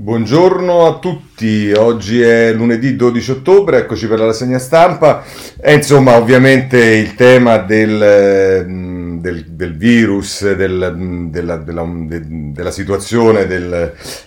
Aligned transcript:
Buongiorno 0.00 0.86
a 0.86 1.00
tutti, 1.00 1.72
oggi 1.72 2.20
è 2.20 2.52
lunedì 2.52 2.94
12 2.94 3.32
ottobre, 3.32 3.78
eccoci 3.78 4.06
per 4.06 4.20
la 4.20 4.26
rassegna 4.26 4.60
stampa. 4.60 5.24
E 5.60 5.74
insomma, 5.74 6.16
ovviamente 6.16 6.78
il 6.78 7.16
tema 7.16 7.56
del, 7.58 8.64
mm, 8.64 9.18
del, 9.18 9.44
del 9.48 9.76
virus, 9.76 10.54
del, 10.54 10.94
mm, 10.96 11.30
della, 11.30 11.56
della, 11.56 11.84
della, 11.84 12.70
situazione 12.70 13.48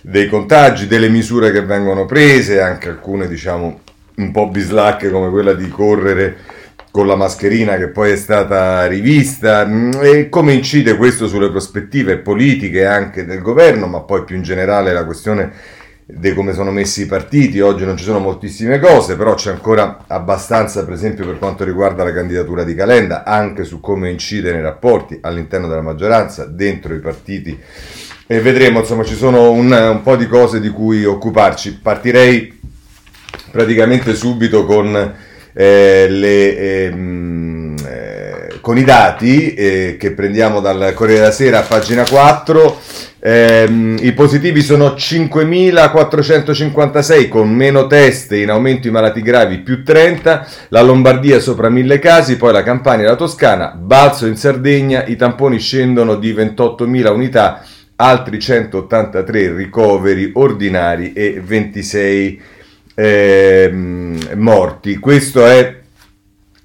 dei 0.02 0.28
contagi, 0.28 0.86
delle 0.86 1.08
misure 1.08 1.50
che 1.50 1.62
vengono 1.62 2.04
prese, 2.04 2.60
anche 2.60 2.90
alcune 2.90 3.26
diciamo 3.26 3.80
un 4.16 4.30
po' 4.30 4.48
bislacche 4.50 5.10
come 5.10 5.30
quella 5.30 5.54
di 5.54 5.70
correre 5.70 6.36
con 6.92 7.06
la 7.06 7.16
mascherina 7.16 7.78
che 7.78 7.88
poi 7.88 8.12
è 8.12 8.16
stata 8.16 8.86
rivista 8.86 9.66
mm, 9.66 9.92
e 10.02 10.28
come 10.28 10.52
incide 10.52 10.96
questo 10.96 11.26
sulle 11.26 11.50
prospettive 11.50 12.18
politiche 12.18 12.84
anche 12.84 13.24
del 13.24 13.40
governo, 13.40 13.86
ma 13.86 14.00
poi 14.00 14.24
più 14.24 14.36
in 14.36 14.42
generale 14.42 14.92
la 14.92 15.06
questione 15.06 15.52
di 16.04 16.34
come 16.34 16.52
sono 16.52 16.70
messi 16.70 17.02
i 17.02 17.06
partiti. 17.06 17.60
Oggi 17.60 17.86
non 17.86 17.96
ci 17.96 18.04
sono 18.04 18.18
moltissime 18.18 18.78
cose, 18.78 19.16
però 19.16 19.32
c'è 19.34 19.50
ancora 19.50 20.04
abbastanza, 20.06 20.84
per 20.84 20.92
esempio, 20.92 21.24
per 21.24 21.38
quanto 21.38 21.64
riguarda 21.64 22.04
la 22.04 22.12
candidatura 22.12 22.62
di 22.62 22.74
Calenda, 22.74 23.24
anche 23.24 23.64
su 23.64 23.80
come 23.80 24.10
incide 24.10 24.52
nei 24.52 24.60
rapporti 24.60 25.18
all'interno 25.22 25.68
della 25.68 25.80
maggioranza, 25.80 26.44
dentro 26.44 26.92
i 26.92 27.00
partiti. 27.00 27.58
E 28.26 28.40
vedremo, 28.40 28.80
insomma, 28.80 29.02
ci 29.02 29.14
sono 29.14 29.50
un, 29.50 29.72
un 29.72 30.02
po' 30.02 30.16
di 30.16 30.26
cose 30.26 30.60
di 30.60 30.68
cui 30.68 31.06
occuparci. 31.06 31.78
Partirei 31.80 32.60
praticamente 33.50 34.14
subito 34.14 34.66
con 34.66 35.30
eh, 35.52 36.06
le, 36.08 36.84
ehm, 36.84 37.74
eh, 37.86 38.58
con 38.60 38.78
i 38.78 38.84
dati 38.84 39.54
eh, 39.54 39.96
che 39.98 40.12
prendiamo 40.12 40.60
dal 40.60 40.92
Corriere 40.94 41.20
della 41.20 41.32
Sera 41.32 41.62
pagina 41.62 42.04
4. 42.08 42.78
Ehm, 43.24 43.98
I 44.00 44.12
positivi 44.14 44.62
sono 44.62 44.94
5.456 44.96 47.28
con 47.28 47.48
meno 47.50 47.86
teste, 47.86 48.38
in 48.38 48.50
aumento 48.50 48.88
i 48.88 48.90
malati 48.90 49.22
gravi 49.22 49.58
più 49.58 49.84
30, 49.84 50.44
la 50.70 50.82
Lombardia 50.82 51.38
sopra 51.38 51.68
1000 51.68 52.00
casi, 52.00 52.36
poi 52.36 52.52
la 52.52 52.64
Campania 52.64 53.04
e 53.04 53.08
la 53.08 53.16
Toscana, 53.16 53.76
balzo 53.76 54.26
in 54.26 54.36
Sardegna, 54.36 55.06
i 55.06 55.14
tamponi 55.14 55.60
scendono 55.60 56.16
di 56.16 56.34
28.000 56.34 57.12
unità, 57.12 57.62
altri 57.94 58.40
183 58.40 59.54
ricoveri 59.54 60.32
ordinari 60.34 61.12
e 61.12 61.40
26 61.44 62.40
eh, 62.94 63.70
morti. 64.34 64.96
Questo 64.96 65.46
è 65.46 65.80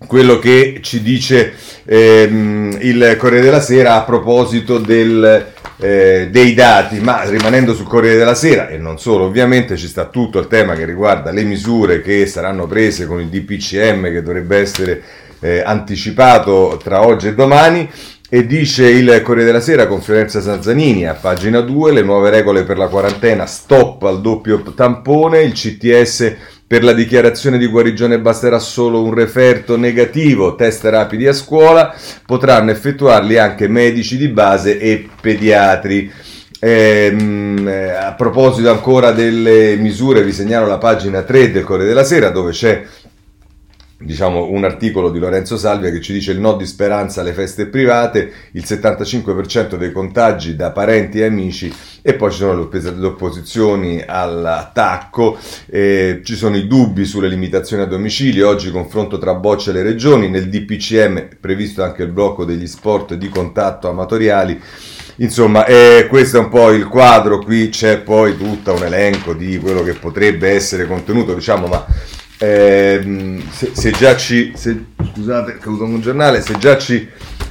quello 0.05 0.37
che 0.37 0.79
ci 0.81 1.01
dice 1.01 1.53
ehm, 1.85 2.77
il 2.81 3.15
Corriere 3.17 3.45
della 3.45 3.61
Sera 3.61 3.95
a 3.95 4.03
proposito 4.03 4.77
del, 4.77 5.45
eh, 5.77 6.27
dei 6.29 6.53
dati, 6.53 6.99
ma 6.99 7.23
rimanendo 7.23 7.73
sul 7.73 7.87
Corriere 7.87 8.17
della 8.17 8.35
Sera 8.35 8.67
e 8.67 8.77
non 8.77 8.99
solo, 8.99 9.25
ovviamente 9.25 9.75
ci 9.75 9.87
sta 9.87 10.05
tutto 10.05 10.39
il 10.39 10.47
tema 10.47 10.75
che 10.75 10.85
riguarda 10.85 11.31
le 11.31 11.43
misure 11.43 12.01
che 12.01 12.25
saranno 12.27 12.67
prese 12.67 13.05
con 13.07 13.19
il 13.19 13.27
DPCM 13.27 14.11
che 14.11 14.21
dovrebbe 14.21 14.57
essere 14.57 15.01
eh, 15.39 15.61
anticipato 15.65 16.79
tra 16.81 17.05
oggi 17.05 17.27
e 17.27 17.35
domani 17.35 17.89
e 18.29 18.45
dice 18.45 18.89
il 18.89 19.21
Corriere 19.23 19.45
della 19.45 19.61
Sera 19.61 19.87
con 19.87 20.01
Fiorenza 20.01 20.41
Sanzanini 20.41 21.07
a 21.07 21.13
pagina 21.13 21.61
2 21.61 21.93
le 21.93 22.01
nuove 22.01 22.29
regole 22.29 22.63
per 22.63 22.77
la 22.77 22.87
quarantena, 22.87 23.45
stop 23.45 24.03
al 24.03 24.19
doppio 24.19 24.61
tampone, 24.75 25.43
il 25.43 25.53
CTS 25.53 26.35
per 26.67 26.83
la 26.83 26.91
dichiarazione 26.91 27.57
di 27.57 27.67
guarigione 27.67 28.19
basterà 28.19 28.59
solo 28.59 29.01
un 29.01 29.13
referto 29.13 29.77
negativo, 29.77 30.55
test 30.55 30.83
rapidi 30.83 31.25
a 31.25 31.31
scuola, 31.31 31.95
potranno 32.25 32.71
effettuarli 32.71 33.37
anche 33.37 33.69
medici 33.69 34.17
di 34.17 34.27
base 34.27 34.77
e 34.77 35.07
pediatri. 35.21 36.11
Ehm, 36.59 37.65
eh, 37.65 37.89
a 37.91 38.13
proposito 38.15 38.69
ancora 38.69 39.11
delle 39.11 39.77
misure, 39.77 40.23
vi 40.23 40.33
segnalo 40.33 40.67
la 40.67 40.77
pagina 40.77 41.21
3 41.21 41.51
del 41.51 41.63
Corriere 41.63 41.87
della 41.87 42.03
Sera 42.03 42.29
dove 42.29 42.51
c'è 42.51 42.83
diciamo, 43.99 44.49
un 44.49 44.63
articolo 44.63 45.09
di 45.09 45.17
Lorenzo 45.17 45.57
Salvia 45.57 45.89
che 45.89 46.01
ci 46.01 46.13
dice 46.13 46.31
il 46.31 46.39
no 46.39 46.55
di 46.55 46.65
speranza 46.65 47.21
alle 47.21 47.33
feste 47.33 47.67
private, 47.67 48.31
il 48.51 48.63
75% 48.65 49.75
dei 49.75 49.91
contagi 49.91 50.55
da 50.55 50.71
parenti 50.71 51.19
e 51.19 51.25
amici 51.25 51.73
e 52.01 52.13
poi 52.13 52.31
ci 52.31 52.37
sono 52.37 52.69
le 52.69 53.05
opposizioni 53.05 54.03
all'attacco, 54.05 55.37
eh, 55.65 56.21
ci 56.23 56.35
sono 56.35 56.55
i 56.55 56.67
dubbi 56.67 57.05
sulle 57.05 57.27
limitazioni 57.27 57.83
a 57.83 57.87
domicilio, 57.87 58.47
oggi 58.47 58.71
confronto 58.71 59.17
tra 59.17 59.33
bocce 59.33 59.71
e 59.71 59.73
le 59.73 59.81
regioni, 59.81 60.29
nel 60.29 60.47
DPCM 60.47 61.27
previsto 61.39 61.83
anche 61.83 62.03
il 62.03 62.11
blocco 62.11 62.45
degli 62.45 62.67
sport 62.67 63.15
di 63.15 63.29
contatto 63.29 63.89
amatoriali. 63.89 64.61
Insomma, 65.19 65.65
eh, 65.65 66.05
questo 66.07 66.37
è 66.37 66.39
un 66.41 66.49
po' 66.49 66.69
il 66.69 66.87
quadro, 66.87 67.39
qui 67.39 67.69
c'è 67.69 68.01
poi 68.01 68.37
tutto 68.37 68.73
un 68.73 68.83
elenco 68.83 69.33
di 69.33 69.57
quello 69.57 69.81
che 69.81 69.93
potrebbe 69.93 70.51
essere 70.51 70.85
contenuto, 70.85 71.33
diciamo, 71.33 71.65
ma 71.65 71.85
eh, 72.39 73.41
se, 73.49 73.71
se, 73.73 73.91
già 73.91 74.15
ci 74.15 74.53
se, 74.55 74.85
scusate, 75.11 75.57
avuto 75.61 75.83
un 75.85 76.01
giornale, 76.01 76.41
se 76.41 76.57
già 76.57 76.77
ci 76.77 77.07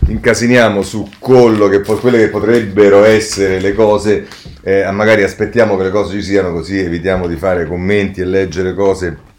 incasiniamo 0.08 0.82
su 0.82 1.08
quello 1.18 1.68
che, 1.68 1.80
quelle 1.80 2.18
che 2.18 2.28
potrebbero 2.28 3.04
essere 3.04 3.60
le 3.60 3.74
cose, 3.74 4.26
eh, 4.62 4.88
magari 4.92 5.22
aspettiamo 5.22 5.76
che 5.76 5.84
le 5.84 5.90
cose 5.90 6.14
ci 6.14 6.22
siano 6.22 6.52
così 6.52 6.78
evitiamo 6.78 7.26
di 7.26 7.36
fare 7.36 7.66
commenti 7.66 8.20
e 8.20 8.24
leggere 8.24 8.74
cose 8.74 9.34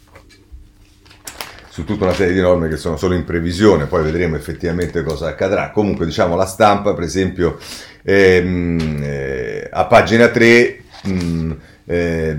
su 1.70 1.84
tutta 1.84 2.04
una 2.04 2.14
serie 2.14 2.34
di 2.34 2.40
norme 2.40 2.68
che 2.68 2.76
sono 2.76 2.96
solo 2.96 3.14
in 3.14 3.24
previsione, 3.24 3.86
poi 3.86 4.02
vedremo 4.02 4.36
effettivamente 4.36 5.02
cosa 5.02 5.28
accadrà. 5.28 5.70
Comunque 5.70 6.04
diciamo 6.04 6.34
la 6.34 6.44
stampa, 6.44 6.92
per 6.92 7.04
esempio, 7.04 7.58
ehm, 8.02 9.00
eh, 9.02 9.68
a 9.70 9.86
pagina 9.86 10.28
3... 10.28 10.82
Mh, 11.04 11.10
Ehm, 11.10 11.58
eh, 11.90 12.36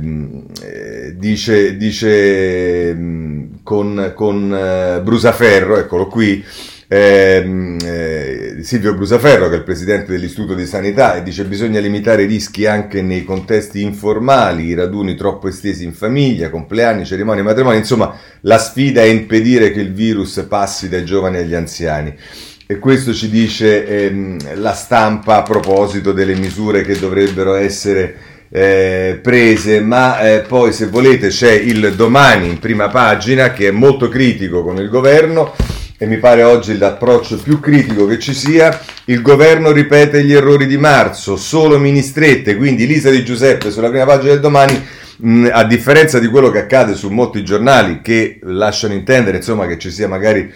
dice, 1.15 1.75
dice 1.75 2.93
mm, 2.93 3.43
con, 3.63 4.13
con 4.15 4.53
eh, 4.53 5.01
Brusaferro, 5.01 5.77
eccolo 5.77 6.05
qui, 6.05 6.43
eh, 6.87 7.75
eh, 7.83 8.57
Silvio 8.61 8.95
Brusaferro 8.95 9.47
che 9.47 9.55
è 9.55 9.57
il 9.57 9.63
presidente 9.63 10.11
dell'Istituto 10.11 10.53
di 10.53 10.65
Sanità 10.65 11.15
e 11.15 11.23
dice 11.23 11.45
bisogna 11.45 11.79
limitare 11.79 12.23
i 12.23 12.27
rischi 12.27 12.65
anche 12.65 13.01
nei 13.01 13.23
contesti 13.23 13.81
informali, 13.81 14.65
i 14.65 14.73
raduni 14.75 15.15
troppo 15.15 15.47
estesi 15.47 15.83
in 15.83 15.93
famiglia, 15.93 16.49
compleanni, 16.51 17.05
cerimonie, 17.05 17.41
matrimoni, 17.41 17.77
insomma 17.77 18.16
la 18.41 18.57
sfida 18.59 19.01
è 19.01 19.05
impedire 19.05 19.71
che 19.71 19.81
il 19.81 19.93
virus 19.93 20.45
passi 20.47 20.89
dai 20.89 21.05
giovani 21.05 21.37
agli 21.37 21.55
anziani. 21.55 22.16
E 22.71 22.77
questo 22.77 23.13
ci 23.13 23.29
dice 23.29 23.83
ehm, 23.83 24.59
la 24.59 24.73
stampa 24.73 25.37
a 25.37 25.41
proposito 25.41 26.11
delle 26.11 26.35
misure 26.35 26.83
che 26.83 26.99
dovrebbero 26.99 27.55
essere 27.55 28.28
eh, 28.51 29.19
prese, 29.21 29.79
ma 29.79 30.19
eh, 30.21 30.39
poi 30.39 30.73
se 30.73 30.87
volete 30.87 31.27
c'è 31.27 31.51
il 31.51 31.93
domani 31.95 32.49
in 32.49 32.59
prima 32.59 32.87
pagina 32.89 33.51
che 33.51 33.67
è 33.67 33.71
molto 33.71 34.09
critico 34.09 34.63
con 34.63 34.77
il 34.77 34.89
governo 34.89 35.53
e 36.01 36.05
mi 36.05 36.17
pare 36.17 36.43
oggi 36.43 36.77
l'approccio 36.77 37.37
più 37.37 37.59
critico 37.59 38.05
che 38.05 38.19
ci 38.19 38.33
sia. 38.33 38.79
Il 39.05 39.21
governo 39.21 39.71
ripete 39.71 40.23
gli 40.23 40.33
errori 40.33 40.65
di 40.65 40.77
marzo, 40.77 41.35
solo 41.35 41.77
ministrette, 41.77 42.55
quindi 42.55 42.87
Lisa 42.87 43.09
di 43.09 43.23
Giuseppe 43.25 43.69
sulla 43.69 43.89
prima 43.89 44.05
pagina 44.05 44.31
del 44.31 44.39
domani. 44.39 44.81
A 45.51 45.66
differenza 45.66 46.17
di 46.17 46.27
quello 46.27 46.49
che 46.49 46.59
accade 46.59 46.95
su 46.95 47.09
molti 47.09 47.43
giornali 47.43 47.99
che 48.01 48.39
lasciano 48.43 48.93
intendere 48.93 49.37
insomma, 49.37 49.67
che 49.67 49.77
ci 49.77 49.91
sia 49.91 50.07
magari 50.07 50.49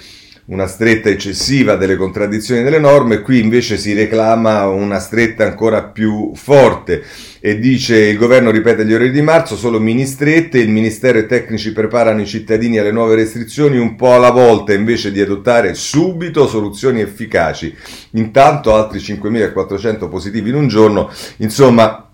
una 0.45 0.67
stretta 0.67 1.07
eccessiva 1.07 1.75
delle 1.75 1.95
contraddizioni 1.95 2.63
delle 2.63 2.79
norme, 2.79 3.21
qui 3.21 3.39
invece 3.39 3.77
si 3.77 3.93
reclama 3.93 4.67
una 4.67 4.99
stretta 4.99 5.45
ancora 5.45 5.83
più 5.83 6.33
forte 6.35 7.03
e 7.39 7.59
dice 7.59 7.97
il 7.97 8.17
governo 8.17 8.51
ripete 8.51 8.85
gli 8.85 8.93
orari 8.93 9.11
di 9.11 9.21
marzo, 9.21 9.55
solo 9.55 9.79
mini 9.79 10.05
strette, 10.05 10.59
il 10.59 10.69
ministero 10.69 11.17
e 11.17 11.21
i 11.21 11.27
tecnici 11.27 11.71
preparano 11.71 12.21
i 12.21 12.25
cittadini 12.25 12.77
alle 12.77 12.91
nuove 12.91 13.15
restrizioni 13.15 13.77
un 13.77 13.95
po' 13.95 14.13
alla 14.13 14.31
volta 14.31 14.73
invece 14.73 15.11
di 15.11 15.21
adottare 15.21 15.73
subito 15.75 16.47
soluzioni 16.47 16.99
efficaci. 16.99 17.73
Intanto 18.11 18.75
altri 18.75 18.99
5.400 18.99 20.09
positivi 20.09 20.49
in 20.49 20.55
un 20.55 20.67
giorno, 20.67 21.09
insomma 21.37 22.09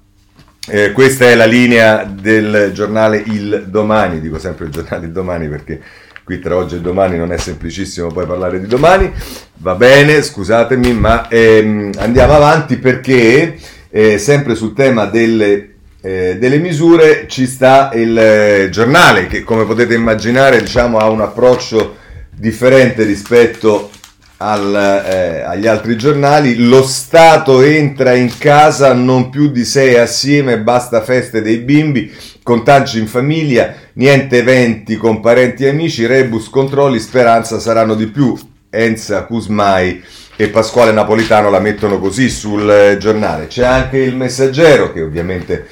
eh, 0.67 0.91
questa 0.91 1.25
è 1.25 1.33
la 1.33 1.45
linea 1.45 2.03
del 2.03 2.69
giornale 2.73 3.23
Il 3.25 3.65
Domani, 3.69 4.19
dico 4.19 4.37
sempre 4.37 4.65
il 4.65 4.71
giornale 4.71 5.07
Il 5.07 5.11
Domani 5.11 5.49
perché 5.49 5.81
qui 6.29 6.37
tra 6.37 6.55
oggi 6.55 6.75
e 6.75 6.79
domani 6.79 7.17
non 7.17 7.33
è 7.33 7.37
semplicissimo 7.37 8.09
poi 8.09 8.27
parlare 8.27 8.59
di 8.59 8.67
domani, 8.67 9.11
va 9.55 9.73
bene, 9.73 10.21
scusatemi, 10.21 10.93
ma 10.93 11.27
ehm, 11.27 11.93
andiamo 11.97 12.33
avanti 12.33 12.77
perché 12.77 13.57
eh, 13.89 14.19
sempre 14.19 14.53
sul 14.53 14.73
tema 14.73 15.05
delle, 15.05 15.73
eh, 15.99 16.37
delle, 16.39 16.59
misure 16.59 17.25
ci 17.27 17.47
sta 17.47 17.89
il 17.95 18.15
eh, 18.15 18.69
giornale 18.69 19.25
che 19.25 19.43
come 19.43 19.65
potete 19.65 19.95
immaginare 19.95 20.61
diciamo, 20.61 20.99
ha 20.99 21.09
un 21.09 21.21
approccio 21.21 21.95
differente 22.29 23.05
rispetto 23.05 23.89
al, 24.37 24.75
eh, 24.75 25.41
agli 25.41 25.65
altri 25.65 25.97
giornali, 25.97 26.57
lo 26.57 26.83
Stato 26.83 27.63
entra 27.63 28.13
in 28.13 28.37
casa 28.37 28.93
non 28.93 29.31
più 29.31 29.49
di 29.49 29.65
sei 29.65 29.97
assieme, 29.97 30.59
basta 30.59 31.01
feste 31.01 31.41
dei 31.41 31.57
bimbi, 31.57 32.13
contagi 32.49 32.97
in 32.97 33.05
famiglia, 33.05 33.75
niente 33.93 34.39
eventi 34.39 34.97
con 34.97 35.19
parenti 35.19 35.65
e 35.65 35.69
amici, 35.69 36.07
rebus, 36.07 36.49
controlli, 36.49 36.97
speranza 36.97 37.59
saranno 37.59 37.93
di 37.93 38.07
più. 38.07 38.35
Enza 38.71 39.25
Cusmai 39.25 40.03
e 40.35 40.47
Pasquale 40.49 40.91
Napolitano 40.91 41.51
la 41.51 41.59
mettono 41.59 41.99
così 41.99 42.27
sul 42.27 42.67
eh, 42.67 42.97
giornale. 42.97 43.45
C'è 43.45 43.63
anche 43.63 43.99
il 43.99 44.15
messaggero 44.15 44.91
che 44.91 45.03
ovviamente 45.03 45.67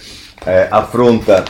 eh, 0.46 0.68
affronta 0.70 1.44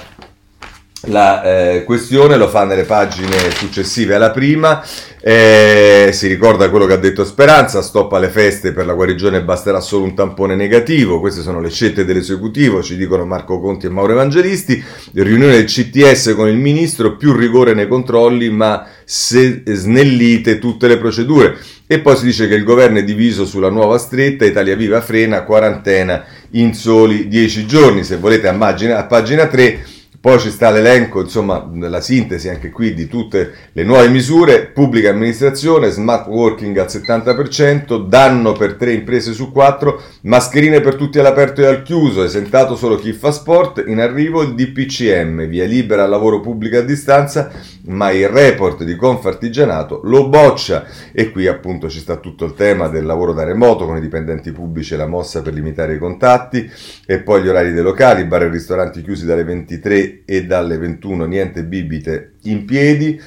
la 1.06 1.44
eh, 1.44 1.84
questione, 1.84 2.38
lo 2.38 2.48
fa 2.48 2.66
nelle 2.66 2.84
pagine 2.84 3.52
successive 3.52 4.16
alla 4.16 4.32
prima, 4.32 4.84
eh, 5.22 6.10
si 6.12 6.28
ricorda 6.28 6.70
quello 6.70 6.86
che 6.86 6.94
ha 6.94 6.98
detto 6.98 7.24
Speranza, 7.24 7.82
stoppa 7.82 8.18
le 8.18 8.30
feste 8.30 8.74
per 8.74 8.86
la 8.86 8.94
guarigione 8.94 9.44
basterà 9.44 9.80
solo 9.80 10.06
un 10.06 10.16
tampone 10.16 10.56
negativo, 10.56 11.20
queste 11.20 11.42
sono 11.42 11.62
le 11.62 11.70
scelte 11.70 12.04
dell'esecutivo, 12.04 12.82
ci 12.82 12.98
dicono 12.98 13.26
Marco 13.26 13.60
Conti 13.60 13.86
e 13.86 13.90
Mauro 13.90 14.14
Evangelisti, 14.14 14.84
riunione 15.14 15.54
del 15.54 15.66
CTS 15.66 16.34
con 16.36 16.48
il 16.48 16.58
ministro, 16.58 17.16
più 17.16 17.34
rigore 17.34 17.74
nei 17.74 17.88
controlli 17.88 18.50
ma 18.50 18.88
se 19.04 19.64
snellite 19.66 20.60
tutte 20.60 20.88
le 20.88 20.98
procedure. 20.98 21.58
E 21.90 22.00
poi 22.00 22.18
si 22.18 22.26
dice 22.26 22.50
che 22.50 22.56
il 22.56 22.66
governo 22.66 22.98
è 22.98 23.04
diviso 23.04 23.46
sulla 23.46 23.70
nuova 23.70 23.98
stretta, 23.98 24.44
Italia 24.44 24.76
Viva 24.76 25.00
frena, 25.00 25.44
quarantena 25.44 26.26
in 26.52 26.74
soli 26.74 27.30
10 27.30 27.66
giorni, 27.66 28.04
se 28.04 28.18
volete 28.18 28.50
a 28.50 28.54
pagina, 28.54 28.98
a 28.98 29.06
pagina 29.06 29.48
3 29.48 29.96
poi 30.28 30.40
ci 30.40 30.52
sta 30.52 30.72
l'elenco, 30.72 31.22
insomma, 31.22 31.66
la 31.74 32.02
sintesi 32.02 32.50
anche 32.50 32.70
qui 32.70 32.94
di 32.94 33.08
tutte 33.08 33.54
le 33.72 33.84
nuove 33.84 34.10
misure, 34.10 34.66
pubblica 34.66 35.10
amministrazione, 35.10 35.90
smart 35.90 36.28
working 36.28 36.76
al 36.76 36.88
70%, 36.88 38.06
danno 38.06 38.52
per 38.52 38.74
tre 38.74 38.92
imprese 38.92 39.32
su 39.32 39.54
quattro, 39.54 40.02
mascherine 40.24 40.82
per 40.82 40.96
tutti 40.96 41.18
all'aperto 41.18 41.62
e 41.62 41.68
al 41.68 41.82
chiuso, 41.82 42.26
esentato 42.26 42.76
solo 42.76 42.98
chi 42.98 43.14
fa 43.14 43.32
sport, 43.32 43.82
in 43.88 44.02
arrivo 44.02 44.42
il 44.42 44.54
DPCM, 44.54 45.46
via 45.46 45.64
libera 45.64 46.04
al 46.04 46.10
lavoro 46.10 46.42
pubblico 46.42 46.76
a 46.76 46.82
distanza, 46.82 47.50
ma 47.86 48.12
il 48.12 48.28
report 48.28 48.84
di 48.84 48.98
Confartigianato 48.98 50.02
lo 50.04 50.28
boccia. 50.28 50.84
E 51.14 51.32
qui 51.32 51.48
appunto 51.48 51.88
ci 51.88 52.00
sta 52.00 52.18
tutto 52.18 52.44
il 52.44 52.54
tema 52.54 52.90
del 52.90 53.06
lavoro 53.06 53.32
da 53.32 53.46
remoto 53.46 53.86
con 53.86 53.96
i 53.96 54.02
dipendenti 54.02 54.52
pubblici 54.52 54.94
e 54.94 54.98
la 54.98 55.08
mossa 55.08 55.42
per 55.42 55.54
limitare 55.54 55.94
i 55.94 55.98
contatti 55.98 56.70
e 57.06 57.20
poi 57.20 57.42
gli 57.42 57.48
orari 57.48 57.72
dei 57.72 57.82
locali, 57.82 58.26
bar 58.26 58.44
e 58.44 58.50
ristoranti 58.50 59.02
chiusi 59.02 59.26
dalle 59.26 59.46
23 59.46 60.17
e 60.26 60.46
dalle 60.46 60.78
21 60.78 61.26
niente 61.26 61.64
bibite 61.64 62.34
in 62.44 62.66
piedi 62.66 63.20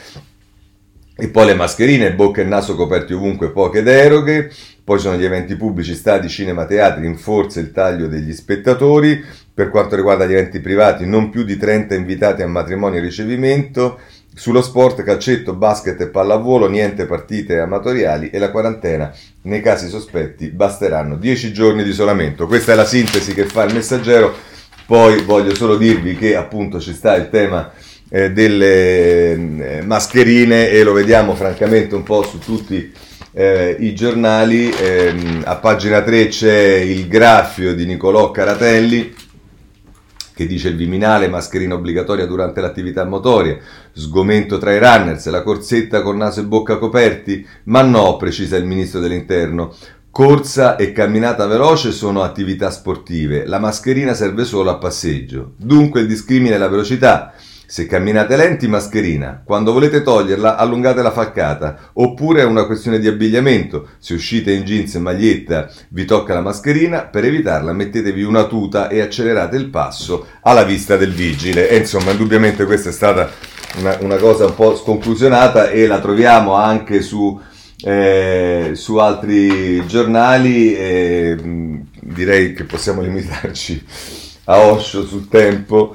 e 1.20 1.28
poi 1.28 1.46
le 1.46 1.54
mascherine, 1.54 2.14
bocca 2.14 2.40
e 2.40 2.44
naso 2.44 2.74
coperti 2.74 3.12
ovunque, 3.12 3.50
poche 3.50 3.82
deroghe, 3.82 4.50
poi 4.82 4.98
sono 4.98 5.18
gli 5.18 5.24
eventi 5.24 5.54
pubblici, 5.54 5.94
stadi, 5.94 6.30
cinema, 6.30 6.64
teatri, 6.64 7.04
in 7.04 7.18
forza 7.18 7.60
il 7.60 7.72
taglio 7.72 8.06
degli 8.06 8.32
spettatori, 8.32 9.22
per 9.52 9.68
quanto 9.68 9.96
riguarda 9.96 10.24
gli 10.24 10.32
eventi 10.32 10.60
privati 10.60 11.04
non 11.04 11.28
più 11.28 11.44
di 11.44 11.58
30 11.58 11.94
invitati 11.94 12.40
a 12.40 12.48
matrimonio 12.48 12.98
e 12.98 13.02
ricevimento, 13.02 13.98
sullo 14.34 14.62
sport, 14.62 15.02
calcetto, 15.02 15.54
basket 15.54 16.00
e 16.00 16.08
pallavolo, 16.08 16.68
niente 16.68 17.04
partite 17.04 17.58
amatoriali 17.58 18.30
e 18.30 18.38
la 18.38 18.50
quarantena 18.50 19.14
nei 19.42 19.60
casi 19.60 19.88
sospetti 19.88 20.48
basteranno 20.48 21.16
10 21.16 21.52
giorni 21.52 21.82
di 21.82 21.90
isolamento. 21.90 22.46
Questa 22.46 22.72
è 22.72 22.74
la 22.74 22.86
sintesi 22.86 23.34
che 23.34 23.44
fa 23.44 23.64
il 23.64 23.74
messaggero. 23.74 24.34
Poi 24.90 25.22
voglio 25.22 25.54
solo 25.54 25.76
dirvi 25.76 26.16
che 26.16 26.34
appunto 26.34 26.80
ci 26.80 26.92
sta 26.92 27.14
il 27.14 27.30
tema 27.30 27.70
eh, 28.08 28.32
delle 28.32 29.30
eh, 29.78 29.82
mascherine 29.84 30.68
e 30.68 30.82
lo 30.82 30.92
vediamo 30.92 31.36
francamente 31.36 31.94
un 31.94 32.02
po' 32.02 32.24
su 32.24 32.40
tutti 32.40 32.92
eh, 33.30 33.76
i 33.78 33.94
giornali. 33.94 34.68
Ehm, 34.68 35.42
a 35.44 35.54
pagina 35.58 36.02
3 36.02 36.26
c'è 36.26 36.78
il 36.78 37.06
graffio 37.06 37.72
di 37.72 37.86
Nicolò 37.86 38.32
Caratelli 38.32 39.14
che 40.34 40.46
dice 40.46 40.68
il 40.68 40.76
Viminale, 40.76 41.28
mascherina 41.28 41.74
obbligatoria 41.74 42.26
durante 42.26 42.60
l'attività 42.60 43.04
motoria, 43.04 43.58
sgomento 43.92 44.56
tra 44.56 44.72
i 44.72 44.78
runners, 44.78 45.28
la 45.28 45.42
corsetta 45.42 46.00
con 46.00 46.16
naso 46.16 46.40
e 46.40 46.44
bocca 46.44 46.78
coperti, 46.78 47.46
ma 47.64 47.82
no, 47.82 48.16
precisa 48.16 48.56
il 48.56 48.64
ministro 48.64 49.00
dell'interno. 49.00 49.72
Corsa 50.12 50.74
e 50.74 50.90
camminata 50.90 51.46
veloce 51.46 51.92
sono 51.92 52.22
attività 52.22 52.72
sportive, 52.72 53.46
la 53.46 53.60
mascherina 53.60 54.12
serve 54.12 54.44
solo 54.44 54.70
a 54.70 54.76
passeggio. 54.76 55.52
Dunque 55.56 56.00
il 56.00 56.08
discrimine 56.08 56.56
è 56.56 56.58
la 56.58 56.66
velocità. 56.66 57.32
Se 57.64 57.86
camminate 57.86 58.34
lenti, 58.34 58.66
mascherina. 58.66 59.40
Quando 59.44 59.72
volete 59.72 60.02
toglierla, 60.02 60.56
allungate 60.56 61.02
la 61.02 61.12
falcata. 61.12 61.90
Oppure 61.92 62.40
è 62.40 62.44
una 62.44 62.66
questione 62.66 62.98
di 62.98 63.06
abbigliamento. 63.06 63.90
Se 64.00 64.12
uscite 64.12 64.50
in 64.50 64.64
jeans 64.64 64.96
e 64.96 64.98
maglietta, 64.98 65.70
vi 65.90 66.04
tocca 66.04 66.34
la 66.34 66.40
mascherina. 66.40 67.02
Per 67.02 67.24
evitarla, 67.24 67.72
mettetevi 67.72 68.24
una 68.24 68.46
tuta 68.46 68.88
e 68.88 69.00
accelerate 69.00 69.56
il 69.56 69.66
passo 69.66 70.26
alla 70.42 70.64
vista 70.64 70.96
del 70.96 71.12
vigile. 71.12 71.68
E 71.68 71.76
insomma, 71.76 72.10
indubbiamente 72.10 72.64
questa 72.64 72.88
è 72.88 72.92
stata 72.92 73.30
una, 73.78 73.96
una 74.00 74.16
cosa 74.16 74.46
un 74.46 74.56
po' 74.56 74.74
sconclusionata 74.74 75.70
e 75.70 75.86
la 75.86 76.00
troviamo 76.00 76.54
anche 76.54 77.00
su, 77.00 77.40
eh, 77.84 78.70
su 78.74 78.96
altri 78.96 79.86
giornali. 79.86 80.74
E, 80.74 81.36
direi 82.00 82.52
che 82.52 82.64
possiamo 82.64 83.02
limitarci 83.02 83.82
a 84.44 84.58
Osho 84.58 85.06
sul 85.06 85.28
tempo 85.28 85.94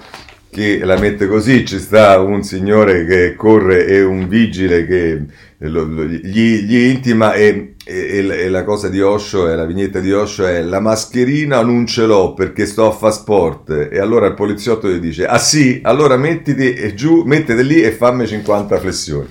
che 0.50 0.86
la 0.86 0.98
mette 0.98 1.28
così, 1.28 1.66
ci 1.66 1.80
sta 1.80 2.18
un 2.22 2.42
signore 2.42 3.06
che 3.06 3.36
corre 3.36 3.86
e 3.88 4.02
un 4.02 4.30
vigile 4.30 4.88
che 4.88 5.22
lo, 5.58 5.84
lo, 5.84 6.06
gli, 6.06 6.62
gli, 6.62 6.78
intima 6.78 7.34
e, 7.34 7.76
e, 7.84 8.26
e, 8.26 8.50
la 8.50 8.64
cosa 8.64 8.88
di 8.88 9.02
Osho, 9.02 9.54
la 9.54 9.66
vignetta 9.66 10.00
di 10.00 10.14
Osho 10.14 10.46
è 10.46 10.62
la 10.62 10.80
mascherina 10.80 11.62
non 11.62 11.86
ce 11.86 12.06
l'ho 12.06 12.34
perché 12.34 12.66
sto 12.66 12.88
a 12.88 12.92
fa 12.92 13.12
sport 13.12 13.90
e 13.92 14.00
allora 14.00 14.28
il 14.28 14.34
poliziotto 14.34 14.90
gli 14.90 15.00
dice 15.00 15.26
ah 15.26 15.40
sì, 15.40 15.82
allora 15.84 16.16
mettiti 16.16 16.74
e 16.74 16.94
giù, 16.94 17.24
mettete 17.26 17.62
lì 17.62 17.82
e 17.82 17.92
fammi 17.92 18.26
50 18.26 18.80
flessioni. 18.80 19.28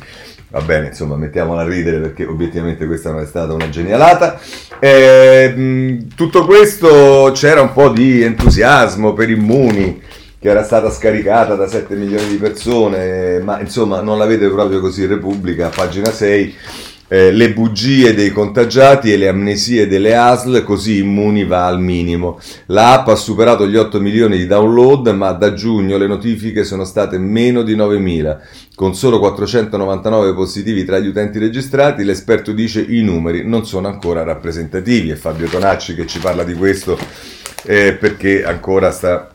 Va 0.55 0.61
bene, 0.61 0.87
insomma, 0.87 1.17
mettiamola 1.17 1.63
a 1.63 1.69
ridere 1.69 1.99
perché 1.99 2.25
obiettivamente 2.25 2.87
questa 2.87 3.11
non 3.11 3.23
è 3.23 3.27
stata 3.27 3.53
una 3.53 3.69
genialata. 3.71 4.39
Eh, 4.79 6.07
tutto 6.15 6.45
questo 6.45 7.33
c'era 7.35 7.61
un 7.61 7.73
po' 7.73 7.89
di 7.89 8.23
entusiasmo 8.23 9.15
per 9.15 9.31
Immuni 9.31 10.01
che 10.39 10.49
era 10.49 10.63
stata 10.63 10.91
scaricata 10.91 11.57
da 11.57 11.67
7 11.67 11.97
milioni 11.97 12.29
di 12.29 12.37
persone, 12.37 13.41
ma 13.41 13.59
insomma 13.59 14.01
non 14.01 14.17
la 14.17 14.27
vede 14.27 14.49
proprio 14.49 14.79
così 14.79 15.07
Repubblica, 15.07 15.71
pagina 15.75 16.13
6, 16.13 16.55
eh, 17.09 17.31
le 17.31 17.53
bugie 17.53 18.15
dei 18.15 18.31
contagiati 18.31 19.13
e 19.13 19.17
le 19.17 19.29
amnesie 19.29 19.87
delle 19.87 20.17
ASL, 20.17 20.63
così 20.65 20.99
Immuni 20.99 21.45
va 21.45 21.67
al 21.67 21.81
minimo. 21.81 22.41
La 22.67 22.93
app 22.93 23.09
ha 23.09 23.15
superato 23.15 23.67
gli 23.67 23.77
8 23.77 24.01
milioni 24.01 24.37
di 24.37 24.47
download, 24.47 25.09
ma 25.09 25.33
da 25.33 25.53
giugno 25.53 25.99
le 25.99 26.07
notifiche 26.07 26.65
sono 26.65 26.85
state 26.85 27.19
meno 27.19 27.63
di 27.63 27.77
9.000. 27.77 28.39
Con 28.75 28.95
solo 28.95 29.19
499 29.21 30.35
positivi 30.35 30.85
tra 30.85 30.99
gli 30.99 31.07
utenti 31.07 31.39
registrati, 31.39 32.05
l'esperto 32.05 32.53
dice 32.53 32.81
i 32.81 33.03
numeri 33.03 33.47
non 33.47 33.65
sono 33.67 33.87
ancora 33.87 34.25
rappresentativi. 34.25 35.11
È 35.11 35.15
Fabio 35.15 35.47
Tonacci 35.47 35.95
che 35.95 36.07
ci 36.07 36.19
parla 36.19 36.43
di 36.43 36.55
questo 36.55 36.99
eh, 37.65 37.95
perché 37.95 38.45
ancora 38.45 38.91
sta 38.91 39.31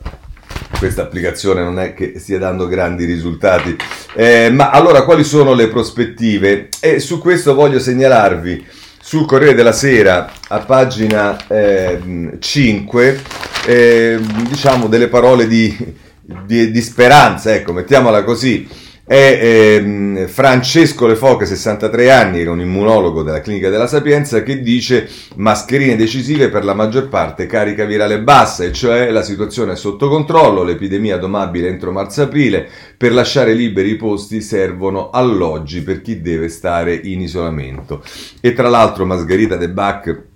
questa 0.79 1.01
applicazione 1.01 1.61
non 1.61 1.77
è 1.77 1.93
che 1.93 2.13
stia 2.17 2.39
dando 2.39 2.65
grandi 2.65 3.03
risultati. 3.03 3.75
Eh, 4.15 4.49
ma 4.49 4.69
allora 4.69 5.03
quali 5.03 5.25
sono 5.25 5.53
le 5.53 5.67
prospettive? 5.67 6.69
E 6.79 6.99
su 6.99 7.19
questo 7.19 7.53
voglio 7.53 7.79
segnalarvi 7.79 8.65
sul 9.01 9.25
Corriere 9.25 9.55
della 9.55 9.73
Sera 9.73 10.31
a 10.47 10.59
pagina 10.59 11.37
eh, 11.47 12.37
5 12.39 13.21
eh, 13.65 14.19
diciamo 14.47 14.87
delle 14.87 15.09
parole 15.09 15.47
di, 15.47 15.75
di, 16.21 16.71
di 16.71 16.81
speranza, 16.81 17.53
ecco, 17.53 17.73
mettiamola 17.73 18.23
così 18.23 18.67
è 19.09 19.39
ehm, 19.41 20.27
Francesco 20.27 21.07
Lefoche, 21.07 21.47
63 21.47 22.11
anni, 22.11 22.43
è 22.43 22.47
un 22.47 22.61
immunologo 22.61 23.23
della 23.23 23.41
Clinica 23.41 23.71
della 23.71 23.87
Sapienza, 23.87 24.43
che 24.43 24.61
dice 24.61 25.09
mascherine 25.37 25.95
decisive 25.95 26.49
per 26.49 26.63
la 26.63 26.75
maggior 26.75 27.09
parte 27.09 27.47
carica 27.47 27.85
virale 27.85 28.21
bassa, 28.21 28.65
e 28.65 28.71
cioè 28.71 29.09
la 29.09 29.23
situazione 29.23 29.71
è 29.71 29.75
sotto 29.75 30.09
controllo, 30.09 30.61
l'epidemia 30.61 31.17
domabile 31.17 31.69
entro 31.69 31.91
marzo-aprile, 31.91 32.69
per 32.95 33.11
lasciare 33.11 33.53
liberi 33.53 33.89
i 33.89 33.95
posti 33.95 34.41
servono 34.41 35.09
alloggi 35.09 35.81
per 35.81 36.03
chi 36.03 36.21
deve 36.21 36.47
stare 36.47 36.93
in 36.93 37.21
isolamento. 37.21 38.03
E 38.39 38.53
tra 38.53 38.69
l'altro 38.69 39.07
Margherita 39.07 39.55
De 39.55 39.69
Bach 39.69 40.27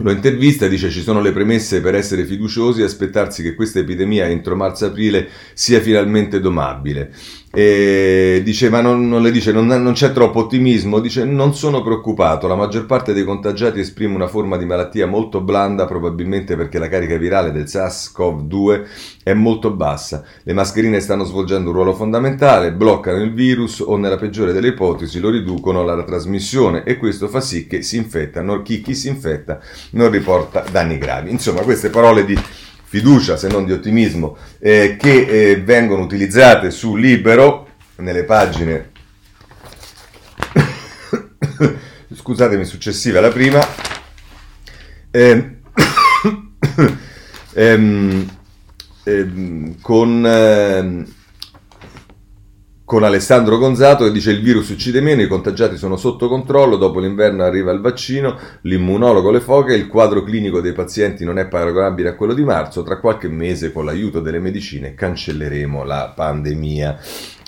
lo 0.00 0.10
intervista, 0.10 0.68
dice 0.68 0.90
ci 0.90 1.00
sono 1.00 1.22
le 1.22 1.32
premesse 1.32 1.80
per 1.80 1.94
essere 1.94 2.26
fiduciosi 2.26 2.82
e 2.82 2.84
aspettarsi 2.84 3.42
che 3.42 3.54
questa 3.54 3.78
epidemia 3.78 4.26
entro 4.26 4.54
marzo-aprile 4.54 5.26
sia 5.54 5.80
finalmente 5.80 6.38
domabile. 6.38 7.12
E 7.58 8.42
dice, 8.44 8.68
ma 8.68 8.82
non, 8.82 9.08
non 9.08 9.22
le 9.22 9.30
dice, 9.30 9.50
non, 9.50 9.66
non, 9.66 9.94
c'è 9.94 10.12
troppo 10.12 10.40
ottimismo, 10.40 11.00
dice, 11.00 11.24
non 11.24 11.54
sono 11.54 11.80
preoccupato, 11.80 12.46
la 12.46 12.54
maggior 12.54 12.84
parte 12.84 13.14
dei 13.14 13.24
contagiati 13.24 13.80
esprime 13.80 14.14
una 14.14 14.28
forma 14.28 14.58
di 14.58 14.66
malattia 14.66 15.06
molto 15.06 15.40
blanda, 15.40 15.86
probabilmente 15.86 16.54
perché 16.54 16.78
la 16.78 16.90
carica 16.90 17.16
virale 17.16 17.52
del 17.52 17.64
SARS-CoV-2 17.64 18.82
è 19.22 19.32
molto 19.32 19.70
bassa. 19.70 20.22
Le 20.42 20.52
mascherine 20.52 21.00
stanno 21.00 21.24
svolgendo 21.24 21.70
un 21.70 21.76
ruolo 21.76 21.94
fondamentale, 21.94 22.74
bloccano 22.74 23.22
il 23.22 23.32
virus 23.32 23.80
o 23.80 23.96
nella 23.96 24.18
peggiore 24.18 24.52
delle 24.52 24.68
ipotesi 24.68 25.18
lo 25.18 25.30
riducono 25.30 25.80
alla 25.80 26.04
trasmissione 26.04 26.84
e 26.84 26.98
questo 26.98 27.26
fa 27.26 27.40
sì 27.40 27.66
che 27.66 27.80
si 27.80 27.96
infetta, 27.96 28.44
chi, 28.60 28.82
chi 28.82 28.94
si 28.94 29.08
infetta 29.08 29.60
non 29.92 30.10
riporta 30.10 30.62
danni 30.70 30.98
gravi. 30.98 31.30
Insomma, 31.30 31.62
queste 31.62 31.88
parole 31.88 32.26
di 32.26 32.38
fiducia, 32.88 33.36
se 33.36 33.48
non 33.48 33.64
di 33.66 33.72
ottimismo, 33.72 34.36
eh, 34.58 34.96
che 34.98 35.26
eh, 35.26 35.60
vengono 35.60 36.02
utilizzate 36.02 36.70
su 36.70 36.94
Libero 36.96 37.68
nelle 37.96 38.24
pagine, 38.24 38.92
scusatemi, 42.14 42.64
successive 42.64 43.18
alla 43.18 43.30
prima. 43.30 43.66
Eh, 45.10 45.56
ehm, 47.54 48.36
ehm, 49.04 49.80
con, 49.80 50.26
eh, 50.26 51.04
con 52.86 53.02
Alessandro 53.02 53.58
Gonzato 53.58 54.04
che 54.04 54.12
dice 54.12 54.30
il 54.30 54.40
virus 54.40 54.68
uccide 54.68 55.00
meno, 55.00 55.20
i 55.20 55.26
contagiati 55.26 55.76
sono 55.76 55.96
sotto 55.96 56.28
controllo, 56.28 56.76
dopo 56.76 57.00
l'inverno 57.00 57.42
arriva 57.42 57.72
il 57.72 57.80
vaccino, 57.80 58.38
l'immunologo 58.60 59.32
le 59.32 59.40
foche, 59.40 59.74
il 59.74 59.88
quadro 59.88 60.22
clinico 60.22 60.60
dei 60.60 60.72
pazienti 60.72 61.24
non 61.24 61.40
è 61.40 61.48
paragonabile 61.48 62.10
a 62.10 62.14
quello 62.14 62.32
di 62.32 62.44
marzo, 62.44 62.84
tra 62.84 63.00
qualche 63.00 63.26
mese 63.26 63.72
con 63.72 63.86
l'aiuto 63.86 64.20
delle 64.20 64.38
medicine 64.38 64.94
cancelleremo 64.94 65.82
la 65.82 66.12
pandemia. 66.14 67.00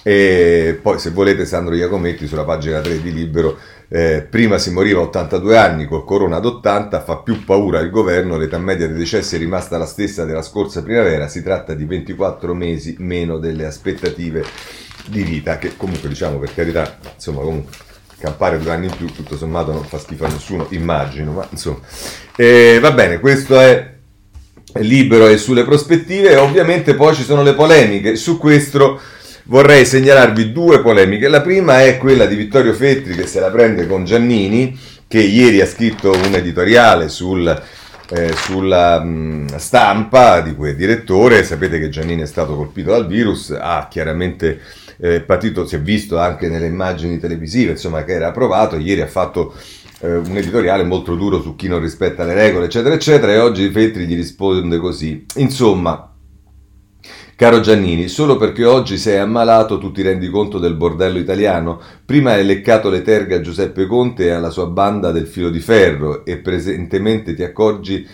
E 0.02 0.76
poi 0.82 0.98
se 0.98 1.10
volete 1.10 1.44
Sandro 1.44 1.76
Iacometti 1.76 2.26
sulla 2.26 2.44
pagina 2.44 2.80
3 2.80 3.00
di 3.00 3.12
Libero, 3.12 3.58
eh, 3.86 4.26
prima 4.28 4.58
si 4.58 4.72
moriva 4.72 5.00
a 5.00 5.04
82 5.04 5.56
anni, 5.56 5.86
col 5.86 6.04
corona 6.04 6.38
ad 6.38 6.46
80, 6.46 7.00
fa 7.00 7.18
più 7.18 7.44
paura 7.44 7.78
il 7.78 7.90
governo, 7.90 8.38
l'età 8.38 8.58
media 8.58 8.88
dei 8.88 8.98
decessi 8.98 9.36
è 9.36 9.38
rimasta 9.38 9.78
la 9.78 9.86
stessa 9.86 10.24
della 10.24 10.42
scorsa 10.42 10.82
primavera, 10.82 11.28
si 11.28 11.44
tratta 11.44 11.74
di 11.74 11.84
24 11.84 12.54
mesi 12.54 12.96
meno 12.98 13.38
delle 13.38 13.66
aspettative 13.66 14.86
di 15.08 15.22
vita, 15.22 15.58
che 15.58 15.76
comunque 15.76 16.08
diciamo 16.08 16.38
per 16.38 16.54
carità, 16.54 16.98
insomma 17.14 17.40
comunque 17.40 17.72
campare 18.18 18.58
due 18.58 18.72
anni 18.72 18.86
in 18.86 18.96
più 18.96 19.06
tutto 19.06 19.36
sommato 19.36 19.72
non 19.72 19.84
fa 19.84 19.98
schifo 19.98 20.24
a 20.24 20.28
nessuno, 20.28 20.66
immagino, 20.70 21.32
ma 21.32 21.46
insomma. 21.50 21.78
Eh, 22.36 22.78
va 22.80 22.92
bene, 22.92 23.20
questo 23.20 23.58
è 23.58 23.94
libero 24.74 25.26
e 25.26 25.38
sulle 25.38 25.64
prospettive, 25.64 26.36
ovviamente 26.36 26.94
poi 26.94 27.14
ci 27.14 27.22
sono 27.22 27.42
le 27.42 27.54
polemiche, 27.54 28.16
su 28.16 28.38
questo 28.38 29.00
vorrei 29.44 29.86
segnalarvi 29.86 30.52
due 30.52 30.80
polemiche. 30.80 31.28
La 31.28 31.40
prima 31.40 31.82
è 31.82 31.96
quella 31.96 32.26
di 32.26 32.36
Vittorio 32.36 32.72
Fettri 32.74 33.14
che 33.14 33.26
se 33.26 33.40
la 33.40 33.50
prende 33.50 33.86
con 33.86 34.04
Giannini, 34.04 34.78
che 35.06 35.20
ieri 35.20 35.60
ha 35.60 35.66
scritto 35.66 36.10
un 36.10 36.34
editoriale 36.34 37.08
sul, 37.08 37.62
eh, 38.10 38.34
sulla 38.34 39.00
mh, 39.00 39.56
stampa 39.56 40.40
di 40.40 40.54
è 40.54 40.74
direttore. 40.74 41.44
Sapete 41.44 41.78
che 41.78 41.88
Giannini 41.88 42.22
è 42.22 42.26
stato 42.26 42.56
colpito 42.56 42.90
dal 42.90 43.06
virus, 43.06 43.56
ha 43.58 43.88
chiaramente 43.90 44.60
eh, 44.98 45.20
partito, 45.20 45.66
si 45.66 45.76
è 45.76 45.80
visto 45.80 46.18
anche 46.18 46.48
nelle 46.48 46.66
immagini 46.66 47.18
televisive, 47.18 47.72
insomma, 47.72 48.04
che 48.04 48.12
era 48.12 48.28
approvato. 48.28 48.76
Ieri 48.76 49.00
ha 49.00 49.06
fatto 49.06 49.54
eh, 50.00 50.16
un 50.16 50.36
editoriale 50.36 50.84
molto 50.84 51.14
duro 51.14 51.40
su 51.40 51.56
chi 51.56 51.68
non 51.68 51.80
rispetta 51.80 52.24
le 52.24 52.34
regole, 52.34 52.66
eccetera, 52.66 52.94
eccetera, 52.94 53.32
e 53.32 53.38
oggi 53.38 53.70
Fettri 53.70 54.06
gli 54.06 54.14
risponde 54.14 54.78
così. 54.78 55.24
Insomma, 55.36 56.12
Caro 57.38 57.60
Giannini, 57.60 58.08
solo 58.08 58.36
perché 58.36 58.64
oggi 58.64 58.98
sei 58.98 59.18
ammalato 59.18 59.78
tu 59.78 59.92
ti 59.92 60.02
rendi 60.02 60.28
conto 60.28 60.58
del 60.58 60.74
bordello 60.74 61.18
italiano? 61.18 61.80
Prima 62.04 62.32
hai 62.32 62.44
leccato 62.44 62.90
le 62.90 63.00
terga 63.02 63.36
a 63.36 63.40
Giuseppe 63.40 63.86
Conte 63.86 64.24
e 64.24 64.30
alla 64.30 64.50
sua 64.50 64.66
banda 64.66 65.12
del 65.12 65.28
filo 65.28 65.48
di 65.48 65.60
ferro 65.60 66.24
e 66.24 66.38
presentemente 66.38 67.34
ti 67.34 67.44
accorgi 67.44 68.04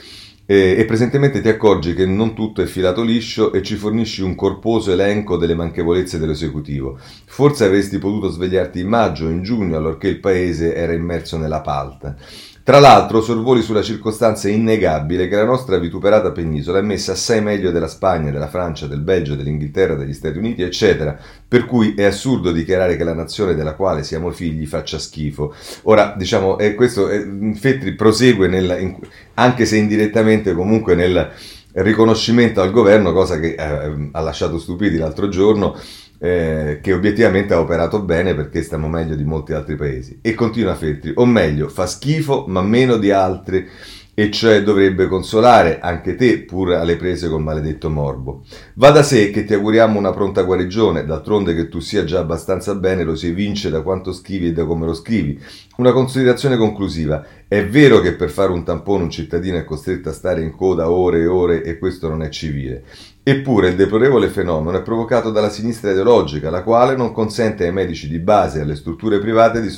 e, 0.47 0.77
e, 0.79 0.85
presentemente 0.85 1.41
ti 1.41 1.49
accorgi 1.49 1.95
che 1.95 2.05
non 2.05 2.35
tutto 2.35 2.61
è 2.61 2.67
filato 2.67 3.03
liscio 3.03 3.53
e 3.53 3.63
ci 3.63 3.77
fornisci 3.77 4.21
un 4.21 4.35
corposo 4.35 4.93
elenco 4.93 5.37
delle 5.37 5.55
manchevolezze 5.55 6.19
dell'esecutivo. 6.19 6.99
Forse 7.25 7.65
avresti 7.65 7.99
potuto 7.99 8.29
svegliarti 8.29 8.81
in 8.81 8.89
maggio 8.89 9.27
o 9.27 9.31
in 9.31 9.43
giugno, 9.43 9.77
allorché 9.77 10.09
il 10.09 10.21
paese 10.21 10.75
era 10.75 10.93
immerso 10.93 11.39
nella 11.39 11.63
palta. 11.63 12.15
Tra 12.65 12.79
l'altro 12.79 13.21
sorvoli 13.21 13.61
sulla 13.61 13.83
circostanza 13.83 14.49
innegabile 14.49 15.29
che 15.29 15.37
la 15.37 15.45
nostra 15.45 15.77
vituperata 15.77 16.33
penisola 16.33 16.79
è 16.79 16.81
messa 16.81 17.13
assai 17.13 17.43
meglio 17.43 17.71
della 17.71 17.89
Spagna, 17.89 18.31
della 18.31 18.49
Francia, 18.49 18.87
del 18.87 19.03
Belgio, 19.03 19.35
dell'Inghilterra, 19.35 19.97
degli 19.97 20.15
Stati 20.15 20.39
Uniti, 20.39 20.63
eccetera, 20.63 21.15
per 21.47 21.67
cui 21.67 21.93
è 21.95 22.05
assurdo 22.05 22.53
dichiarare 22.53 22.97
che 22.97 23.05
la 23.05 23.13
nazione 23.13 23.55
della 23.55 23.75
quale 23.75 24.03
siamo 24.03 24.31
figli 24.31 24.65
faccia 24.65 24.99
schifo. 24.99 25.55
Ora, 25.83 26.15
diciamo, 26.17 26.57
eh, 26.59 26.75
questo 26.75 27.11
eh, 27.11 27.53
Fettri 27.55 27.93
prosegue, 27.93 28.49
nel, 28.49 28.79
in, 28.81 28.97
anche 29.35 29.67
se 29.67 29.77
indirettamente 29.77 30.55
comunque 30.55 30.95
nel 30.95 31.33
riconoscimento 31.73 32.63
al 32.63 32.71
governo, 32.71 33.13
cosa 33.13 33.39
che 33.39 33.57
eh, 33.59 34.09
ha 34.11 34.21
lasciato 34.21 34.59
stupidi 34.59 34.97
l'altro 34.97 35.29
giorno, 35.29 35.77
eh, 36.19 36.81
che 36.83 36.93
obiettivamente 36.93 37.55
ha 37.55 37.61
operato 37.61 38.03
bene 38.03 38.35
perché 38.35 38.63
stiamo 38.63 38.89
meglio 38.89 39.15
di 39.15 39.25
molti 39.25 39.53
altri 39.53 39.77
paesi. 39.77 40.19
E 40.23 40.35
continua 40.35 40.75
Feltri, 40.75 41.13
o 41.15 41.27
meglio, 41.27 41.69
fa 41.69 41.87
schifo 41.87 42.45
ma 42.49 42.63
meno 42.63 42.97
di 42.97 43.11
altri, 43.11 43.69
e 44.15 44.31
cioè 44.31 44.63
dovrebbe 44.63 45.09
consolare 45.09 45.81
anche 45.81 46.15
te 46.15 46.39
pur 46.43 46.73
alle 46.73 46.97
prese 46.97 47.29
col 47.29 47.43
maledetto 47.43 47.91
morbo. 47.91 48.45
Va 48.75 48.91
da 48.91 49.03
sé 49.03 49.31
che 49.31 49.45
ti 49.45 49.55
auguriamo 49.55 49.99
una 49.99 50.13
pronta 50.13 50.43
guarigione, 50.43 51.05
d'altronde 51.05 51.55
che 51.55 51.69
tu 51.69 51.81
sia 51.81 52.05
già 52.05 52.21
abbastanza 52.21 52.75
bene 52.77 53.03
lo 53.03 53.17
si 53.17 53.29
evince 53.29 53.71
da 53.71 53.83
quanto 53.83 54.13
scrivi 54.13 54.49
e 54.49 54.53
da 54.53 54.65
come 54.65 54.87
lo 54.87 54.95
scrivi. 54.95 55.39
Una 55.77 55.93
considerazione 55.93 56.57
conclusiva, 56.57 57.25
è 57.49 57.67
vero 57.67 58.01
che 58.01 58.15
per 58.15 58.31
fare 58.31 58.53
un 58.53 58.63
tampone 58.63 59.03
un 59.03 59.11
cittadino 59.11 59.57
è 59.57 59.65
costretto 59.65 60.09
a 60.09 60.13
stare 60.13 60.43
in 60.43 60.53
coda 60.53 60.91
ore 60.91 61.21
e 61.21 61.27
ore 61.27 61.63
e 61.65 61.79
questo 61.79 62.09
non 62.09 62.23
è 62.23 62.29
civile. 62.29 62.85
Eppure 63.27 63.69
il 63.69 63.75
deplorevole 63.75 64.29
fenomeno 64.29 64.77
è 64.77 64.83
provocato 64.83 65.31
dalla 65.31 65.49
sinistra 65.49 65.91
ideologica, 65.91 66.51
la 66.51 66.63
quale 66.63 66.95
non 66.95 67.11
consente 67.11 67.65
ai 67.65 67.73
medici 67.73 68.07
di 68.07 68.19
base 68.19 68.59
e 68.59 68.63
alle 68.63 68.77
strutture 68.77 69.19
private 69.19 69.63
di, 69.63 69.69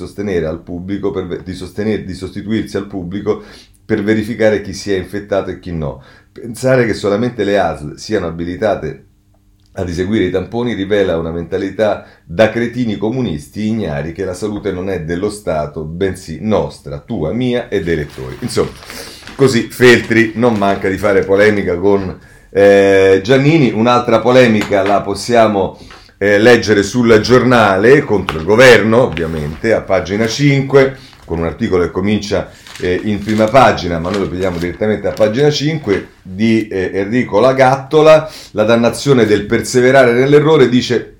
al 0.43 0.61
pubblico 0.61 1.11
di, 1.43 1.53
sostenere, 1.53 2.03
di 2.03 2.13
sostituirsi 2.13 2.75
al 2.75 2.87
pubblico 2.87 3.41
per 3.87 4.03
verificare 4.03 4.61
chi 4.61 4.73
si 4.73 4.91
è 4.91 4.97
infettato 4.97 5.49
e 5.49 5.59
chi 5.59 5.71
no. 5.71 6.03
Pensare 6.29 6.85
che 6.85 6.93
solamente 6.93 7.45
le 7.45 7.57
ASL 7.57 7.97
siano 7.97 8.27
abilitate 8.27 9.05
ad 9.71 9.87
eseguire 9.87 10.25
i 10.25 10.29
tamponi 10.29 10.73
rivela 10.73 11.17
una 11.17 11.31
mentalità 11.31 12.05
da 12.25 12.49
cretini 12.49 12.97
comunisti 12.97 13.67
ignari 13.67 14.11
che 14.11 14.25
la 14.25 14.33
salute 14.33 14.73
non 14.73 14.89
è 14.89 15.03
dello 15.03 15.29
Stato, 15.29 15.85
bensì 15.85 16.39
nostra, 16.41 16.99
tua, 16.99 17.31
mia 17.31 17.69
e 17.69 17.81
dei 17.81 17.95
lettori. 17.95 18.35
Insomma, 18.41 18.71
così 19.35 19.69
Feltri 19.69 20.33
non 20.35 20.55
manca 20.55 20.89
di 20.89 20.97
fare 20.97 21.23
polemica 21.23 21.77
con 21.77 22.19
eh, 22.49 23.21
Giannini, 23.23 23.71
un'altra 23.71 24.19
polemica 24.19 24.83
la 24.83 24.99
possiamo 24.99 25.79
eh, 26.17 26.39
leggere 26.39 26.83
sul 26.83 27.19
giornale 27.21 28.01
contro 28.01 28.37
il 28.37 28.43
governo, 28.43 29.03
ovviamente, 29.03 29.73
a 29.73 29.81
pagina 29.81 30.27
5, 30.27 30.97
con 31.27 31.39
un 31.39 31.45
articolo 31.45 31.83
che 31.83 31.91
comincia 31.91 32.49
eh, 32.79 33.01
in 33.03 33.21
prima 33.21 33.49
pagina, 33.49 33.99
ma 33.99 34.09
noi 34.09 34.21
lo 34.21 34.29
vediamo 34.29 34.57
direttamente 34.57 35.09
a 35.09 35.11
pagina 35.11 35.51
5, 35.51 36.07
di 36.21 36.69
eh, 36.69 36.91
Enrico 36.93 37.41
Lagattola, 37.41 38.31
la 38.51 38.63
dannazione 38.63 39.25
del 39.25 39.45
perseverare 39.45 40.13
nell'errore, 40.13 40.69
dice 40.69 41.16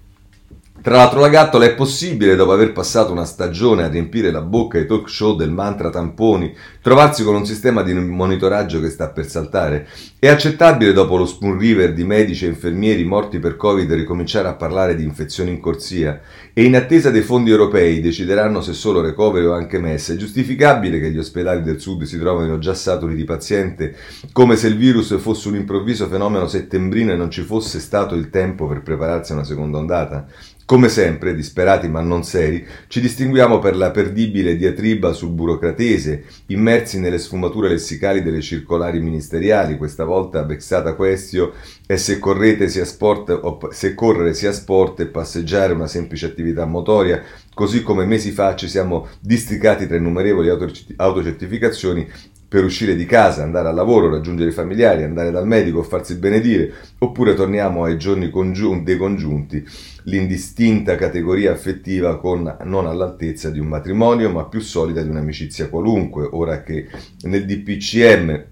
tra 0.88 0.96
l'altro 0.96 1.20
la 1.20 1.28
Gattola 1.28 1.66
è 1.66 1.76
possibile, 1.76 2.38
dopo 2.38 2.54
aver 2.54 2.72
passato 2.72 3.12
una 3.12 3.26
stagione 3.26 3.84
a 3.84 3.90
riempire 3.90 4.32
la 4.32 4.40
bocca 4.40 4.78
ai 4.78 4.86
talk 4.86 5.10
show 5.10 5.36
del 5.36 5.52
mantra 5.52 5.90
tamponi, 5.90 6.56
trovarsi 6.82 7.26
con 7.26 7.36
un 7.36 7.46
sistema 7.46 7.84
di 7.84 7.94
monitoraggio 7.94 8.80
che 8.80 8.90
sta 8.90 9.10
per 9.10 9.28
saltare? 9.28 9.86
È 10.18 10.30
accettabile 10.30 10.94
dopo 10.94 11.18
lo 11.18 11.26
spoon 11.26 11.58
river 11.58 11.92
di 11.94 12.06
medici 12.06 12.46
e 12.46 12.48
infermieri 12.48 13.04
morti 13.04 13.38
per 13.38 13.58
Covid 13.58 13.92
ricominciare 13.92 14.48
a 14.48 14.54
parlare 14.54 14.96
di 14.96 15.04
infezioni 15.04 15.50
in 15.50 15.60
corsia? 15.60 16.22
E 16.54 16.64
in 16.64 16.78
attesa 16.78 17.12
dei 17.12 17.22
fondi 17.22 17.52
europei 17.52 18.00
decideranno 18.00 18.62
se 18.62 18.72
solo 18.72 19.02
recovery 19.02 19.46
o 19.46 19.52
anche 19.52 19.80
messa. 19.80 20.14
È 20.14 20.16
giustificabile 20.16 21.02
che 21.02 21.12
gli 21.12 21.18
ospedali 21.18 21.64
del 21.64 21.82
sud 21.82 22.04
si 22.04 22.18
trovino 22.18 22.60
già 22.60 22.74
saturi 22.74 23.14
di 23.14 23.26
paziente, 23.26 23.94
come 24.32 24.56
se 24.56 24.68
il 24.68 24.78
virus 24.78 25.20
fosse 25.20 25.50
un 25.50 25.56
improvviso 25.56 26.08
fenomeno 26.08 26.48
settembrino 26.48 27.12
e 27.12 27.18
non 27.18 27.30
ci 27.30 27.42
fosse 27.42 27.82
stato 27.82 28.16
il 28.16 28.30
tempo 28.30 28.68
per 28.68 28.82
prepararsi 28.84 29.34
a 29.34 29.36
una 29.36 29.44
seconda 29.44 29.80
ondata? 29.80 30.26
Come 30.68 30.90
sempre, 30.90 31.34
disperati 31.34 31.88
ma 31.88 32.02
non 32.02 32.26
seri, 32.26 32.68
ci 32.90 33.00
distinguiamo 33.00 33.58
per 33.60 33.78
la 33.78 33.90
perdibile 33.90 34.58
diatriba 34.58 35.14
sul 35.14 35.30
burocratese, 35.30 36.26
immersi 36.48 37.00
nelle 37.00 37.20
sfumature 37.20 37.70
lessicali 37.70 38.22
delle 38.22 38.42
circolari 38.42 39.00
ministeriali, 39.00 39.78
questa 39.78 40.04
volta 40.04 40.44
vexata 40.44 40.94
questio 40.94 41.54
e 41.86 41.96
se, 41.96 42.20
sia 42.68 42.84
sport, 42.84 43.70
se 43.70 43.94
correre 43.94 44.34
sia 44.34 44.52
sport 44.52 45.00
e 45.00 45.06
passeggiare 45.06 45.72
una 45.72 45.88
semplice 45.88 46.26
attività 46.26 46.66
motoria, 46.66 47.24
così 47.54 47.82
come 47.82 48.04
mesi 48.04 48.32
fa 48.32 48.54
ci 48.58 48.68
siamo 48.68 49.08
districati 49.22 49.88
tra 49.88 49.96
innumerevoli 49.96 50.50
autocertificazioni 50.98 52.06
per 52.48 52.64
uscire 52.64 52.96
di 52.96 53.06
casa, 53.06 53.44
andare 53.44 53.68
al 53.68 53.76
lavoro, 53.76 54.10
raggiungere 54.10 54.52
i 54.52 54.54
familiari, 54.54 55.04
andare 55.04 55.32
dal 55.32 55.46
medico, 55.46 55.84
farsi 55.84 56.16
benedire, 56.16 56.72
oppure 57.00 57.34
torniamo 57.34 57.84
ai 57.84 57.98
giorni 57.98 58.30
congiunti, 58.30 58.84
dei 58.86 58.98
congiunti, 58.98 59.66
l'indistinta 60.04 60.96
categoria 60.96 61.52
affettiva 61.52 62.18
con 62.20 62.58
non 62.64 62.88
all'altezza 62.88 63.50
di 63.50 63.60
un 63.60 63.68
matrimonio, 63.68 64.32
ma 64.32 64.46
più 64.46 64.62
solida 64.62 65.02
di 65.02 65.10
un'amicizia 65.10 65.68
qualunque, 65.68 66.28
ora 66.32 66.64
che 66.64 66.88
nel 67.24 67.46
DPCM 67.46 68.46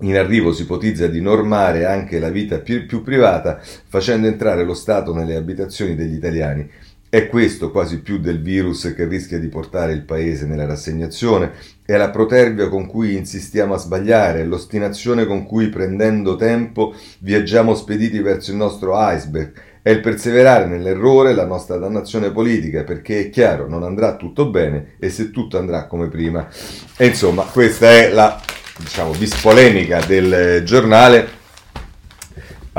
in 0.00 0.16
arrivo 0.18 0.52
si 0.52 0.62
ipotizza 0.62 1.06
di 1.06 1.22
normare 1.22 1.86
anche 1.86 2.18
la 2.18 2.28
vita 2.28 2.58
più, 2.58 2.84
più 2.84 3.02
privata, 3.02 3.58
facendo 3.88 4.26
entrare 4.26 4.62
lo 4.62 4.74
Stato 4.74 5.14
nelle 5.14 5.36
abitazioni 5.36 5.94
degli 5.94 6.14
italiani 6.14 6.68
è 7.08 7.28
questo 7.28 7.70
quasi 7.70 8.00
più 8.00 8.18
del 8.18 8.42
virus 8.42 8.92
che 8.94 9.06
rischia 9.06 9.38
di 9.38 9.48
portare 9.48 9.92
il 9.92 10.02
paese 10.02 10.44
nella 10.44 10.66
rassegnazione? 10.66 11.52
È 11.86 11.96
la 11.96 12.10
protervia 12.10 12.68
con 12.68 12.86
cui 12.86 13.14
insistiamo 13.16 13.74
a 13.74 13.78
sbagliare, 13.78 14.44
l'ostinazione 14.44 15.24
con 15.24 15.46
cui 15.46 15.68
prendendo 15.68 16.34
tempo 16.34 16.92
viaggiamo 17.20 17.76
spediti 17.76 18.18
verso 18.18 18.50
il 18.50 18.56
nostro 18.56 18.94
iceberg, 18.96 19.52
è 19.82 19.90
il 19.90 20.00
perseverare 20.00 20.66
nell'errore 20.66 21.32
la 21.32 21.46
nostra 21.46 21.76
dannazione 21.76 22.32
politica, 22.32 22.82
perché 22.82 23.20
è 23.20 23.30
chiaro, 23.30 23.68
non 23.68 23.84
andrà 23.84 24.16
tutto 24.16 24.50
bene 24.50 24.96
e 24.98 25.10
se 25.10 25.30
tutto 25.30 25.58
andrà 25.58 25.86
come 25.86 26.08
prima. 26.08 26.48
E 26.96 27.06
insomma, 27.06 27.44
questa 27.44 27.88
è 27.88 28.10
la 28.10 28.40
diciamo, 28.78 29.12
bispolemica 29.12 30.00
del 30.04 30.62
giornale 30.64 31.44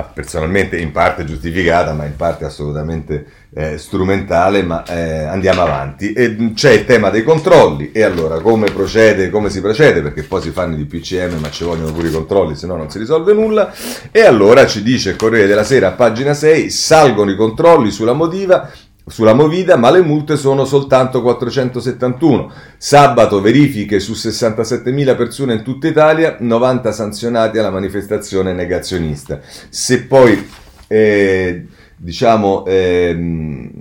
personalmente 0.04 0.78
in 0.78 0.92
parte 0.92 1.26
giustificata, 1.26 1.94
ma 1.94 2.06
in 2.06 2.16
parte 2.16 2.46
assolutamente 2.46 3.26
eh, 3.54 3.78
strumentale, 3.78 4.62
ma 4.62 4.84
eh, 4.86 5.24
andiamo 5.24 5.62
avanti. 5.62 6.14
E 6.14 6.54
c'è 6.54 6.72
il 6.72 6.86
tema 6.86 7.10
dei 7.10 7.24
controlli, 7.24 7.92
e 7.92 8.04
allora 8.04 8.40
come 8.40 8.72
procede, 8.72 9.30
come 9.30 9.50
si 9.50 9.62
procede, 9.62 10.02
perché 10.02 10.24
poi 10.24 10.42
si 10.42 10.52
fanno 10.52 10.76
di 10.76 10.86
PCM, 10.86 11.40
ma 11.40 11.50
ci 11.50 11.64
vogliono 11.64 11.92
pure 11.92 12.10
i 12.10 12.12
controlli, 12.12 12.56
se 12.56 12.68
no 12.68 12.76
non 12.76 12.90
si 12.90 13.00
risolve 13.00 13.34
nulla. 13.34 13.74
E 14.12 14.22
allora 14.22 14.66
ci 14.68 14.84
dice 14.84 15.12
il 15.12 15.16
Corriere 15.16 15.48
della 15.48 15.64
Sera 15.64 15.92
pagina 15.92 16.34
6, 16.34 16.70
salgono 16.70 17.32
i 17.32 17.36
controlli 17.36 17.92
sulla 17.92 18.14
motiva, 18.14 18.70
sulla 19.08 19.34
Movida, 19.34 19.78
ma 19.78 19.90
le 19.90 20.02
multe 20.02 20.36
sono 20.36 20.66
soltanto 20.66 21.22
471. 21.22 22.52
Sabato 22.78 23.42
verifiche 23.42 24.00
su 24.00 24.12
67.000 24.12 25.16
persone 25.16 25.54
in 25.54 25.64
tutta 25.64 25.88
Italia, 25.88 26.36
90 26.40 26.92
sanzionati 26.92 27.58
alla 27.58 27.72
manifestazione 27.72 28.54
negazionista. 28.54 29.40
Se 29.70 30.04
poi 30.04 30.48
eh, 30.88 31.66
diciamo 31.96 32.66
ehm, 32.66 33.72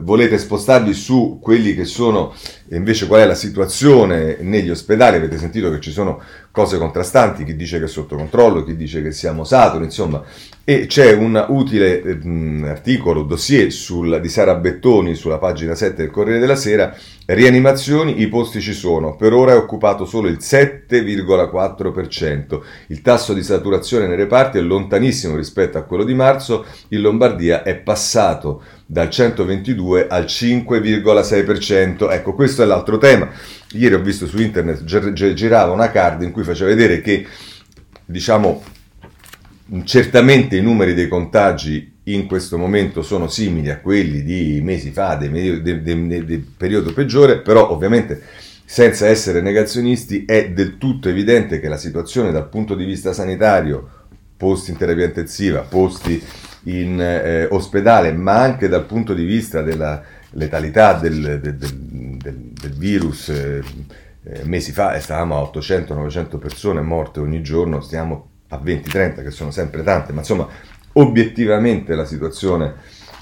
volete 0.00 0.38
spostarvi 0.38 0.92
su 0.92 1.38
quelli 1.40 1.74
che 1.74 1.84
sono 1.84 2.34
invece 2.70 3.06
qual 3.06 3.20
è 3.20 3.26
la 3.26 3.34
situazione 3.34 4.38
negli 4.40 4.70
ospedali, 4.70 5.16
avete 5.16 5.38
sentito 5.38 5.70
che 5.70 5.80
ci 5.80 5.92
sono 5.92 6.20
cose 6.52 6.78
contrastanti, 6.78 7.44
chi 7.44 7.54
dice 7.54 7.78
che 7.78 7.84
è 7.84 7.88
sotto 7.88 8.16
controllo, 8.16 8.64
chi 8.64 8.74
dice 8.76 9.02
che 9.02 9.12
siamo 9.12 9.44
saturi, 9.44 9.84
insomma, 9.84 10.22
e 10.64 10.86
c'è 10.86 11.12
un 11.12 11.44
utile 11.48 12.02
eh, 12.02 12.18
articolo, 12.68 13.22
dossier 13.22 13.72
sul, 13.72 14.20
di 14.20 14.28
Sara 14.28 14.54
Bettoni 14.54 15.14
sulla 15.14 15.38
pagina 15.38 15.74
7 15.74 15.94
del 15.96 16.10
Corriere 16.10 16.38
della 16.38 16.54
Sera, 16.54 16.94
rianimazioni, 17.26 18.20
i 18.20 18.28
posti 18.28 18.60
ci 18.60 18.72
sono, 18.72 19.16
per 19.16 19.32
ora 19.32 19.52
è 19.52 19.56
occupato 19.56 20.04
solo 20.04 20.28
il 20.28 20.38
7,4%, 20.40 22.60
il 22.88 23.02
tasso 23.02 23.32
di 23.32 23.42
saturazione 23.42 24.06
nei 24.06 24.16
reparti 24.16 24.58
è 24.58 24.60
lontanissimo 24.60 25.34
rispetto 25.36 25.78
a 25.78 25.82
quello 25.82 26.04
di 26.04 26.14
marzo, 26.14 26.66
in 26.88 27.00
Lombardia 27.00 27.62
è 27.62 27.76
passato 27.76 28.62
dal 28.86 29.08
122 29.08 30.08
al 30.08 30.24
5,6%, 30.24 32.10
ecco 32.10 32.34
questo 32.34 32.62
è 32.62 32.66
l'altro 32.66 32.98
tema, 32.98 33.30
ieri 33.72 33.94
ho 33.94 34.00
visto 34.00 34.26
su 34.26 34.40
internet 34.40 34.82
girava 34.82 35.72
una 35.72 35.90
card 35.90 36.22
in 36.22 36.32
cui 36.32 36.39
faceva 36.44 36.70
vedere 36.70 37.00
che 37.00 37.26
diciamo 38.04 38.62
certamente 39.84 40.56
i 40.56 40.62
numeri 40.62 40.94
dei 40.94 41.08
contagi 41.08 41.98
in 42.04 42.26
questo 42.26 42.58
momento 42.58 43.02
sono 43.02 43.28
simili 43.28 43.70
a 43.70 43.78
quelli 43.78 44.22
di 44.22 44.60
mesi 44.62 44.90
fa, 44.90 45.14
del, 45.14 45.62
del, 45.62 45.82
del, 45.82 46.24
del 46.24 46.40
periodo 46.56 46.92
peggiore, 46.92 47.38
però 47.40 47.70
ovviamente 47.70 48.20
senza 48.64 49.06
essere 49.06 49.40
negazionisti 49.40 50.24
è 50.24 50.50
del 50.50 50.78
tutto 50.78 51.08
evidente 51.08 51.60
che 51.60 51.68
la 51.68 51.76
situazione 51.76 52.32
dal 52.32 52.48
punto 52.48 52.74
di 52.74 52.84
vista 52.84 53.12
sanitario, 53.12 53.88
posti 54.36 54.70
in 54.70 54.76
terapia 54.76 55.06
intensiva, 55.06 55.60
posti 55.60 56.22
in 56.64 57.00
eh, 57.00 57.46
ospedale, 57.50 58.12
ma 58.12 58.40
anche 58.40 58.68
dal 58.68 58.86
punto 58.86 59.12
di 59.14 59.24
vista 59.24 59.62
della 59.62 60.02
letalità 60.32 60.94
del, 60.94 61.40
del, 61.40 61.56
del 62.18 62.74
virus, 62.76 63.28
eh, 63.28 63.62
eh, 64.24 64.44
mesi 64.44 64.72
fa 64.72 64.98
stavamo 64.98 65.36
a 65.36 65.50
800-900 65.50 66.38
persone 66.38 66.80
morte 66.80 67.20
ogni 67.20 67.42
giorno, 67.42 67.80
stiamo 67.80 68.28
a 68.48 68.56
20-30 68.56 69.22
che 69.22 69.30
sono 69.30 69.50
sempre 69.50 69.82
tante, 69.82 70.12
ma 70.12 70.20
insomma 70.20 70.48
obiettivamente 70.92 71.94
la 71.94 72.04
situazione 72.04 72.74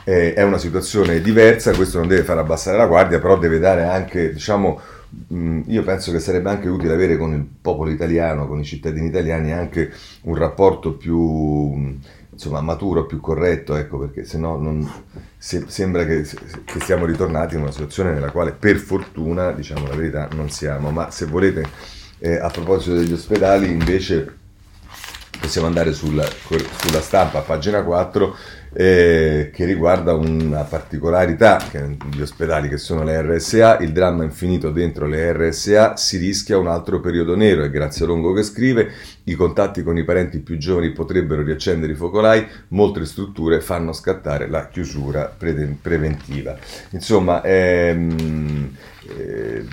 eh, 0.04 0.32
è 0.32 0.42
una 0.42 0.58
situazione 0.58 1.20
diversa, 1.20 1.74
questo 1.74 1.98
non 1.98 2.08
deve 2.08 2.22
far 2.22 2.38
abbassare 2.38 2.78
la 2.78 2.86
guardia, 2.86 3.18
però 3.18 3.38
deve 3.38 3.58
dare 3.58 3.84
anche, 3.84 4.32
diciamo, 4.32 4.80
io 5.66 5.82
penso 5.84 6.12
che 6.12 6.18
sarebbe 6.18 6.50
anche 6.50 6.68
utile 6.68 6.94
avere 6.94 7.16
con 7.16 7.32
il 7.34 7.46
popolo 7.60 7.90
italiano, 7.90 8.46
con 8.46 8.58
i 8.58 8.64
cittadini 8.64 9.06
italiani, 9.06 9.52
anche 9.52 9.90
un 10.22 10.34
rapporto 10.34 10.94
più 10.94 11.98
insomma, 12.38 12.60
maturo, 12.60 13.04
più 13.04 13.18
corretto, 13.18 13.74
ecco, 13.74 13.98
perché 13.98 14.24
se 14.24 14.38
no 14.38 14.56
non, 14.56 14.88
se, 15.36 15.64
sembra 15.66 16.06
che, 16.06 16.22
che, 16.22 16.80
siamo 16.80 17.04
ritornati 17.04 17.56
in 17.56 17.62
una 17.62 17.72
situazione 17.72 18.12
nella 18.12 18.30
quale 18.30 18.52
per 18.52 18.76
fortuna, 18.76 19.50
diciamo 19.50 19.88
la 19.88 19.96
verità, 19.96 20.28
non 20.34 20.48
siamo. 20.48 20.90
Ma 20.92 21.10
se 21.10 21.26
volete, 21.26 21.68
eh, 22.20 22.36
a 22.36 22.48
proposito 22.48 22.94
degli 22.94 23.12
ospedali, 23.12 23.68
invece 23.68 24.36
possiamo 25.40 25.66
andare 25.66 25.92
sulla, 25.92 26.24
sulla 26.78 27.00
stampa, 27.00 27.40
pagina 27.40 27.82
4, 27.82 28.36
eh, 28.72 29.50
che 29.52 29.64
riguarda 29.64 30.14
una 30.14 30.62
particolarità 30.62 31.58
degli 31.70 32.20
ospedali 32.20 32.68
che 32.68 32.78
sono 32.78 33.02
le 33.02 33.20
RSA, 33.22 33.78
il 33.78 33.92
dramma 33.92 34.24
infinito 34.24 34.70
dentro 34.70 35.06
le 35.06 35.32
RSA, 35.32 35.96
si 35.96 36.18
rischia 36.18 36.58
un 36.58 36.68
altro 36.68 37.00
periodo 37.00 37.36
nero, 37.36 37.64
è 37.64 37.70
Grazia 37.70 38.06
Longo 38.06 38.32
che 38.32 38.42
scrive, 38.42 38.90
i 39.24 39.34
contatti 39.34 39.82
con 39.82 39.96
i 39.98 40.04
parenti 40.04 40.38
più 40.38 40.56
giovani 40.58 40.92
potrebbero 40.92 41.42
riaccendere 41.42 41.92
i 41.92 41.96
focolai, 41.96 42.46
molte 42.68 43.04
strutture 43.04 43.60
fanno 43.60 43.92
scattare 43.92 44.48
la 44.48 44.68
chiusura 44.68 45.32
pre- 45.36 45.76
preventiva. 45.80 46.56
Insomma, 46.90 47.42
ehm, 47.42 48.70
eh, 49.16 49.64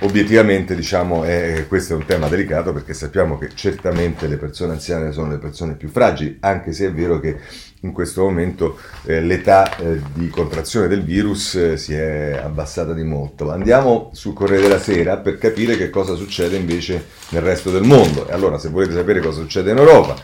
Obiettivamente, 0.00 0.74
diciamo, 0.74 1.24
è, 1.24 1.64
questo 1.68 1.94
è 1.94 1.96
un 1.96 2.04
tema 2.04 2.28
delicato 2.28 2.72
perché 2.74 2.92
sappiamo 2.92 3.38
che 3.38 3.48
certamente 3.54 4.26
le 4.26 4.36
persone 4.36 4.72
anziane 4.72 5.10
sono 5.10 5.30
le 5.30 5.38
persone 5.38 5.74
più 5.74 5.88
fragili, 5.88 6.36
anche 6.40 6.72
se 6.72 6.88
è 6.88 6.92
vero 6.92 7.18
che 7.18 7.38
in 7.80 7.92
questo 7.92 8.22
momento 8.22 8.78
eh, 9.04 9.22
l'età 9.22 9.74
eh, 9.78 10.00
di 10.12 10.28
contrazione 10.28 10.88
del 10.88 11.02
virus 11.02 11.54
eh, 11.54 11.76
si 11.78 11.94
è 11.94 12.38
abbassata 12.42 12.92
di 12.92 13.04
molto. 13.04 13.50
Andiamo 13.50 14.10
sul 14.12 14.34
Corriere 14.34 14.62
della 14.62 14.78
Sera 14.78 15.16
per 15.16 15.38
capire 15.38 15.78
che 15.78 15.88
cosa 15.88 16.14
succede 16.14 16.56
invece 16.56 17.06
nel 17.30 17.42
resto 17.42 17.70
del 17.70 17.84
mondo. 17.84 18.28
E 18.28 18.32
allora, 18.32 18.58
se 18.58 18.68
volete 18.68 18.92
sapere 18.92 19.20
cosa 19.20 19.40
succede 19.40 19.70
in 19.70 19.78
Europa, 19.78 20.14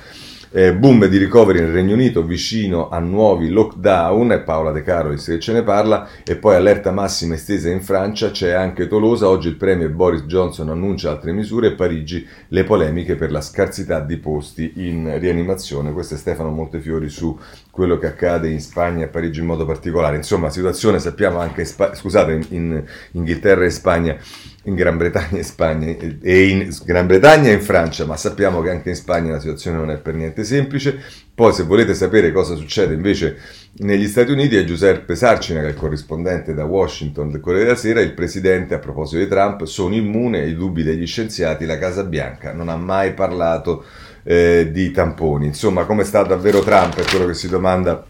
eh, 0.52 0.74
boom 0.74 1.06
di 1.06 1.16
ricoveri 1.16 1.60
nel 1.60 1.72
Regno 1.72 1.94
Unito 1.94 2.22
vicino 2.22 2.88
a 2.90 2.98
nuovi 2.98 3.48
lockdown, 3.48 4.32
e 4.32 4.40
Paola 4.40 4.70
De 4.70 4.82
Carolis 4.82 5.24
che 5.24 5.40
ce 5.40 5.52
ne 5.52 5.62
parla, 5.62 6.06
e 6.24 6.36
poi 6.36 6.56
allerta 6.56 6.90
massima 6.92 7.34
estesa 7.34 7.70
in 7.70 7.80
Francia, 7.80 8.30
c'è 8.30 8.52
anche 8.52 8.86
Tolosa, 8.86 9.28
oggi 9.28 9.48
il 9.48 9.56
premier 9.56 9.90
Boris 9.90 10.22
Johnson 10.22 10.68
annuncia 10.68 11.10
altre 11.10 11.32
misure 11.32 11.68
e 11.68 11.72
Parigi 11.72 12.26
le 12.48 12.64
polemiche 12.64 13.16
per 13.16 13.30
la 13.30 13.40
scarsità 13.40 14.00
di 14.00 14.18
posti 14.18 14.72
in 14.76 15.18
rianimazione. 15.18 15.92
Questo 15.92 16.14
è 16.14 16.18
Stefano 16.18 16.50
Montefiori 16.50 17.08
su 17.08 17.36
quello 17.70 17.96
che 17.96 18.06
accade 18.06 18.48
in 18.48 18.60
Spagna 18.60 19.04
e 19.04 19.08
Parigi 19.08 19.40
in 19.40 19.46
modo 19.46 19.64
particolare. 19.64 20.16
Insomma, 20.16 20.50
situazione 20.50 20.98
sappiamo 20.98 21.38
anche, 21.38 21.64
scusate, 21.64 22.32
in, 22.32 22.44
in 22.50 22.84
Inghilterra 23.12 23.64
e 23.64 23.70
Spagna 23.70 24.16
in 24.64 24.75
Gran 24.75 24.96
Bretagna 24.96 25.38
e 25.38 25.42
Spagna 25.42 25.87
e 25.87 26.46
in 26.46 26.72
Gran 26.85 27.07
Bretagna 27.07 27.51
e 27.51 27.55
in 27.55 27.62
Francia, 27.62 28.05
ma 28.05 28.16
sappiamo 28.16 28.61
che 28.61 28.70
anche 28.70 28.90
in 28.90 28.94
Spagna 28.94 29.33
la 29.33 29.40
situazione 29.40 29.77
non 29.77 29.90
è 29.90 29.98
per 29.98 30.14
niente 30.14 30.44
semplice. 30.44 31.01
Poi 31.35 31.53
se 31.53 31.64
volete 31.64 31.94
sapere 31.94 32.31
cosa 32.31 32.55
succede 32.55 32.94
invece 32.94 33.38
negli 33.79 34.07
Stati 34.07 34.31
Uniti 34.31 34.57
è 34.57 34.64
Giuseppe 34.64 35.16
Sarcina, 35.16 35.61
che 35.61 35.66
è 35.66 35.70
il 35.70 35.77
corrispondente 35.77 36.55
da 36.55 36.64
Washington 36.64 37.31
del 37.31 37.40
Corriere 37.40 37.64
della 37.64 37.77
Sera, 37.77 38.01
il 38.01 38.12
presidente 38.12 38.75
a 38.75 38.79
proposito 38.79 39.20
di 39.20 39.29
Trump, 39.29 39.64
sono 39.64 39.94
immune 39.94 40.40
ai 40.40 40.55
dubbi 40.55 40.83
degli 40.83 41.07
scienziati, 41.07 41.64
la 41.64 41.79
Casa 41.79 42.05
Bianca 42.05 42.53
non 42.53 42.68
ha 42.68 42.77
mai 42.77 43.14
parlato 43.14 43.85
eh, 44.22 44.68
di 44.70 44.90
tamponi. 44.92 45.46
Insomma, 45.46 45.85
come 45.85 46.05
sta 46.05 46.22
davvero 46.22 46.61
Trump 46.61 47.01
è 47.01 47.05
quello 47.05 47.27
che 47.27 47.35
si 47.35 47.48
domanda 47.48 48.05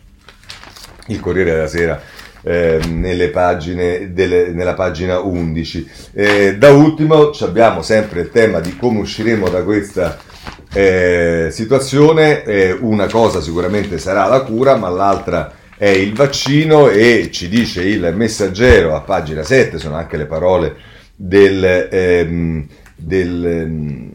il 1.07 1.21
Corriere 1.21 1.53
della 1.53 1.67
Sera 1.69 2.01
eh, 2.43 3.31
pagine 3.33 4.13
delle, 4.13 4.49
nella 4.49 4.75
pagina 4.75 5.21
11. 5.21 5.91
Eh, 6.13 6.57
da 6.57 6.71
ultimo 6.71 7.31
abbiamo 7.41 7.83
sempre 7.83 8.21
il 8.21 8.31
tema 8.31 8.61
di 8.61 8.77
come 8.77 9.01
usciremo 9.01 9.49
da 9.49 9.63
questa 9.63 10.19
eh, 10.73 11.49
situazione. 11.51 12.77
Una 12.81 13.07
cosa 13.07 13.41
sicuramente 13.41 13.99
sarà 13.99 14.27
la 14.27 14.43
cura, 14.43 14.77
ma 14.77 14.89
l'altra 14.89 15.53
è 15.77 15.89
il 15.89 16.15
vaccino 16.15 16.89
e 16.89 17.29
ci 17.33 17.49
dice 17.49 17.83
il 17.83 18.13
messaggero 18.15 18.95
a 18.95 19.01
pagina 19.01 19.43
7, 19.43 19.79
sono 19.79 19.97
anche 19.97 20.17
le 20.17 20.27
parole 20.27 20.77
del, 21.17 21.89
ehm, 21.91 22.67
del 22.97 24.12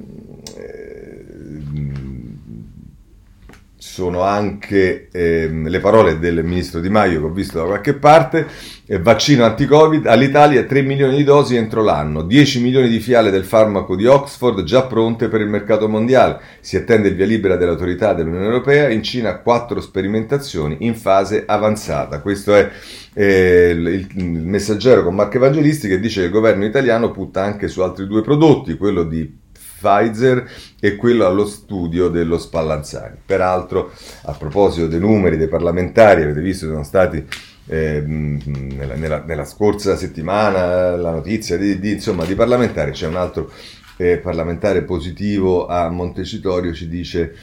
sono 3.98 4.22
anche 4.22 5.08
ehm, 5.12 5.70
le 5.70 5.80
parole 5.80 6.20
del 6.20 6.44
ministro 6.44 6.80
Di 6.80 6.88
Maio 6.88 7.20
che 7.20 7.26
ho 7.26 7.32
visto 7.32 7.58
da 7.58 7.66
qualche 7.66 7.96
parte, 7.96 8.46
eh, 8.86 9.00
vaccino 9.00 9.44
anti-Covid, 9.44 10.06
all'Italia 10.06 10.66
3 10.66 10.84
milioni 10.84 11.18
di 11.18 11.24
dosi 11.24 11.56
entro 11.56 11.82
l'anno, 11.82 12.22
10 12.22 12.62
milioni 12.62 12.90
di 12.90 13.00
fiale 13.00 13.32
del 13.32 13.44
farmaco 13.44 13.96
di 13.96 14.06
Oxford 14.06 14.62
già 14.62 14.84
pronte 14.84 15.30
per 15.30 15.42
il 15.42 15.48
mercato 15.48 15.90
mondiale, 15.90 16.40
si 16.60 16.78
attende 16.78 17.08
il 17.08 17.16
via 17.16 17.26
libera 17.26 17.56
dell'autorità 17.56 18.14
dell'Unione 18.14 18.46
Europea, 18.46 18.90
in 18.90 19.02
Cina 19.02 19.40
4 19.40 19.82
sperimentazioni 19.82 20.78
in 20.82 20.94
fase 20.94 21.46
avanzata. 21.48 22.22
Questo 22.22 22.54
è 22.54 22.70
eh, 23.16 23.70
il, 23.72 23.88
il, 24.14 24.26
messaggero 24.26 25.04
con 25.04 25.16
Marco 25.16 25.38
Evangelisti 25.38 25.88
che 25.88 26.00
dice 26.00 26.20
che 26.20 26.26
il 26.28 26.32
governo 26.32 26.66
italiano 26.66 27.10
punta 27.10 27.44
anche 27.44 27.68
su 27.68 27.82
altri 27.82 28.06
due 28.06 28.22
prodotti, 28.22 28.78
quello 28.78 29.02
di 29.02 29.46
Pfizer 29.80 30.50
e 30.80 30.96
quello 30.96 31.26
allo 31.26 31.46
studio 31.46 32.10
dello 32.10 32.38
Spallanzani. 32.38 33.18
Peraltro, 33.26 33.92
a 34.24 34.34
proposito 34.34 34.88
dei 34.88 35.00
numeri 35.00 35.38
dei 35.38 35.48
parlamentari, 35.48 36.24
avete 36.24 36.42
visto 36.42 36.66
sono 36.66 36.84
stati 36.84 37.26
eh, 37.68 38.02
nella, 38.06 38.96
nella, 38.96 39.24
nella, 39.26 39.46
scorsa 39.46 39.96
settimana 39.96 40.96
la 40.96 41.12
notizia 41.12 41.58
di, 41.58 41.80
di, 41.80 41.94
insomma, 41.94 42.26
di 42.26 42.34
parlamentari, 42.34 42.92
c'è 42.92 43.08
un 43.08 43.18
altro 43.18 43.52
eh, 43.98 44.18
parlamentare 44.18 44.84
positivo 44.84 45.68
a 45.68 45.90
Montecitorio, 45.90 46.74
ci 46.74 46.88
dice 46.88 47.36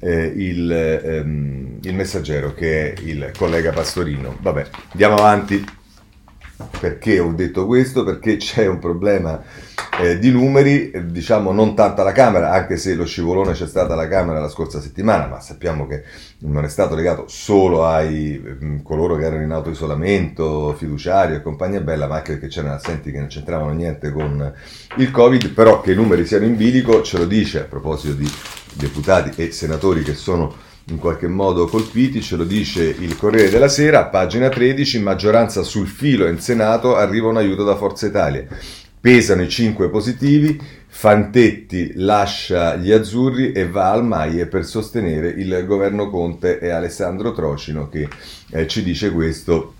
eh, 0.00 0.32
il, 0.36 0.70
ehm, 0.70 1.78
il 1.82 1.94
messaggero 1.94 2.54
che 2.54 2.92
è 2.92 3.00
il 3.02 3.32
collega 3.36 3.72
Pastorino. 3.72 4.36
Vabbè, 4.40 4.66
andiamo 4.92 5.16
avanti. 5.16 5.80
Perché 6.78 7.18
ho 7.18 7.32
detto 7.32 7.66
questo? 7.66 8.04
Perché 8.04 8.36
c'è 8.36 8.66
un 8.66 8.78
problema 8.78 9.42
eh, 10.00 10.18
di 10.18 10.30
numeri, 10.30 10.90
diciamo 11.10 11.52
non 11.52 11.74
tanto 11.74 12.00
alla 12.00 12.12
Camera, 12.12 12.50
anche 12.50 12.76
se 12.76 12.94
lo 12.94 13.04
scivolone 13.04 13.52
c'è 13.52 13.66
stato 13.66 13.92
alla 13.92 14.08
Camera 14.08 14.40
la 14.40 14.48
scorsa 14.48 14.80
settimana, 14.80 15.26
ma 15.26 15.40
sappiamo 15.40 15.86
che 15.86 16.02
non 16.40 16.64
è 16.64 16.68
stato 16.68 16.94
legato 16.94 17.24
solo 17.28 17.84
ai 17.84 18.40
mm, 18.42 18.80
coloro 18.82 19.16
che 19.16 19.24
erano 19.24 19.42
in 19.42 19.50
autoisolamento, 19.50 20.74
fiduciario 20.74 21.36
e 21.36 21.42
compagnia 21.42 21.80
bella, 21.80 22.06
ma 22.06 22.16
anche 22.16 22.32
perché 22.32 22.48
c'erano 22.48 22.74
assenti 22.74 23.12
che 23.12 23.18
non 23.18 23.28
c'entravano 23.28 23.72
niente 23.72 24.10
con 24.10 24.52
il 24.96 25.10
Covid, 25.10 25.50
però 25.50 25.80
che 25.80 25.92
i 25.92 25.96
numeri 25.96 26.26
siano 26.26 26.46
in 26.46 26.56
bilico 26.56 27.02
ce 27.02 27.18
lo 27.18 27.26
dice 27.26 27.60
a 27.60 27.64
proposito 27.64 28.14
di 28.14 28.30
deputati 28.74 29.42
e 29.42 29.52
senatori 29.52 30.02
che 30.02 30.14
sono 30.14 30.70
in 30.86 30.98
qualche 30.98 31.28
modo 31.28 31.66
colpiti, 31.66 32.20
ce 32.20 32.36
lo 32.36 32.44
dice 32.44 32.84
il 32.84 33.16
Corriere 33.16 33.50
della 33.50 33.68
Sera, 33.68 34.06
pagina 34.06 34.48
13, 34.48 34.98
maggioranza 35.00 35.62
sul 35.62 35.86
filo 35.86 36.26
in 36.26 36.40
Senato, 36.40 36.96
arriva 36.96 37.28
un 37.28 37.36
aiuto 37.36 37.64
da 37.64 37.76
Forza 37.76 38.06
Italia. 38.06 38.46
Pesano 39.00 39.42
i 39.42 39.48
5 39.48 39.88
positivi, 39.90 40.60
Fantetti 40.94 41.92
lascia 41.96 42.76
gli 42.76 42.92
azzurri 42.92 43.52
e 43.52 43.66
va 43.66 43.90
al 43.90 44.04
Maie 44.04 44.46
per 44.46 44.64
sostenere 44.64 45.28
il 45.28 45.64
governo 45.66 46.10
Conte 46.10 46.58
e 46.58 46.68
Alessandro 46.68 47.32
Trocino 47.32 47.88
che 47.88 48.08
eh, 48.50 48.66
ci 48.68 48.82
dice 48.82 49.10
questo 49.10 49.74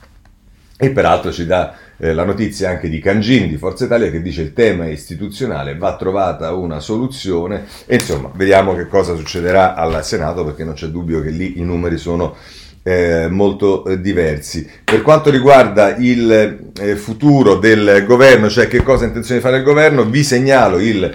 e 0.77 0.91
peraltro 0.91 1.31
ci 1.31 1.47
dà 1.47 1.77
eh, 2.03 2.12
la 2.12 2.25
notizia 2.25 2.69
anche 2.69 2.88
di 2.88 2.99
Cangini 2.99 3.49
di 3.49 3.57
Forza 3.57 3.85
Italia 3.85 4.11
che 4.11 4.21
dice 4.21 4.43
il 4.43 4.53
tema 4.53 4.87
è 4.87 4.88
istituzionale, 4.88 5.77
va 5.77 5.95
trovata 5.95 6.53
una 6.53 6.81
soluzione 6.81 7.65
e 7.87 7.95
insomma 7.95 8.29
vediamo 8.35 8.75
che 8.75 8.88
cosa 8.88 9.15
succederà 9.15 9.77
al 9.77 10.05
Senato 10.05 10.45
perché 10.45 10.65
non 10.65 10.75
c'è 10.75 10.88
dubbio 10.88 11.23
che 11.23 11.31
lì 11.31 11.61
i 11.61 11.62
numeri 11.62 11.99
sono 11.99 12.35
eh, 12.83 13.29
molto 13.31 13.85
eh, 13.85 14.01
diversi. 14.01 14.69
Per 14.83 15.01
quanto 15.03 15.31
riguarda 15.31 15.95
il 15.95 16.73
eh, 16.77 16.97
futuro 16.97 17.59
del 17.59 18.05
governo, 18.05 18.51
cioè 18.51 18.67
che 18.67 18.83
cosa 18.83 19.05
ha 19.05 19.07
intenzione 19.07 19.38
di 19.38 19.47
fare 19.47 19.59
il 19.59 19.65
governo, 19.65 20.05
vi 20.05 20.25
segnalo 20.25 20.81
il 20.81 21.15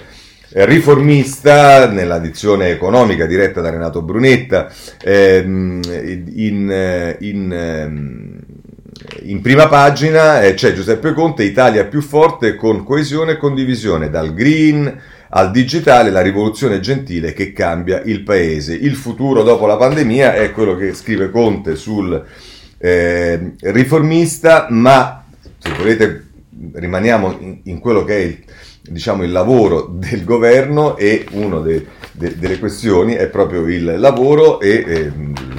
riformista 0.50 1.92
nella 1.92 2.20
dizione 2.20 2.70
economica 2.70 3.26
diretta 3.26 3.60
da 3.60 3.70
Renato 3.70 4.02
Brunetta 4.02 4.72
ehm, 5.04 5.82
in, 6.34 6.72
eh, 6.72 7.18
in 7.20 7.52
ehm, 7.52 8.37
in 9.24 9.42
prima 9.42 9.68
pagina 9.68 10.42
eh, 10.42 10.54
c'è 10.54 10.74
Giuseppe 10.74 11.14
Conte, 11.14 11.44
Italia 11.44 11.86
più 11.86 12.02
forte 12.02 12.56
con 12.56 12.84
coesione 12.84 13.34
e 13.34 13.38
condivisione, 13.38 14.10
dal 14.10 14.34
green 14.34 15.02
al 15.30 15.52
digitale, 15.52 16.10
la 16.10 16.22
rivoluzione 16.22 16.80
gentile 16.80 17.34
che 17.34 17.52
cambia 17.52 18.02
il 18.02 18.24
paese. 18.24 18.74
Il 18.74 18.96
futuro 18.96 19.44
dopo 19.44 19.66
la 19.66 19.76
pandemia 19.76 20.36
è 20.36 20.52
quello 20.52 20.76
che 20.76 20.94
scrive 20.94 21.30
Conte 21.30 21.76
sul 21.76 22.24
eh, 22.78 23.54
riformista, 23.60 24.68
ma 24.70 25.26
se 25.58 25.72
volete 25.78 26.26
rimaniamo 26.74 27.38
in, 27.40 27.60
in 27.64 27.80
quello 27.80 28.04
che 28.04 28.16
è 28.16 28.20
il, 28.22 28.44
diciamo, 28.82 29.24
il 29.24 29.32
lavoro 29.32 29.88
del 29.92 30.24
governo 30.24 30.96
e 30.96 31.26
una 31.32 31.60
de, 31.60 31.86
de, 32.14 32.38
delle 32.38 32.58
questioni 32.58 33.14
è 33.14 33.28
proprio 33.28 33.68
il 33.68 34.00
lavoro 34.00 34.62
e 34.62 34.84
eh, 34.88 35.12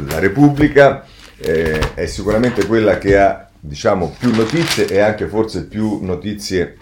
la 0.08 0.18
Repubblica 0.18 1.04
eh, 1.38 1.94
è 1.94 2.06
sicuramente 2.06 2.66
quella 2.66 2.98
che 2.98 3.18
ha 3.18 3.48
diciamo, 3.60 4.14
più 4.18 4.34
notizie 4.34 4.86
e 4.86 5.00
anche 5.00 5.26
forse 5.26 5.66
più 5.66 6.00
notizie 6.02 6.76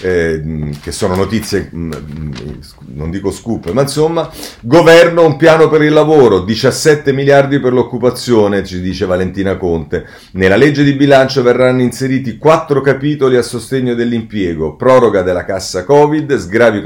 eh, 0.00 0.70
che 0.82 0.92
sono 0.92 1.14
notizie, 1.14 1.68
non 1.72 3.10
dico 3.10 3.30
scoop, 3.30 3.70
ma 3.70 3.82
insomma, 3.82 4.30
governo 4.60 5.24
un 5.24 5.36
piano 5.36 5.68
per 5.68 5.82
il 5.82 5.92
lavoro, 5.92 6.40
17 6.40 7.12
miliardi 7.12 7.60
per 7.60 7.72
l'occupazione, 7.72 8.64
ci 8.64 8.80
dice 8.80 9.06
Valentina 9.06 9.56
Conte. 9.56 10.06
Nella 10.32 10.56
legge 10.56 10.82
di 10.82 10.94
bilancio 10.94 11.42
verranno 11.42 11.82
inseriti 11.82 12.38
quattro 12.38 12.80
capitoli 12.80 13.36
a 13.36 13.42
sostegno 13.42 13.94
dell'impiego, 13.94 14.74
proroga 14.74 15.22
della 15.22 15.44
cassa 15.44 15.84
Covid, 15.84 16.36
sgravi 16.36 16.82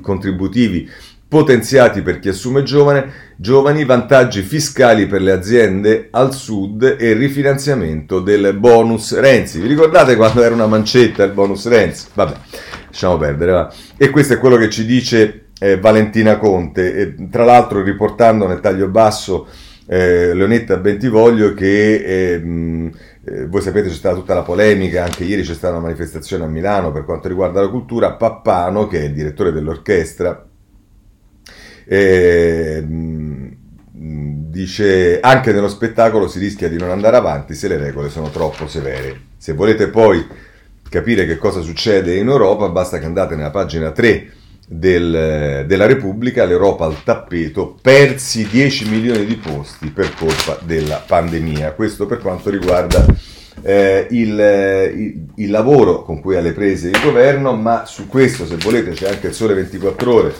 contributivi 0.00 0.90
potenziati 1.28 2.02
per 2.02 2.18
chi 2.18 2.28
assume 2.28 2.62
giovane, 2.62 3.34
giovani, 3.36 3.84
vantaggi 3.84 4.42
fiscali 4.42 5.06
per 5.06 5.22
le 5.22 5.32
aziende 5.32 6.08
al 6.10 6.32
sud 6.32 6.96
e 6.98 7.12
rifinanziamento 7.14 8.20
del 8.20 8.54
bonus 8.58 9.18
Renzi. 9.18 9.60
Vi 9.60 9.66
ricordate 9.68 10.16
quando 10.16 10.42
era 10.42 10.54
una 10.54 10.66
mancetta 10.66 11.24
il 11.24 11.32
bonus 11.32 11.66
Renzi? 11.66 12.06
Vabbè, 12.14 12.34
lasciamo 12.88 13.16
perdere. 13.18 13.52
Va. 13.52 13.72
E 13.96 14.10
questo 14.10 14.34
è 14.34 14.38
quello 14.38 14.56
che 14.56 14.70
ci 14.70 14.86
dice 14.86 15.48
eh, 15.58 15.78
Valentina 15.78 16.38
Conte, 16.38 16.94
e, 16.94 17.28
tra 17.28 17.44
l'altro 17.44 17.82
riportando 17.82 18.46
nel 18.46 18.60
taglio 18.60 18.88
basso 18.88 19.48
eh, 19.86 20.32
Leonetta 20.34 20.76
Bentivoglio 20.76 21.54
che... 21.54 21.94
Eh, 21.94 22.92
eh, 23.28 23.46
voi 23.48 23.60
sapete 23.60 23.88
c'è 23.88 23.94
stata 23.94 24.14
tutta 24.14 24.34
la 24.34 24.42
polemica, 24.42 25.02
anche 25.02 25.24
ieri 25.24 25.42
c'è 25.42 25.54
stata 25.54 25.74
una 25.74 25.86
manifestazione 25.86 26.44
a 26.44 26.46
Milano 26.46 26.92
per 26.92 27.04
quanto 27.04 27.26
riguarda 27.26 27.60
la 27.60 27.68
cultura, 27.68 28.12
Pappano, 28.12 28.86
che 28.86 29.00
è 29.00 29.04
il 29.06 29.12
direttore 29.12 29.50
dell'orchestra, 29.50 30.46
e, 31.86 32.84
dice 34.56 35.20
anche 35.20 35.52
nello 35.52 35.68
spettacolo 35.68 36.28
si 36.28 36.38
rischia 36.38 36.68
di 36.68 36.78
non 36.78 36.90
andare 36.90 37.16
avanti 37.16 37.54
se 37.54 37.68
le 37.68 37.76
regole 37.76 38.08
sono 38.10 38.30
troppo 38.30 38.66
severe. 38.66 39.20
Se 39.36 39.52
volete 39.52 39.88
poi 39.88 40.26
capire 40.88 41.26
che 41.26 41.36
cosa 41.36 41.60
succede 41.60 42.16
in 42.16 42.28
Europa, 42.28 42.68
basta 42.68 42.98
che 42.98 43.04
andate 43.04 43.36
nella 43.36 43.50
pagina 43.50 43.92
3 43.92 44.32
del, 44.66 45.64
della 45.66 45.86
Repubblica, 45.86 46.44
l'Europa 46.44 46.86
al 46.86 47.02
tappeto, 47.04 47.76
persi 47.80 48.48
10 48.48 48.88
milioni 48.88 49.24
di 49.24 49.36
posti 49.36 49.90
per 49.90 50.14
colpa 50.14 50.58
della 50.64 51.02
pandemia. 51.06 51.72
Questo 51.72 52.06
per 52.06 52.18
quanto 52.18 52.50
riguarda 52.50 53.04
eh, 53.62 54.06
il, 54.10 54.38
il, 54.96 55.26
il, 55.34 55.50
lavoro 55.50 56.02
con 56.02 56.20
cui 56.20 56.36
ha 56.36 56.40
le 56.40 56.52
prese 56.52 56.88
il 56.88 57.00
governo, 57.02 57.54
ma 57.54 57.84
su 57.86 58.06
questo 58.06 58.46
se 58.46 58.56
volete 58.56 58.90
c'è 58.90 59.08
anche 59.08 59.28
il 59.28 59.34
sole 59.34 59.54
24 59.54 60.14
ore 60.14 60.34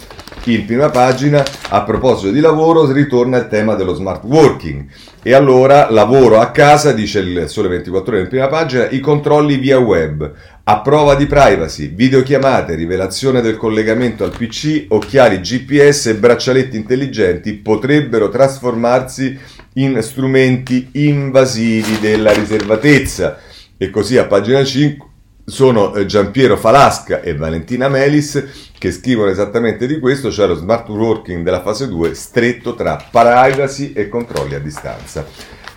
in 0.44 0.64
prima 0.64 0.90
pagina, 0.90 1.44
a 1.70 1.82
proposito 1.82 2.30
di 2.30 2.40
lavoro, 2.40 2.90
ritorna 2.90 3.38
il 3.38 3.48
tema 3.48 3.74
dello 3.74 3.94
smart 3.94 4.22
working. 4.24 4.86
E 5.22 5.34
allora 5.34 5.90
lavoro 5.90 6.38
a 6.38 6.50
casa, 6.50 6.92
dice 6.92 7.18
il 7.18 7.48
Sole 7.48 7.66
24 7.68 8.12
ore 8.12 8.22
in 8.22 8.28
prima 8.28 8.46
pagina, 8.46 8.88
i 8.88 9.00
controlli 9.00 9.56
via 9.56 9.78
web, 9.78 10.32
a 10.62 10.80
prova 10.80 11.16
di 11.16 11.26
privacy, 11.26 11.92
videochiamate, 11.92 12.76
rivelazione 12.76 13.40
del 13.40 13.56
collegamento 13.56 14.22
al 14.22 14.30
PC, 14.36 14.86
occhiali 14.88 15.40
GPS 15.40 16.06
e 16.06 16.14
braccialetti 16.14 16.76
intelligenti 16.76 17.54
potrebbero 17.54 18.28
trasformarsi 18.28 19.26
in 19.26 19.55
strumenti 20.00 20.88
invasivi 20.92 21.98
della 22.00 22.32
riservatezza. 22.32 23.38
E 23.76 23.90
così 23.90 24.16
a 24.16 24.24
pagina 24.24 24.64
5 24.64 25.06
sono 25.44 25.94
eh, 25.94 26.06
Giampiero 26.06 26.56
Falasca 26.56 27.20
e 27.20 27.36
Valentina 27.36 27.88
Melis 27.88 28.70
che 28.78 28.90
scrivono 28.90 29.30
esattamente 29.30 29.86
di 29.86 30.00
questo, 30.00 30.32
cioè 30.32 30.46
lo 30.46 30.54
smart 30.54 30.88
working 30.88 31.44
della 31.44 31.62
fase 31.62 31.88
2 31.88 32.14
stretto 32.14 32.74
tra 32.74 32.96
privacy 33.10 33.92
e 33.92 34.08
controlli 34.08 34.54
a 34.54 34.60
distanza. 34.60 35.24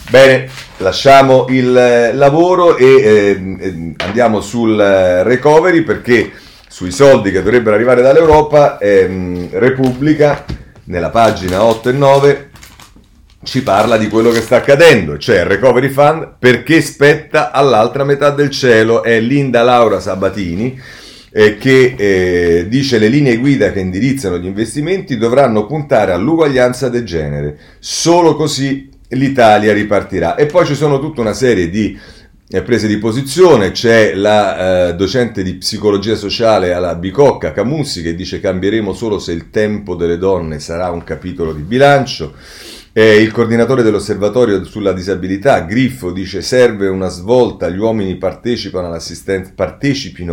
Bene, 0.09 0.49
lasciamo 0.77 1.45
il 1.49 1.77
eh, 1.77 2.13
lavoro 2.13 2.77
e 2.77 2.85
eh, 2.85 3.57
eh, 3.59 3.93
andiamo 3.97 4.41
sul 4.41 4.79
eh, 4.79 5.21
recovery 5.23 5.83
perché 5.83 6.31
sui 6.67 6.91
soldi 6.91 7.29
che 7.29 7.43
dovrebbero 7.43 7.75
arrivare 7.75 8.01
dall'Europa, 8.01 8.79
ehm, 8.79 9.49
Repubblica, 9.51 10.45
nella 10.85 11.09
pagina 11.09 11.63
8 11.63 11.89
e 11.89 11.91
9, 11.91 12.48
ci 13.43 13.63
parla 13.63 13.97
di 13.97 14.07
quello 14.07 14.31
che 14.31 14.41
sta 14.41 14.57
accadendo, 14.57 15.17
cioè 15.17 15.39
il 15.39 15.45
Recovery 15.45 15.89
Fund 15.89 16.35
perché 16.37 16.81
spetta 16.81 17.51
all'altra 17.51 18.03
metà 18.03 18.31
del 18.31 18.49
cielo, 18.49 19.03
è 19.03 19.19
Linda 19.19 19.63
Laura 19.63 19.99
Sabatini 19.99 20.79
eh, 21.31 21.57
che 21.57 21.95
eh, 21.97 22.67
dice 22.67 22.97
le 22.97 23.07
linee 23.07 23.37
guida 23.37 23.71
che 23.71 23.79
indirizzano 23.79 24.37
gli 24.37 24.45
investimenti 24.45 25.17
dovranno 25.17 25.65
puntare 25.65 26.11
all'uguaglianza 26.11 26.89
del 26.89 27.05
genere, 27.05 27.57
solo 27.79 28.35
così 28.35 28.89
l'Italia 29.09 29.73
ripartirà. 29.73 30.35
E 30.35 30.45
poi 30.45 30.65
ci 30.65 30.75
sono 30.75 30.99
tutta 30.99 31.21
una 31.21 31.33
serie 31.33 31.69
di 31.69 31.97
eh, 32.51 32.61
prese 32.63 32.87
di 32.87 32.97
posizione, 32.97 33.71
c'è 33.71 34.15
la 34.15 34.89
eh, 34.89 34.95
docente 34.95 35.43
di 35.43 35.55
psicologia 35.55 36.15
sociale 36.15 36.73
alla 36.73 36.95
Bicocca 36.95 37.51
Camussi 37.51 38.01
che 38.01 38.15
dice 38.15 38.39
cambieremo 38.39 38.91
solo 38.93 39.19
se 39.19 39.33
il 39.33 39.51
tempo 39.51 39.95
delle 39.95 40.17
donne 40.17 40.59
sarà 40.59 40.89
un 40.89 41.03
capitolo 41.03 41.53
di 41.53 41.61
bilancio. 41.61 42.33
Eh, 42.91 43.21
il 43.21 43.31
coordinatore 43.31 43.83
dell'osservatorio 43.83 44.63
sulla 44.63 44.93
disabilità, 44.93 45.59
Griffo, 45.59 46.11
dice 46.11 46.41
serve 46.41 46.87
una 46.87 47.09
svolta, 47.09 47.69
gli 47.69 47.77
uomini 47.77 48.15
partecipino 48.15 48.79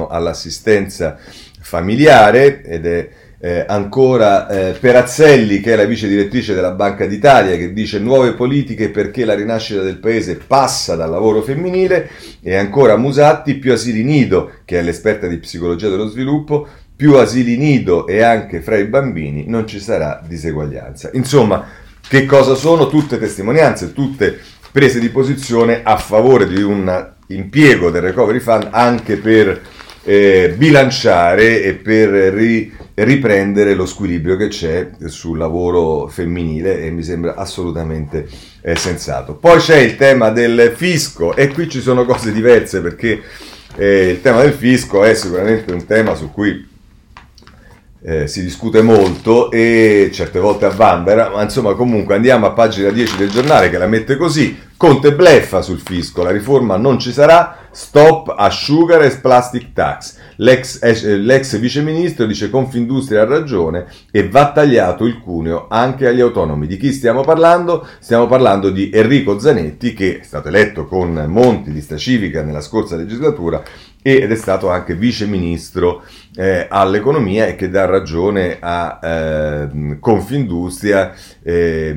all'assistenza 0.08 1.18
familiare 1.60 2.62
ed 2.62 2.86
è 2.86 3.08
eh, 3.38 3.66
ancora 3.68 4.48
eh, 4.48 4.72
Perazzelli, 4.72 5.60
che 5.60 5.74
è 5.74 5.76
la 5.76 5.84
vice 5.84 6.08
direttrice 6.08 6.54
della 6.54 6.70
Banca 6.70 7.04
d'Italia, 7.04 7.58
che 7.58 7.74
dice 7.74 7.98
nuove 7.98 8.32
politiche 8.32 8.88
perché 8.88 9.26
la 9.26 9.34
rinascita 9.34 9.82
del 9.82 9.98
paese 9.98 10.36
passa 10.36 10.96
dal 10.96 11.10
lavoro 11.10 11.42
femminile, 11.42 12.08
e 12.40 12.56
ancora 12.56 12.96
Musatti, 12.96 13.56
più 13.56 13.72
asili 13.72 14.02
nido, 14.02 14.50
che 14.64 14.78
è 14.78 14.82
l'esperta 14.82 15.26
di 15.26 15.36
psicologia 15.36 15.90
dello 15.90 16.08
sviluppo, 16.08 16.66
più 16.96 17.16
asili 17.16 17.58
nido 17.58 18.06
e 18.06 18.22
anche 18.22 18.62
fra 18.62 18.78
i 18.78 18.86
bambini 18.86 19.44
non 19.46 19.66
ci 19.66 19.78
sarà 19.78 20.22
diseguaglianza. 20.26 21.10
Insomma, 21.12 21.84
che 22.08 22.24
cosa 22.24 22.54
sono? 22.54 22.88
Tutte 22.88 23.18
testimonianze, 23.18 23.92
tutte 23.92 24.38
prese 24.70 25.00
di 25.00 25.08
posizione 25.08 25.80
a 25.82 25.96
favore 25.96 26.46
di 26.46 26.62
un 26.62 27.14
impiego 27.28 27.90
del 27.90 28.02
recovery 28.02 28.38
fund 28.38 28.68
anche 28.70 29.16
per 29.16 29.60
eh, 30.04 30.54
bilanciare 30.56 31.62
e 31.62 31.74
per 31.74 32.08
ri, 32.08 32.72
riprendere 32.94 33.74
lo 33.74 33.86
squilibrio 33.86 34.36
che 34.36 34.48
c'è 34.48 34.90
sul 35.06 35.36
lavoro 35.36 36.06
femminile 36.06 36.82
e 36.82 36.90
mi 36.90 37.02
sembra 37.02 37.34
assolutamente 37.34 38.28
eh, 38.62 38.76
sensato. 38.76 39.34
Poi 39.34 39.58
c'è 39.58 39.78
il 39.78 39.96
tema 39.96 40.30
del 40.30 40.72
fisco 40.76 41.34
e 41.34 41.48
qui 41.48 41.68
ci 41.68 41.80
sono 41.80 42.04
cose 42.04 42.32
diverse 42.32 42.80
perché 42.80 43.20
eh, 43.76 44.10
il 44.10 44.20
tema 44.22 44.42
del 44.42 44.52
fisco 44.52 45.02
è 45.02 45.14
sicuramente 45.14 45.72
un 45.72 45.84
tema 45.84 46.14
su 46.14 46.30
cui 46.30 46.74
eh, 48.08 48.28
si 48.28 48.40
discute 48.40 48.82
molto 48.82 49.50
e 49.50 50.10
certe 50.12 50.38
volte 50.38 50.64
a 50.64 50.70
Vanvera, 50.70 51.28
ma 51.28 51.42
insomma 51.42 51.74
comunque 51.74 52.14
andiamo 52.14 52.46
a 52.46 52.52
pagina 52.52 52.90
10 52.90 53.16
del 53.16 53.30
giornale 53.30 53.68
che 53.68 53.78
la 53.78 53.88
mette 53.88 54.16
così, 54.16 54.56
Conte 54.76 55.12
bleffa 55.12 55.60
sul 55.60 55.80
fisco, 55.80 56.22
la 56.22 56.30
riforma 56.30 56.76
non 56.76 57.00
ci 57.00 57.10
sarà, 57.10 57.68
stop 57.72 58.32
a 58.36 58.48
sugar 58.50 59.02
e 59.02 59.10
plastic 59.16 59.72
tax. 59.72 60.18
L'ex, 60.36 60.82
eh, 60.82 61.16
l'ex 61.16 61.58
viceministro 61.58 62.26
dice 62.26 62.50
Confindustria 62.50 63.22
ha 63.22 63.26
ragione 63.26 63.86
e 64.12 64.28
va 64.28 64.52
tagliato 64.52 65.06
il 65.06 65.18
cuneo 65.18 65.66
anche 65.68 66.06
agli 66.06 66.20
autonomi. 66.20 66.66
Di 66.66 66.76
chi 66.76 66.92
stiamo 66.92 67.22
parlando? 67.22 67.86
Stiamo 67.98 68.26
parlando 68.26 68.70
di 68.70 68.90
Enrico 68.92 69.38
Zanetti 69.38 69.94
che 69.94 70.20
è 70.20 70.22
stato 70.22 70.48
eletto 70.48 70.84
con 70.84 71.24
Monti, 71.26 71.72
lista 71.72 71.96
civica 71.96 72.42
nella 72.42 72.60
scorsa 72.60 72.96
legislatura 72.96 73.64
ed 74.14 74.30
è 74.30 74.36
stato 74.36 74.70
anche 74.70 74.94
viceministro 74.94 76.04
eh, 76.36 76.68
all'economia 76.70 77.46
e 77.46 77.56
che 77.56 77.68
dà 77.68 77.86
ragione 77.86 78.58
a 78.60 79.00
eh, 79.02 79.98
Confindustria 79.98 81.12
eh, 81.42 81.96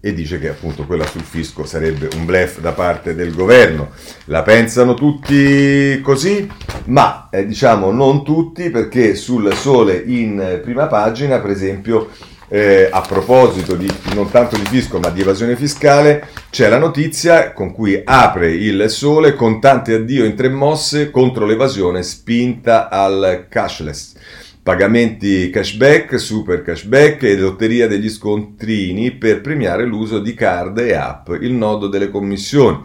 e 0.00 0.14
dice 0.14 0.38
che 0.38 0.48
appunto 0.48 0.86
quella 0.86 1.04
sul 1.04 1.20
fisco 1.20 1.66
sarebbe 1.66 2.08
un 2.16 2.24
blef 2.24 2.60
da 2.60 2.72
parte 2.72 3.14
del 3.14 3.34
governo. 3.34 3.90
La 4.24 4.42
pensano 4.42 4.94
tutti 4.94 6.00
così, 6.00 6.50
ma 6.86 7.28
eh, 7.30 7.44
diciamo 7.44 7.92
non 7.92 8.24
tutti 8.24 8.70
perché 8.70 9.14
sul 9.14 9.52
sole 9.52 10.02
in 10.06 10.60
prima 10.62 10.86
pagina, 10.86 11.38
per 11.38 11.50
esempio, 11.50 12.08
eh, 12.52 12.86
a 12.92 13.00
proposito 13.00 13.76
di 13.76 13.90
non 14.14 14.30
tanto 14.30 14.56
di 14.58 14.66
fisco 14.66 14.98
ma 14.98 15.08
di 15.08 15.22
evasione 15.22 15.56
fiscale, 15.56 16.28
c'è 16.50 16.68
la 16.68 16.76
notizia 16.76 17.54
con 17.54 17.72
cui 17.72 17.98
apre 18.04 18.52
il 18.52 18.90
sole 18.90 19.34
contante 19.34 19.94
addio 19.94 20.26
in 20.26 20.34
tre 20.34 20.50
mosse 20.50 21.10
contro 21.10 21.46
l'evasione 21.46 22.02
spinta 22.02 22.90
al 22.90 23.46
cashless 23.48 24.14
pagamenti 24.62 25.50
cashback, 25.50 26.20
super 26.20 26.62
cashback 26.62 27.24
e 27.24 27.36
lotteria 27.36 27.88
degli 27.88 28.08
scontrini 28.08 29.10
per 29.10 29.40
premiare 29.40 29.84
l'uso 29.84 30.20
di 30.20 30.34
card 30.34 30.78
e 30.78 30.94
app, 30.94 31.30
il 31.40 31.52
nodo 31.52 31.88
delle 31.88 32.10
commissioni. 32.10 32.80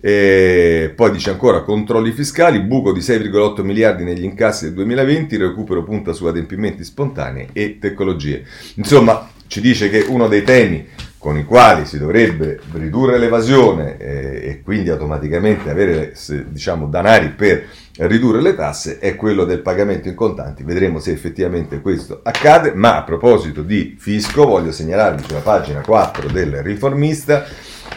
E 0.00 0.92
poi 0.94 1.10
dice 1.10 1.30
ancora 1.30 1.62
controlli 1.62 2.12
fiscali, 2.12 2.60
buco 2.60 2.92
di 2.92 3.00
6,8 3.00 3.62
miliardi 3.62 4.04
negli 4.04 4.24
incassi 4.24 4.66
del 4.66 4.74
2020, 4.74 5.36
recupero 5.36 5.82
punta 5.82 6.12
su 6.12 6.26
adempimenti 6.26 6.84
spontanei 6.84 7.48
e 7.52 7.78
tecnologie. 7.80 8.44
Insomma, 8.76 9.28
ci 9.48 9.60
dice 9.60 9.88
che 9.88 10.04
uno 10.08 10.28
dei 10.28 10.42
temi 10.44 10.86
con 11.18 11.36
i 11.36 11.44
quali 11.44 11.84
si 11.84 11.98
dovrebbe 11.98 12.60
ridurre 12.74 13.18
l'evasione 13.18 13.96
eh, 13.98 14.48
e 14.48 14.62
quindi 14.62 14.88
automaticamente 14.88 15.68
avere 15.68 16.14
diciamo, 16.46 16.86
danari 16.86 17.30
per 17.30 17.66
ridurre 17.98 18.40
le 18.40 18.54
tasse 18.54 18.98
è 19.00 19.16
quello 19.16 19.44
del 19.44 19.60
pagamento 19.60 20.06
in 20.06 20.14
contanti. 20.14 20.62
Vedremo 20.62 21.00
se 21.00 21.10
effettivamente 21.10 21.80
questo 21.80 22.20
accade, 22.22 22.72
ma 22.72 22.96
a 22.96 23.02
proposito 23.02 23.62
di 23.62 23.96
fisco 23.98 24.46
voglio 24.46 24.70
segnalarvi 24.70 25.24
sulla 25.26 25.40
pagina 25.40 25.80
4 25.80 26.28
del 26.28 26.62
riformista 26.62 27.44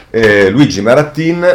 eh, 0.10 0.50
Luigi 0.50 0.82
Marattin 0.82 1.46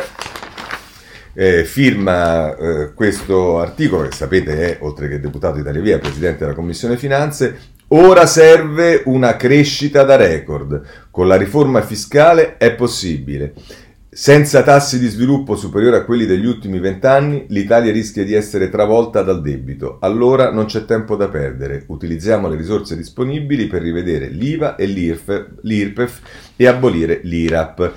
eh, 1.37 1.65
firma 1.65 2.57
eh, 2.57 2.95
questo 2.95 3.61
articolo 3.61 4.09
che 4.09 4.15
sapete 4.15 4.59
è, 4.59 4.79
oltre 4.81 5.09
che 5.09 5.21
deputato 5.21 5.59
Italia 5.59 5.83
Via, 5.83 5.99
presidente 5.99 6.41
della 6.41 6.55
Commissione 6.55 6.97
Finanze, 6.97 7.75
Ora 7.91 8.27
serve 8.27 9.03
una 9.05 9.37
crescita 9.37 10.03
da 10.03 10.17
record. 10.17 10.83
Con 11.09 11.29
la 11.29 11.37
riforma 11.37 11.83
fiscale 11.83 12.57
è 12.57 12.75
possibile. 12.75 13.55
Senza 14.11 14.65
tassi 14.65 14.99
di 14.99 15.07
sviluppo 15.07 15.55
superiori 15.55 15.95
a 15.95 16.05
quelli 16.05 16.27
degli 16.27 16.47
ultimi 16.47 16.81
vent'anni, 16.81 17.45
l'Italia 17.51 17.93
rischia 17.93 18.25
di 18.25 18.33
essere 18.33 18.71
travolta 18.71 19.23
dal 19.23 19.41
debito. 19.41 19.99
Allora 20.01 20.51
non 20.51 20.65
c'è 20.65 20.85
tempo 20.85 21.15
da 21.15 21.29
perdere. 21.29 21.85
Utilizziamo 21.87 22.49
le 22.49 22.57
risorse 22.57 22.97
disponibili 22.97 23.69
per 23.69 23.83
rivedere 23.83 24.31
l'IVA 24.31 24.75
e 24.75 24.87
l'IRPEF 24.87 26.21
e 26.57 26.67
abolire 26.67 27.21
l'IRAP. 27.23 27.93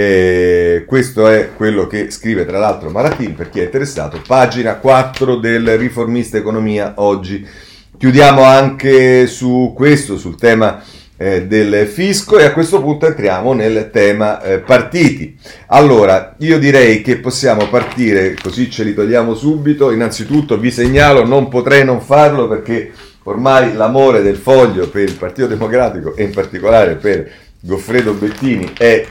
E 0.00 0.84
questo 0.86 1.26
è 1.26 1.50
quello 1.56 1.88
che 1.88 2.12
scrive 2.12 2.46
tra 2.46 2.58
l'altro 2.58 2.88
Maratin 2.88 3.34
per 3.34 3.50
chi 3.50 3.58
è 3.58 3.64
interessato, 3.64 4.22
pagina 4.24 4.76
4 4.76 5.34
del 5.38 5.76
Riformista 5.76 6.36
Economia 6.36 6.92
oggi. 6.98 7.44
Chiudiamo 7.98 8.44
anche 8.44 9.26
su 9.26 9.72
questo, 9.74 10.16
sul 10.16 10.38
tema 10.38 10.80
eh, 11.16 11.48
del 11.48 11.88
fisco 11.88 12.38
e 12.38 12.44
a 12.44 12.52
questo 12.52 12.80
punto 12.80 13.06
entriamo 13.06 13.52
nel 13.54 13.90
tema 13.92 14.40
eh, 14.40 14.58
partiti. 14.60 15.36
Allora, 15.66 16.36
io 16.38 16.60
direi 16.60 17.02
che 17.02 17.18
possiamo 17.18 17.66
partire, 17.66 18.36
così 18.40 18.70
ce 18.70 18.84
li 18.84 18.94
togliamo 18.94 19.34
subito. 19.34 19.90
Innanzitutto 19.90 20.58
vi 20.58 20.70
segnalo, 20.70 21.26
non 21.26 21.48
potrei 21.48 21.84
non 21.84 22.00
farlo 22.00 22.46
perché 22.46 22.92
ormai 23.24 23.74
l'amore 23.74 24.22
del 24.22 24.36
foglio 24.36 24.88
per 24.88 25.02
il 25.02 25.16
Partito 25.16 25.48
Democratico 25.48 26.14
e 26.14 26.22
in 26.22 26.30
particolare 26.30 26.94
per 26.94 27.28
Goffredo 27.60 28.12
Bettini 28.12 28.72
è 28.78 29.04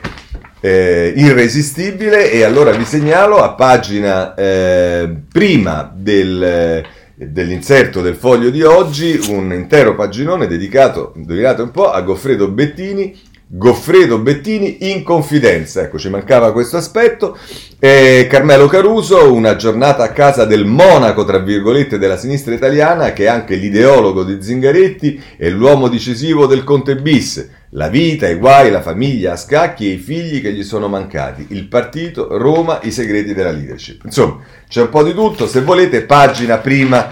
eh, 0.60 1.14
irresistibile 1.16 2.32
e 2.32 2.44
allora 2.44 2.72
vi 2.72 2.86
segnalo 2.86 3.38
a 3.38 3.54
pagina 3.54 4.34
eh, 4.36 5.16
prima 5.32 5.92
del 5.96 6.86
dell'inserto 7.18 8.02
del 8.02 8.14
foglio 8.14 8.52
di 8.52 8.62
oggi 8.62 9.20
un 9.30 9.52
intero 9.52 9.96
paginone 9.96 10.46
dedicato, 10.46 11.14
indovinate 11.16 11.64
un 11.64 11.72
po', 11.72 11.90
a 11.90 12.02
Goffredo 12.02 12.48
Bettini, 12.48 13.20
Goffredo 13.48 14.20
Bettini 14.20 14.92
in 14.92 15.02
confidenza, 15.02 15.82
ecco 15.82 15.98
ci 15.98 16.10
mancava 16.10 16.52
questo 16.52 16.78
aspetto, 16.78 17.36
e 17.80 18.28
Carmelo 18.30 18.68
Caruso, 18.68 19.34
una 19.34 19.56
giornata 19.56 20.04
a 20.04 20.12
casa 20.12 20.46
del 20.46 20.66
monaco, 20.66 21.26
tra 21.26 21.40
virgolette, 21.40 21.98
della 21.98 22.18
sinistra 22.18 22.54
italiana, 22.54 23.14
che 23.14 23.24
è 23.24 23.28
anche 23.28 23.56
l'ideologo 23.56 24.24
di 24.24 24.38
Zingaretti 24.40 25.20
e 25.38 25.50
l'uomo 25.50 25.88
decisivo 25.88 26.46
del 26.46 26.64
Conte 26.64 26.98
Bis, 26.98 27.50
la 27.72 27.90
vita, 27.90 28.28
i 28.30 28.36
guai, 28.36 28.72
la 28.72 28.82
famiglia 28.82 29.34
a 29.34 29.38
scacchi 29.38 29.90
e 29.90 29.94
i 29.94 29.98
figli 29.98 30.42
che 30.42 30.54
gli 30.54 30.64
sono 30.64 30.88
mancati, 30.88 31.48
il 31.50 31.68
partito, 31.68 32.38
Roma, 32.38 32.80
i 32.84 32.92
segreti 32.92 33.34
della 33.34 33.52
leadership. 33.52 34.04
Insomma, 34.06 34.40
c'è 34.70 34.82
un 34.82 34.90
po' 34.90 35.04
di 35.04 35.14
tutto, 35.14 35.48
se 35.48 35.62
volete, 35.62 36.04
pagina 36.04 36.58
prima 36.58 37.10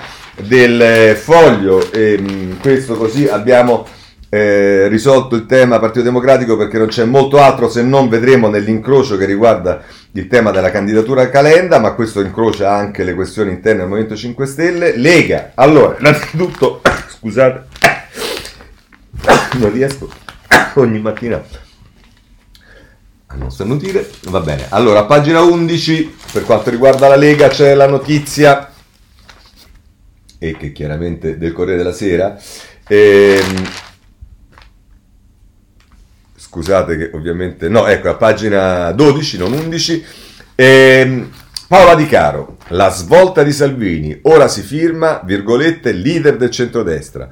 del 0.48 0.82
eh, 0.82 1.16
foglio, 1.16 1.92
e, 1.92 2.14
ehm, 2.14 2.60
questo 2.60 2.96
così 2.96 3.28
abbiamo 3.28 3.86
eh, 4.30 4.88
risolto 4.88 5.36
il 5.36 5.46
tema 5.46 5.80
Partito 5.80 6.04
Democratico 6.04 6.58
perché 6.58 6.78
non 6.78 6.88
c'è 6.88 7.06
molto 7.06 7.40
altro 7.40 7.70
se 7.70 7.84
non 7.84 8.10
vedremo 8.10 8.50
nell'incrocio 8.50 9.18
che 9.18 9.26
riguarda 9.26 9.82
il 10.14 10.28
tema 10.28 10.52
della 10.52 10.72
candidatura 10.72 11.24
a 11.24 11.30
Calenda, 11.30 11.80
ma 11.80 11.92
questo 11.92 12.22
incrocia 12.22 12.72
anche 12.72 13.04
le 13.04 13.14
questioni 13.14 13.52
interne 13.52 13.82
al 13.82 13.90
Movimento 13.90 14.16
5 14.16 14.46
Stelle. 14.46 14.98
Lega, 14.98 15.52
allora, 15.56 15.98
innanzitutto, 16.00 16.82
scusate, 17.20 17.64
non 19.60 19.72
riesco 19.74 20.24
ogni 20.76 21.00
mattina 21.00 21.44
a 23.28 23.36
non 23.36 23.52
starnutire. 23.52 24.10
Va 24.24 24.40
bene, 24.40 24.68
allora 24.70 25.06
pagina 25.06 25.42
11 25.42 26.16
per 26.32 26.44
quanto 26.44 26.70
riguarda 26.70 27.08
la 27.08 27.16
Lega 27.16 27.48
c'è 27.48 27.74
la 27.74 27.88
notizia 27.88 28.72
e 30.38 30.58
che 30.58 30.72
chiaramente 30.72 31.38
del 31.38 31.54
Corriere 31.54 31.78
della 31.78 31.94
Sera. 31.94 32.38
Ehm, 32.88 33.70
scusate 36.36 36.98
che 36.98 37.12
ovviamente 37.14 37.68
no, 37.68 37.88
ecco 37.88 38.10
a 38.10 38.16
pagina 38.16 38.92
12, 38.92 39.38
non 39.38 39.54
11. 39.54 40.06
Ehm, 40.56 41.32
Paola 41.68 41.96
Di 41.96 42.06
Caro, 42.06 42.58
la 42.70 42.90
svolta 42.90 43.42
di 43.42 43.52
Salvini, 43.52 44.20
ora 44.24 44.48
si 44.48 44.62
firma, 44.62 45.20
virgolette, 45.24 45.92
leader 45.94 46.38
del 46.38 46.52
centrodestra. 46.52 47.28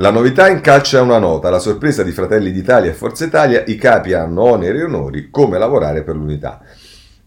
La 0.00 0.12
novità 0.12 0.48
incalcia 0.48 1.02
una 1.02 1.18
nota, 1.18 1.50
la 1.50 1.58
sorpresa 1.58 2.04
di 2.04 2.12
Fratelli 2.12 2.52
d'Italia 2.52 2.88
e 2.88 2.94
Forza 2.94 3.24
Italia, 3.24 3.64
i 3.66 3.74
capi 3.74 4.12
hanno 4.12 4.42
oneri 4.42 4.78
e 4.78 4.84
onori 4.84 5.28
come 5.28 5.58
lavorare 5.58 6.04
per 6.04 6.14
l'unità. 6.14 6.60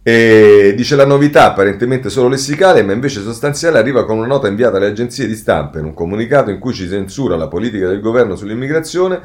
E 0.03 0.73
dice 0.75 0.95
la 0.95 1.05
novità, 1.05 1.45
apparentemente 1.45 2.09
solo 2.09 2.27
lessicale, 2.27 2.81
ma 2.81 2.91
invece 2.91 3.21
sostanziale, 3.21 3.77
arriva 3.77 4.03
con 4.03 4.17
una 4.17 4.25
nota 4.25 4.47
inviata 4.47 4.77
alle 4.77 4.87
agenzie 4.87 5.27
di 5.27 5.35
stampa 5.35 5.77
in 5.77 5.85
un 5.85 5.93
comunicato 5.93 6.49
in 6.49 6.57
cui 6.57 6.73
ci 6.73 6.87
censura 6.87 7.35
la 7.35 7.47
politica 7.47 7.87
del 7.87 7.99
governo 7.99 8.35
sull'immigrazione. 8.35 9.19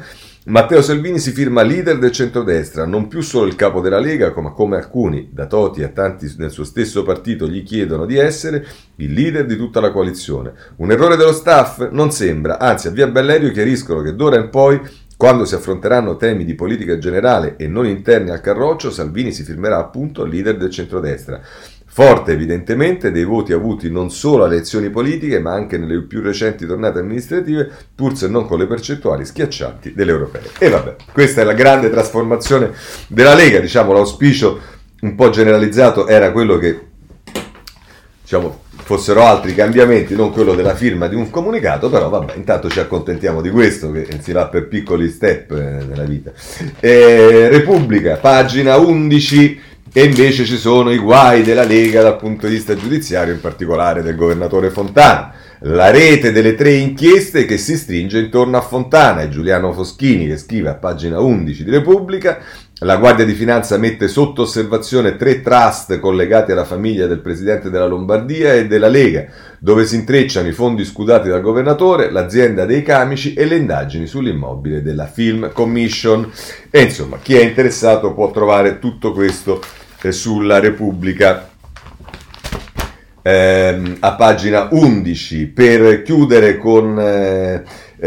Matteo 0.45 0.83
Salvini 0.83 1.17
si 1.17 1.31
firma 1.31 1.63
leader 1.63 1.97
del 1.97 2.11
centrodestra, 2.11 2.85
non 2.85 3.07
più 3.07 3.21
solo 3.21 3.47
il 3.47 3.55
capo 3.55 3.81
della 3.81 3.99
Lega, 3.99 4.31
ma 4.37 4.51
come 4.51 4.77
alcuni, 4.77 5.29
da 5.33 5.47
Toti 5.47 5.81
a 5.81 5.89
tanti 5.89 6.31
nel 6.37 6.51
suo 6.51 6.63
stesso 6.63 7.01
partito, 7.01 7.47
gli 7.47 7.63
chiedono 7.63 8.05
di 8.05 8.17
essere, 8.17 8.63
il 8.97 9.13
leader 9.13 9.47
di 9.47 9.57
tutta 9.57 9.79
la 9.79 9.89
coalizione. 9.89 10.53
Un 10.75 10.91
errore 10.91 11.17
dello 11.17 11.33
staff? 11.33 11.89
Non 11.89 12.11
sembra, 12.11 12.59
anzi 12.59 12.87
a 12.87 12.91
Via 12.91 13.07
Bellerio 13.07 13.51
chiariscono 13.51 14.03
che 14.03 14.13
d'ora 14.13 14.37
in 14.37 14.49
poi 14.49 14.79
quando 15.17 15.45
si 15.45 15.55
affronteranno 15.55 16.15
temi 16.15 16.45
di 16.45 16.53
politica 16.53 16.99
generale 16.99 17.55
e 17.57 17.67
non 17.67 17.87
interni 17.87 18.29
al 18.29 18.39
carroccio, 18.39 18.91
Salvini 18.91 19.31
si 19.31 19.43
firmerà 19.43 19.79
appunto 19.79 20.23
leader 20.23 20.57
del 20.57 20.69
centrodestra. 20.69 21.41
Forte 21.87 22.33
evidentemente 22.33 23.09
dei 23.09 23.23
voti 23.23 23.51
avuti 23.51 23.89
non 23.89 24.11
solo 24.11 24.43
alle 24.43 24.57
elezioni 24.57 24.91
politiche, 24.91 25.39
ma 25.39 25.53
anche 25.53 25.79
nelle 25.79 26.03
più 26.03 26.21
recenti 26.21 26.67
tornate 26.67 26.99
amministrative, 26.99 27.67
pur 27.95 28.15
se 28.15 28.27
non 28.27 28.45
con 28.45 28.59
le 28.59 28.67
percentuali 28.67 29.25
schiaccianti 29.25 29.93
delle 29.95 30.11
europee. 30.11 30.43
E 30.59 30.69
vabbè, 30.69 30.95
questa 31.11 31.41
è 31.41 31.43
la 31.43 31.53
grande 31.53 31.89
trasformazione 31.89 32.71
della 33.07 33.33
Lega, 33.33 33.59
diciamo 33.59 33.93
l'auspicio 33.93 34.59
un 35.01 35.15
po' 35.15 35.31
generalizzato 35.31 36.07
era 36.07 36.31
quello 36.31 36.57
che 36.57 36.87
diciamo, 38.21 38.65
fossero 38.87 39.25
altri 39.25 39.53
cambiamenti, 39.53 40.15
non 40.15 40.31
quello 40.31 40.55
della 40.55 40.73
firma 40.73 41.09
di 41.09 41.15
un 41.15 41.29
comunicato, 41.29 41.89
però 41.89 42.07
vabbè, 42.07 42.35
intanto 42.37 42.69
ci 42.69 42.79
accontentiamo 42.79 43.41
di 43.41 43.49
questo, 43.49 43.91
che 43.91 44.07
si 44.21 44.31
va 44.31 44.47
per 44.47 44.69
piccoli 44.69 45.09
step 45.09 45.51
eh, 45.51 45.83
nella 45.85 46.05
vita. 46.05 46.31
Eh, 46.79 47.49
Repubblica, 47.49 48.15
pagina 48.15 48.77
11, 48.77 49.59
e 49.91 50.03
invece 50.05 50.45
ci 50.45 50.55
sono 50.55 50.91
i 50.91 50.99
guai 50.99 51.43
della 51.43 51.65
Lega 51.65 52.01
dal 52.01 52.15
punto 52.15 52.47
di 52.47 52.53
vista 52.53 52.77
giudiziario, 52.77 53.33
in 53.33 53.41
particolare 53.41 54.01
del 54.01 54.15
governatore 54.15 54.69
Fontana. 54.69 55.33
La 55.61 55.91
rete 55.91 56.31
delle 56.31 56.55
tre 56.55 56.71
inchieste 56.71 57.43
che 57.43 57.57
si 57.57 57.75
stringe 57.75 58.19
intorno 58.19 58.55
a 58.55 58.61
Fontana 58.61 59.23
e 59.23 59.29
Giuliano 59.29 59.73
Foschini 59.73 60.27
che 60.27 60.37
scrive 60.37 60.69
a 60.69 60.75
pagina 60.75 61.19
11 61.19 61.63
di 61.65 61.71
Repubblica 61.71 62.37
la 62.81 62.97
Guardia 62.97 63.25
di 63.25 63.33
Finanza 63.33 63.77
mette 63.77 64.07
sotto 64.07 64.43
osservazione 64.43 65.15
tre 65.15 65.41
trust 65.41 65.99
collegati 65.99 66.51
alla 66.51 66.63
famiglia 66.63 67.07
del 67.07 67.21
presidente 67.21 67.71
della 67.71 67.87
Lombardia 67.87 68.53
e 68.53 68.67
della 68.67 68.87
Lega, 68.87 69.25
dove 69.57 69.83
si 69.87 69.95
intrecciano 69.95 70.47
i 70.47 70.51
fondi 70.51 70.85
scudati 70.85 71.27
dal 71.27 71.41
governatore, 71.41 72.11
l'azienda 72.11 72.65
dei 72.65 72.83
camici 72.83 73.33
e 73.33 73.45
le 73.45 73.55
indagini 73.55 74.05
sull'immobile 74.05 74.83
della 74.83 75.07
Film 75.07 75.51
Commission. 75.53 76.31
E 76.69 76.81
insomma, 76.83 77.17
chi 77.19 77.35
è 77.35 77.41
interessato 77.41 78.13
può 78.13 78.29
trovare 78.29 78.77
tutto 78.77 79.11
questo 79.11 79.59
eh, 80.01 80.11
sulla 80.11 80.59
Repubblica. 80.59 81.49
Eh, 83.23 83.97
a 83.99 84.13
pagina 84.13 84.67
11 84.69 85.47
per 85.47 86.03
chiudere 86.03 86.57
con 86.57 86.97
eh, 86.97 87.63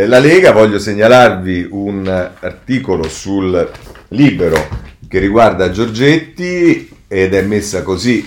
la 0.06 0.18
Lega 0.18 0.52
voglio 0.52 0.78
segnalarvi 0.78 1.66
un 1.72 2.30
articolo 2.40 3.09
sul 3.09 3.68
libero 4.10 4.68
che 5.08 5.18
riguarda 5.18 5.70
Giorgetti 5.70 6.88
ed 7.08 7.34
è 7.34 7.42
messa 7.42 7.82
così 7.82 8.24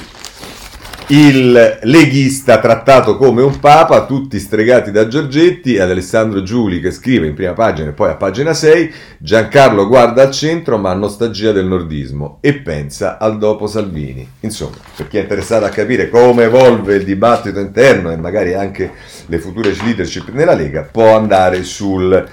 il 1.08 1.80
leghista 1.84 2.60
trattato 2.60 3.18
come 3.18 3.42
un 3.42 3.60
papa, 3.60 4.06
tutti 4.06 4.40
stregati 4.40 4.90
da 4.90 5.08
Giorgetti, 5.08 5.78
ad 5.78 5.92
Alessandro 5.92 6.42
Giuli 6.44 6.80
che 6.80 6.92
scrive 6.92 7.28
in 7.28 7.34
prima 7.34 7.52
pagina 7.52 7.90
e 7.90 7.94
poi 7.94 8.10
a 8.10 8.16
pagina 8.16 8.54
6, 8.54 8.94
Giancarlo 9.18 9.88
guarda 9.88 10.24
al 10.24 10.32
centro 10.32 10.78
ma 10.78 10.92
ha 10.92 10.96
nostalgia 10.96 11.52
del 11.52 11.66
nordismo 11.66 12.38
e 12.40 12.54
pensa 12.54 13.18
al 13.18 13.38
dopo 13.38 13.68
Salvini. 13.68 14.28
Insomma, 14.40 14.78
per 14.96 15.10
chi 15.10 15.18
è 15.18 15.22
interessato 15.22 15.66
a 15.66 15.70
capire 15.70 16.10
come 16.10 16.46
evolve 16.46 16.96
il 16.96 17.04
dibattito 17.04 17.60
interno 17.60 18.10
e 18.10 18.16
magari 18.16 18.54
anche 18.54 18.92
le 19.26 19.40
future 19.40 19.76
leadership 19.84 20.30
nella 20.32 20.56
Lega, 20.56 20.88
può 20.90 21.18
andare 21.18 21.64
sul 21.64 22.28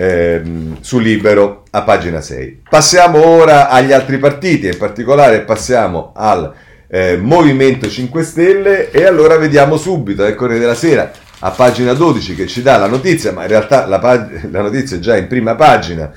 ehm, 0.00 0.78
su 0.80 0.98
Libero 0.98 1.64
a 1.70 1.82
pagina 1.82 2.22
6. 2.22 2.62
Passiamo 2.68 3.22
ora 3.22 3.68
agli 3.68 3.92
altri 3.92 4.16
partiti, 4.16 4.66
in 4.66 4.78
particolare 4.78 5.42
passiamo 5.42 6.12
al 6.16 6.52
eh, 6.88 7.18
Movimento 7.18 7.88
5 7.88 8.22
Stelle 8.22 8.90
e 8.90 9.04
allora 9.04 9.36
vediamo 9.36 9.76
subito 9.76 10.22
nel 10.22 10.34
Corriere 10.34 10.60
della 10.60 10.74
Sera 10.74 11.10
a 11.42 11.50
pagina 11.50 11.92
12 11.92 12.34
che 12.34 12.46
ci 12.46 12.62
dà 12.62 12.78
la 12.78 12.86
notizia, 12.86 13.32
ma 13.32 13.42
in 13.42 13.48
realtà 13.48 13.86
la, 13.86 13.98
pag- 13.98 14.48
la 14.50 14.62
notizia 14.62 14.96
è 14.96 15.00
già 15.00 15.16
in 15.16 15.26
prima 15.26 15.54
pagina. 15.54 16.10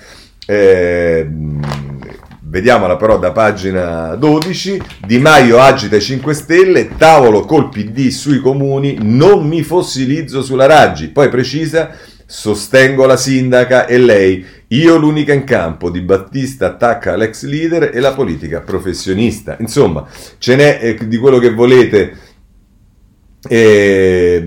Eh, 0.46 1.28
vediamola 2.40 2.98
però 2.98 3.18
da 3.20 3.32
pagina 3.32 4.16
12. 4.16 4.82
Di 5.06 5.20
Maio 5.20 5.60
agita 5.60 5.98
i 5.98 6.02
5 6.02 6.34
Stelle, 6.34 6.96
tavolo 6.96 7.42
col 7.42 7.68
PD 7.68 8.10
sui 8.10 8.40
comuni, 8.40 8.98
non 9.02 9.46
mi 9.46 9.62
fossilizzo 9.62 10.42
sulla 10.42 10.68
Raggi. 10.68 11.10
Poi 11.10 11.28
precisa 11.30 11.92
Sostengo 12.26 13.06
la 13.06 13.18
sindaca 13.18 13.86
e 13.86 13.98
lei. 13.98 14.46
Io 14.70 14.98
l'unica 14.98 15.34
in 15.34 15.44
campo. 15.44 15.90
Di 15.90 16.02
Battista 16.02 16.68
attacca 16.68 17.16
l'ex 17.16 17.44
leader 17.44 17.92
e 17.94 18.00
la 18.00 18.14
politica 18.14 18.62
professionista. 18.62 19.58
Insomma, 19.60 20.08
ce 20.38 20.56
n'è 20.56 20.80
eh, 20.82 21.08
di 21.08 21.18
quello 21.18 21.38
che 21.38 21.52
volete. 21.52 22.18
Eh, 23.48 24.42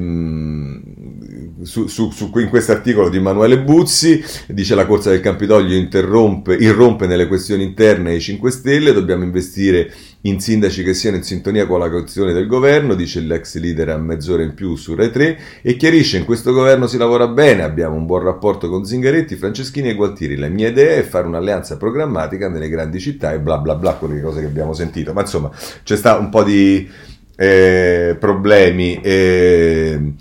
su, 1.67 1.89
su, 1.89 2.11
su, 2.11 2.31
in 2.37 2.49
questo 2.49 2.73
articolo 2.73 3.09
di 3.09 3.17
Emanuele 3.17 3.61
Buzzi, 3.61 4.23
dice 4.47 4.75
la 4.75 4.87
corsa 4.87 5.11
del 5.11 5.21
Campidoglio 5.21 5.75
irrompe 5.75 7.07
nelle 7.07 7.27
questioni 7.27 7.65
interne 7.65 8.13
ai 8.13 8.21
5 8.21 8.51
Stelle, 8.51 8.93
dobbiamo 8.93 9.25
investire 9.25 9.93
in 10.23 10.41
sindaci 10.41 10.83
che 10.83 10.95
siano 10.95 11.17
in 11.17 11.25
sintonia 11.25 11.67
con 11.67 11.81
la 11.81 11.91
cauzione 11.91 12.33
del 12.33 12.47
governo, 12.47 12.95
dice 12.95 13.21
l'ex 13.21 13.57
leader 13.57 13.91
a 13.91 13.97
mezz'ora 13.97 14.43
in 14.43 14.55
più 14.55 14.77
su 14.77 14.95
Rai 14.95 15.11
3 15.11 15.39
e 15.63 15.77
chiarisce 15.77 16.19
in 16.19 16.25
questo 16.25 16.53
governo 16.53 16.87
si 16.87 16.97
lavora 16.97 17.27
bene, 17.27 17.63
abbiamo 17.63 17.97
un 17.97 18.07
buon 18.07 18.23
rapporto 18.23 18.69
con 18.69 18.85
Zingaretti, 18.85 19.35
Franceschini 19.35 19.91
e 19.91 19.95
Gualtieri, 19.95 20.37
la 20.37 20.49
mia 20.49 20.69
idea 20.69 20.97
è 20.97 21.03
fare 21.03 21.27
un'alleanza 21.27 21.77
programmatica 21.77 22.49
nelle 22.49 22.69
grandi 22.69 23.01
città 23.01 23.33
e 23.33 23.41
bla 23.41 23.59
bla 23.59 23.75
bla, 23.75 23.95
quelle 23.95 24.21
cose 24.21 24.41
che 24.41 24.47
abbiamo 24.47 24.73
sentito, 24.73 25.13
ma 25.13 25.23
insomma 25.23 25.51
c'è 25.83 25.97
sta 25.97 26.17
un 26.17 26.29
po' 26.29 26.45
di 26.45 26.89
eh, 27.37 28.17
problemi. 28.19 29.01
Eh, 29.03 30.13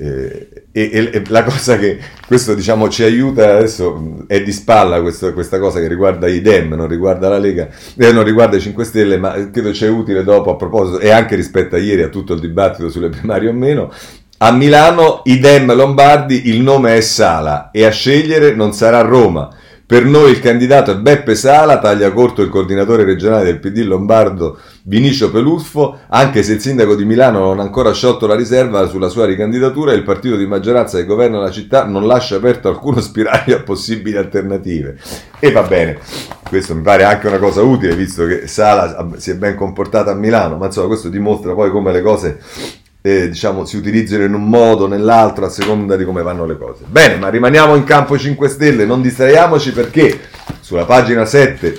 eh, 0.00 0.59
e, 0.72 1.10
e, 1.12 1.22
la 1.28 1.42
cosa 1.42 1.76
che 1.78 1.98
questo 2.26 2.54
diciamo 2.54 2.88
ci 2.88 3.02
aiuta 3.02 3.56
adesso 3.56 4.24
è 4.28 4.40
di 4.40 4.52
spalla 4.52 5.00
questo, 5.00 5.32
questa 5.32 5.58
cosa 5.58 5.80
che 5.80 5.88
riguarda 5.88 6.28
i 6.28 6.40
Dem, 6.40 6.74
non 6.74 6.86
riguarda 6.86 7.28
la 7.28 7.38
Lega, 7.38 7.68
eh, 7.96 8.12
non 8.12 8.22
riguarda 8.22 8.56
i 8.56 8.60
5 8.60 8.84
Stelle, 8.84 9.18
ma 9.18 9.50
credo 9.50 9.72
ci 9.72 9.84
è 9.84 9.88
utile 9.88 10.22
dopo 10.22 10.50
a 10.50 10.56
proposito 10.56 11.00
e 11.00 11.10
anche 11.10 11.34
rispetto 11.34 11.74
a 11.74 11.78
ieri 11.78 12.02
a 12.02 12.08
tutto 12.08 12.34
il 12.34 12.40
dibattito 12.40 12.88
sulle 12.88 13.08
primarie 13.08 13.48
o 13.48 13.52
meno. 13.52 13.92
A 14.38 14.52
Milano 14.52 15.22
i 15.24 15.38
Dem 15.38 15.74
Lombardi 15.74 16.48
il 16.48 16.60
nome 16.60 16.96
è 16.96 17.00
Sala 17.00 17.70
e 17.72 17.84
a 17.84 17.90
scegliere 17.90 18.54
non 18.54 18.72
sarà 18.72 19.00
Roma. 19.00 19.50
Per 19.84 20.04
noi 20.04 20.30
il 20.30 20.38
candidato 20.38 20.92
è 20.92 20.96
Beppe 20.96 21.34
Sala, 21.34 21.80
taglia 21.80 22.12
corto 22.12 22.42
il 22.42 22.48
coordinatore 22.48 23.02
regionale 23.02 23.44
del 23.44 23.58
PD 23.58 23.78
Lombardo 23.78 24.58
Vinicio 24.84 25.30
Peluffo, 25.30 25.98
anche 26.08 26.42
se 26.42 26.54
il 26.54 26.60
sindaco 26.60 26.94
di 26.94 27.04
Milano 27.04 27.40
non 27.40 27.60
ha 27.60 27.62
ancora 27.62 27.92
sciolto 27.92 28.26
la 28.26 28.34
riserva 28.34 28.86
sulla 28.86 29.08
sua 29.08 29.26
ricandidatura, 29.26 29.92
il 29.92 30.02
partito 30.02 30.36
di 30.36 30.46
maggioranza 30.46 30.96
che 30.96 31.04
governa 31.04 31.38
la 31.38 31.50
città 31.50 31.84
non 31.84 32.06
lascia 32.06 32.36
aperto 32.36 32.68
alcuno 32.68 33.00
spiraglio 33.02 33.56
a 33.56 33.62
possibili 33.62 34.16
alternative. 34.16 34.96
E 35.38 35.50
va 35.52 35.62
bene, 35.62 35.98
questo 36.48 36.74
mi 36.74 36.82
pare 36.82 37.04
anche 37.04 37.26
una 37.26 37.38
cosa 37.38 37.62
utile, 37.62 37.94
visto 37.94 38.24
che 38.26 38.46
Sala 38.46 39.08
si 39.16 39.30
è 39.30 39.36
ben 39.36 39.54
comportata 39.54 40.12
a 40.12 40.14
Milano, 40.14 40.56
ma 40.56 40.66
insomma 40.66 40.86
questo 40.86 41.08
dimostra 41.08 41.52
poi 41.52 41.70
come 41.70 41.92
le 41.92 42.00
cose 42.00 42.38
eh, 43.02 43.28
diciamo, 43.28 43.64
si 43.64 43.76
utilizzino 43.76 44.24
in 44.24 44.34
un 44.34 44.48
modo 44.48 44.84
o 44.84 44.86
nell'altro 44.86 45.46
a 45.46 45.48
seconda 45.48 45.96
di 45.96 46.04
come 46.04 46.22
vanno 46.22 46.46
le 46.46 46.56
cose. 46.56 46.84
Bene, 46.86 47.16
ma 47.16 47.28
rimaniamo 47.28 47.74
in 47.74 47.84
campo 47.84 48.18
5 48.18 48.48
Stelle, 48.48 48.84
non 48.84 49.02
distraiamoci 49.02 49.72
perché 49.72 50.20
sulla 50.60 50.84
pagina 50.84 51.24
7 51.24 51.76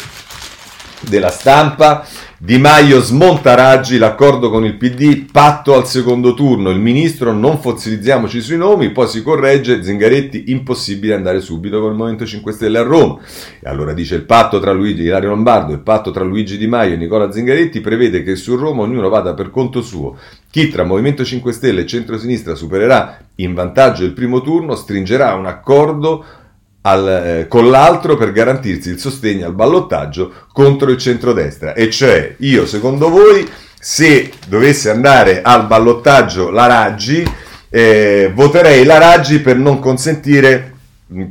della 1.08 1.30
stampa 1.30 2.06
di 2.44 2.58
Maio 2.58 3.02
smonta 3.02 3.54
Raggi, 3.54 4.00
l'accordo 4.00 4.50
con 4.50 4.66
il 4.66 4.76
PD, 4.76 5.28
patto 5.32 5.76
al 5.76 5.86
secondo 5.86 6.34
turno, 6.34 6.72
il 6.72 6.80
ministro 6.80 7.34
non 7.34 7.60
fossilizziamoci 7.60 8.42
sui 8.42 8.58
nomi, 8.58 8.90
poi 8.90 9.08
si 9.08 9.22
corregge, 9.22 9.84
Zingaretti 9.84 10.46
impossibile 10.48 11.14
andare 11.14 11.40
subito 11.40 11.80
con 11.80 11.92
il 11.92 11.98
Movimento 11.98 12.26
5 12.26 12.52
Stelle 12.52 12.80
a 12.80 12.82
Roma. 12.82 13.20
E 13.60 13.70
allora 13.70 13.94
dice 13.94 14.16
il 14.16 14.24
patto 14.24 14.60
tra 14.60 14.72
Luigi 14.72 15.04
Ilario 15.04 15.30
Lombardo, 15.30 15.72
il 15.72 15.82
patto 15.82 16.10
tra 16.10 16.24
Luigi 16.24 16.58
Di 16.58 16.66
Maio 16.66 16.96
e 16.96 16.98
Nicola 16.98 17.32
Zingaretti 17.32 17.80
prevede 17.80 18.24
che 18.24 18.36
su 18.36 18.56
Roma 18.56 18.82
ognuno 18.82 19.10
vada 19.10 19.36
per 19.36 19.52
conto 19.52 19.84
suo. 19.84 20.18
Chi 20.50 20.70
tra 20.70 20.84
Movimento 20.84 21.24
5 21.24 21.52
Stelle 21.52 21.82
e 21.82 21.86
centrosinistra 21.86 22.56
supererà 22.56 23.20
in 23.36 23.54
vantaggio 23.54 24.04
il 24.04 24.14
primo 24.14 24.42
turno 24.42 24.74
stringerà 24.74 25.36
un 25.36 25.46
accordo 25.46 26.26
al, 26.82 27.08
eh, 27.08 27.48
con 27.48 27.70
l'altro 27.70 28.16
per 28.18 28.32
garantirsi 28.32 28.90
il 28.90 29.00
sostegno 29.00 29.46
al 29.46 29.54
ballottaggio 29.54 30.34
contro 30.52 30.90
il 30.90 30.98
centrodestra. 30.98 31.74
E 31.74 31.90
cioè, 31.90 32.36
io 32.40 32.66
secondo 32.66 33.10
voi, 33.10 33.48
se 33.80 34.32
dovesse 34.48 34.90
andare 34.90 35.42
al 35.42 35.68
ballottaggio 35.68 36.50
la 36.50 36.68
Raggi, 36.68 37.24
eh, 37.70 38.32
voterei 38.34 38.84
la 38.84 38.98
Raggi 38.98 39.40
per 39.40 39.58
non 39.58 39.80
consentire 39.80 40.74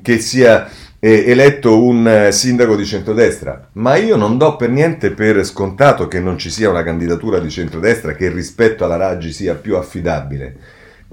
che 0.03 0.19
sia 0.19 0.69
eh, 0.99 1.25
eletto 1.27 1.83
un 1.83 2.07
eh, 2.07 2.33
sindaco 2.33 2.77
di 2.77 2.85
centrodestra, 2.85 3.69
ma 3.73 3.97
io 3.97 4.17
non 4.17 4.37
do 4.37 4.57
per 4.57 4.69
niente 4.69 5.11
per 5.13 5.45
scontato 5.45 6.07
che 6.07 6.21
non 6.21 6.39
ci 6.39 6.51
sia 6.51 6.69
una 6.69 6.83
candidatura 6.83 7.39
di 7.39 7.51
centrodestra 7.51 8.13
che 8.13 8.31
rispetto 8.31 8.85
alla 8.85 8.97
Raggi 8.97 9.33
sia 9.33 9.55
più 9.55 9.77
affidabile. 9.77 10.57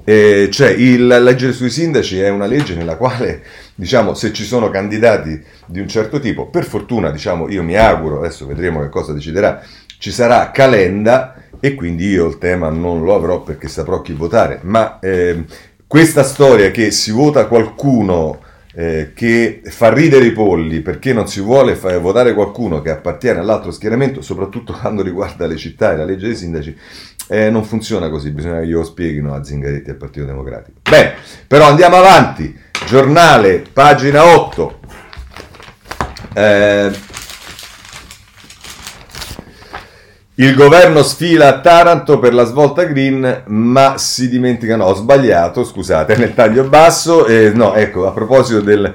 Eh, 0.03 0.49
cioè, 0.51 0.69
il, 0.69 1.07
la 1.07 1.19
legge 1.19 1.51
sui 1.51 1.69
sindaci 1.69 2.19
è 2.19 2.29
una 2.29 2.45
legge 2.45 2.75
nella 2.75 2.95
quale, 2.95 3.43
diciamo, 3.75 4.13
se 4.13 4.31
ci 4.31 4.43
sono 4.43 4.69
candidati 4.69 5.43
di 5.65 5.79
un 5.79 5.87
certo 5.87 6.19
tipo, 6.19 6.47
per 6.47 6.63
fortuna, 6.63 7.11
diciamo, 7.11 7.49
io 7.49 7.63
mi 7.63 7.75
auguro, 7.75 8.19
adesso 8.19 8.45
vedremo 8.45 8.81
che 8.81 8.89
cosa 8.89 9.13
deciderà, 9.13 9.61
ci 9.99 10.11
sarà 10.11 10.51
calenda 10.51 11.35
e 11.59 11.75
quindi 11.75 12.07
io 12.07 12.27
il 12.27 12.37
tema 12.37 12.69
non 12.69 13.03
lo 13.03 13.15
avrò 13.15 13.41
perché 13.41 13.67
saprò 13.67 14.01
chi 14.01 14.13
votare, 14.13 14.59
ma 14.63 14.99
eh, 14.99 15.43
questa 15.87 16.23
storia 16.23 16.71
che 16.71 16.91
si 16.91 17.11
vota 17.11 17.47
qualcuno 17.47 18.39
eh, 18.73 19.11
che 19.15 19.61
fa 19.63 19.91
ridere 19.91 20.25
i 20.25 20.33
polli 20.33 20.81
perché 20.81 21.11
non 21.11 21.27
si 21.27 21.41
vuole 21.41 21.75
fare 21.75 21.97
votare 21.97 22.35
qualcuno 22.35 22.79
che 22.81 22.91
appartiene 22.91 23.39
all'altro 23.39 23.71
schieramento, 23.71 24.21
soprattutto 24.21 24.73
quando 24.79 25.01
riguarda 25.01 25.47
le 25.47 25.55
città 25.55 25.93
e 25.93 25.97
la 25.97 26.05
legge 26.05 26.27
dei 26.27 26.35
sindaci, 26.35 26.77
eh, 27.27 27.49
non 27.49 27.63
funziona 27.63 28.09
così, 28.09 28.31
bisogna 28.31 28.59
che 28.59 28.67
glielo 28.67 28.83
spieghino 28.83 29.33
a 29.33 29.43
Zingaretti 29.43 29.89
e 29.89 29.91
al 29.91 29.97
Partito 29.97 30.25
Democratico. 30.25 30.79
Bene, 30.89 31.13
però 31.47 31.67
andiamo 31.67 31.97
avanti. 31.97 32.57
Giornale, 32.85 33.63
pagina 33.71 34.23
8. 34.23 34.79
Eh, 36.33 36.91
Il 40.39 40.53
governo 40.53 41.01
sfila 41.01 41.47
a 41.47 41.59
Taranto 41.61 42.19
per 42.19 42.31
la 42.31 42.43
svolta 42.43 42.83
green, 42.83 43.41
ma 43.47 43.97
si 43.97 44.29
dimentica, 44.29 44.75
no, 44.75 44.85
ho 44.85 44.93
sbagliato, 44.93 45.63
scusate, 45.63 46.13
nel 46.17 46.35
taglio 46.35 46.65
basso, 46.65 47.25
eh, 47.25 47.51
no, 47.55 47.73
ecco, 47.73 48.05
a 48.05 48.11
proposito 48.11 48.61
del, 48.61 48.93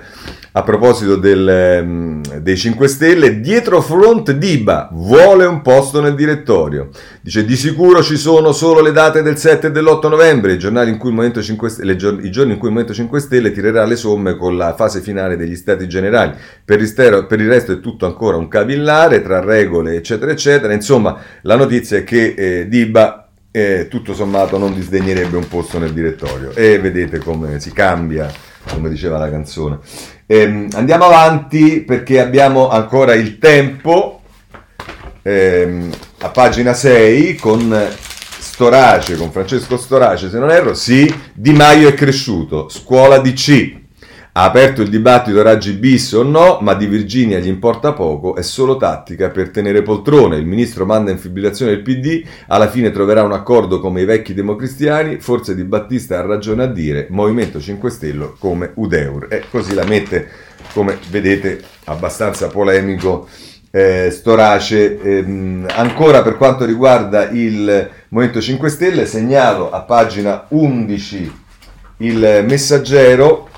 a 0.54 0.62
proposito 0.62 1.16
del, 1.16 1.80
um, 1.82 2.20
dei 2.40 2.56
5 2.56 2.86
Stelle, 2.86 3.40
dietro 3.40 3.80
front 3.80 4.32
Diba 4.32 4.90
vuole 4.92 5.46
un 5.46 5.62
posto 5.62 6.00
nel 6.00 6.14
direttorio. 6.14 6.90
Dice 7.22 7.44
di 7.44 7.56
sicuro 7.56 8.02
ci 8.02 8.16
sono 8.16 8.52
solo 8.52 8.80
le 8.80 8.92
date 8.92 9.22
del 9.22 9.38
7 9.38 9.68
e 9.68 9.70
dell'8 9.70 10.08
novembre, 10.08 10.52
i, 10.52 10.58
giornali 10.58 10.90
in 10.90 10.98
cui 10.98 11.08
il 11.08 11.14
Movimento 11.14 11.42
5 11.42 11.68
Stelle, 11.68 11.96
giorni 11.96 12.24
in 12.24 12.30
cui 12.30 12.68
il 12.68 12.74
Movimento 12.74 12.92
5 12.92 13.20
Stelle 13.20 13.52
tirerà 13.52 13.84
le 13.84 13.96
somme 13.96 14.36
con 14.36 14.56
la 14.56 14.74
fase 14.74 15.00
finale 15.00 15.36
degli 15.36 15.56
stati 15.56 15.88
generali. 15.88 16.34
Per 16.64 16.80
il, 16.80 17.26
per 17.28 17.40
il 17.40 17.48
resto 17.48 17.72
è 17.72 17.80
tutto 17.80 18.04
ancora 18.04 18.36
un 18.36 18.48
cavillare 18.48 19.22
tra 19.22 19.40
regole 19.40 19.94
eccetera 19.94 20.30
eccetera. 20.30 20.74
Insomma, 20.74 21.16
la 21.42 21.56
notizia 21.56 21.96
è 21.96 22.04
che 22.04 22.34
eh, 22.36 22.68
Diba 22.68 23.28
eh, 23.50 23.86
tutto 23.88 24.14
sommato 24.14 24.58
non 24.58 24.74
disdegnerebbe 24.74 25.36
un 25.36 25.46
posto 25.48 25.78
nel 25.78 25.92
direttorio 25.92 26.54
e 26.54 26.78
vedete 26.78 27.18
come 27.18 27.60
si 27.60 27.70
cambia 27.72 28.30
come 28.70 28.88
diceva 28.88 29.18
la 29.18 29.30
canzone. 29.30 29.78
Ehm, 30.26 30.68
andiamo 30.74 31.04
avanti 31.04 31.80
perché 31.80 32.20
abbiamo 32.20 32.68
ancora 32.68 33.14
il 33.14 33.38
tempo, 33.38 34.22
ehm, 35.22 35.90
a 36.20 36.28
pagina 36.30 36.72
6 36.72 37.36
con 37.36 37.88
Storace, 38.38 39.16
con 39.16 39.30
Francesco 39.30 39.76
Storace, 39.76 40.30
se 40.30 40.38
non 40.38 40.50
erro, 40.50 40.74
sì, 40.74 41.12
Di 41.32 41.52
Maio 41.52 41.88
è 41.88 41.94
cresciuto, 41.94 42.68
scuola 42.68 43.18
DC. 43.18 43.80
Ha 44.34 44.44
aperto 44.44 44.80
il 44.80 44.88
dibattito 44.88 45.42
Raggi 45.42 45.72
bis 45.72 46.12
o 46.12 46.22
no, 46.22 46.56
ma 46.62 46.72
di 46.72 46.86
Virginia 46.86 47.38
gli 47.38 47.48
importa 47.48 47.92
poco, 47.92 48.34
è 48.34 48.40
solo 48.40 48.78
tattica 48.78 49.28
per 49.28 49.50
tenere 49.50 49.82
poltrone. 49.82 50.38
Il 50.38 50.46
ministro 50.46 50.86
manda 50.86 51.10
in 51.10 51.18
fibrillazione 51.18 51.72
il 51.72 51.82
PD, 51.82 52.24
alla 52.46 52.70
fine 52.70 52.90
troverà 52.90 53.24
un 53.24 53.32
accordo 53.32 53.78
come 53.78 54.00
i 54.00 54.06
vecchi 54.06 54.32
democristiani, 54.32 55.20
forse 55.20 55.54
Di 55.54 55.64
Battista 55.64 56.18
ha 56.18 56.24
ragione 56.24 56.62
a 56.62 56.66
dire 56.66 57.08
Movimento 57.10 57.60
5 57.60 57.90
Stelle 57.90 58.32
come 58.38 58.70
Udeur. 58.72 59.26
E 59.28 59.42
così 59.50 59.74
la 59.74 59.84
mette, 59.84 60.26
come 60.72 60.96
vedete, 61.10 61.60
abbastanza 61.84 62.46
polemico 62.46 63.28
eh, 63.70 64.08
Storace. 64.10 64.98
Ehm, 64.98 65.66
ancora 65.68 66.22
per 66.22 66.38
quanto 66.38 66.64
riguarda 66.64 67.28
il 67.28 67.90
Movimento 68.08 68.40
5 68.40 68.70
Stelle, 68.70 69.04
segnalo 69.04 69.70
a 69.70 69.82
pagina 69.82 70.46
11 70.48 71.40
il 71.98 72.44
messaggero 72.48 73.50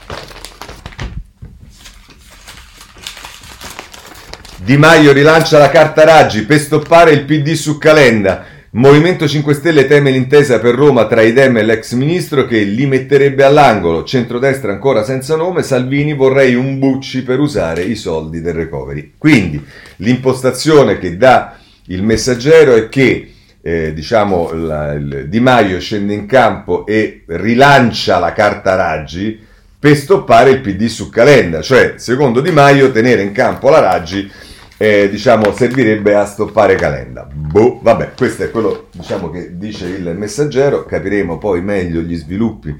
Di 4.65 4.79
Maio 4.79 5.13
rilancia 5.13 5.59
la 5.59 5.69
carta 5.69 6.05
Raggi 6.05 6.47
per 6.47 6.59
stoppare 6.59 7.11
il 7.11 7.25
PD 7.25 7.53
su 7.53 7.77
Calenda. 7.77 8.47
Movimento 8.71 9.29
5 9.29 9.53
Stelle 9.53 9.87
teme 9.87 10.11
l'intesa 10.11 10.59
per 10.59 10.75
Roma 10.75 11.07
tra 11.07 11.21
Idem 11.21 11.59
e 11.59 11.63
l'ex 11.63 11.93
ministro 11.93 12.47
che 12.47 12.61
li 12.63 12.87
metterebbe 12.87 13.45
all'angolo. 13.45 14.05
Centrodestra 14.05 14.73
ancora 14.73 15.05
senza 15.05 15.37
nome. 15.37 15.63
Salvini 15.63 16.15
vorrei 16.15 16.55
un 16.55 16.79
Bucci 16.79 17.25
per 17.25 17.41
usare 17.41 17.83
i 17.83 17.95
soldi 17.95 18.41
del 18.41 18.55
recovery. 18.55 19.13
Quindi 19.19 19.63
l'impostazione 19.97 20.97
che 20.97 21.19
dà 21.19 21.59
il 21.89 22.03
messaggero 22.03 22.75
è 22.75 22.89
che 22.89 23.35
eh, 23.61 23.93
diciamo 23.93 24.51
la, 24.55 24.93
il, 24.95 25.27
Di 25.29 25.41
Maio 25.41 25.79
scende 25.79 26.15
in 26.15 26.25
campo 26.25 26.87
e 26.87 27.25
rilancia 27.27 28.19
la 28.19 28.33
carta 28.33 28.77
Raggi 28.77 29.39
per 29.79 29.95
stoppare 29.95 30.53
il 30.53 30.61
PD 30.61 30.87
su 30.87 31.11
Calenda. 31.11 31.61
Cioè, 31.61 31.97
secondo 31.97 32.41
Di 32.41 32.51
Maio, 32.51 32.91
tenere 32.91 33.21
in 33.21 33.33
campo 33.33 33.69
la 33.69 33.81
Raggi 33.81 34.53
eh, 34.85 35.09
diciamo, 35.09 35.51
servirebbe 35.55 36.15
a 36.15 36.27
stoppare 36.27 36.75
Calenda. 36.75 37.27
Boh, 37.33 37.79
vabbè, 37.83 38.13
questo 38.15 38.43
è 38.43 38.51
quello 38.51 38.89
diciamo, 38.93 39.31
che 39.31 39.57
dice 39.57 39.87
il 39.87 40.15
messaggero, 40.15 40.85
capiremo 40.85 41.39
poi 41.39 41.63
meglio 41.63 42.03
gli 42.03 42.15
sviluppi. 42.15 42.77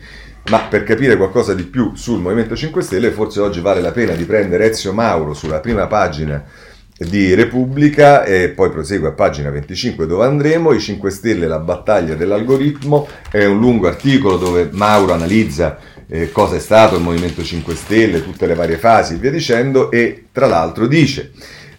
Ma 0.51 0.61
per 0.69 0.85
capire 0.85 1.17
qualcosa 1.17 1.55
di 1.55 1.63
più 1.63 1.93
sul 1.95 2.21
Movimento 2.21 2.55
5 2.55 2.83
Stelle, 2.83 3.11
forse 3.11 3.41
oggi 3.41 3.61
vale 3.61 3.81
la 3.81 3.93
pena 3.93 4.13
di 4.13 4.25
prendere 4.25 4.71
Ezio 4.71 4.93
Mauro 4.93 5.33
sulla 5.33 5.61
prima 5.61 5.87
pagina 5.87 6.45
di 6.99 7.33
Repubblica 7.33 8.23
e 8.25 8.51
poi 8.51 8.69
prosegue 8.69 9.09
a 9.09 9.13
pagina 9.13 9.49
25 9.49 10.07
dove 10.07 10.27
andremo, 10.27 10.73
i 10.73 10.81
5 10.81 11.11
Stelle, 11.11 11.47
la 11.47 11.59
battaglia 11.59 12.15
dell'algoritmo, 12.15 13.09
è 13.31 13.47
un 13.47 13.59
lungo 13.59 13.89
articolo 13.89 14.37
dove 14.37 14.69
Mauro 14.73 15.15
analizza 15.15 15.79
eh, 16.07 16.31
cosa 16.31 16.57
è 16.57 16.61
stato 16.61 16.97
il 16.97 17.03
Movimento 17.03 17.43
5 17.43 17.75
Stelle, 17.75 18.23
tutte 18.23 18.47
le 18.47 18.55
varie 18.55 18.77
fasi 18.77 19.15
e 19.15 19.17
via 19.17 19.31
dicendo 19.31 19.91
e 19.91 20.27
tra 20.31 20.47
l'altro 20.47 20.87
dice 20.87 21.33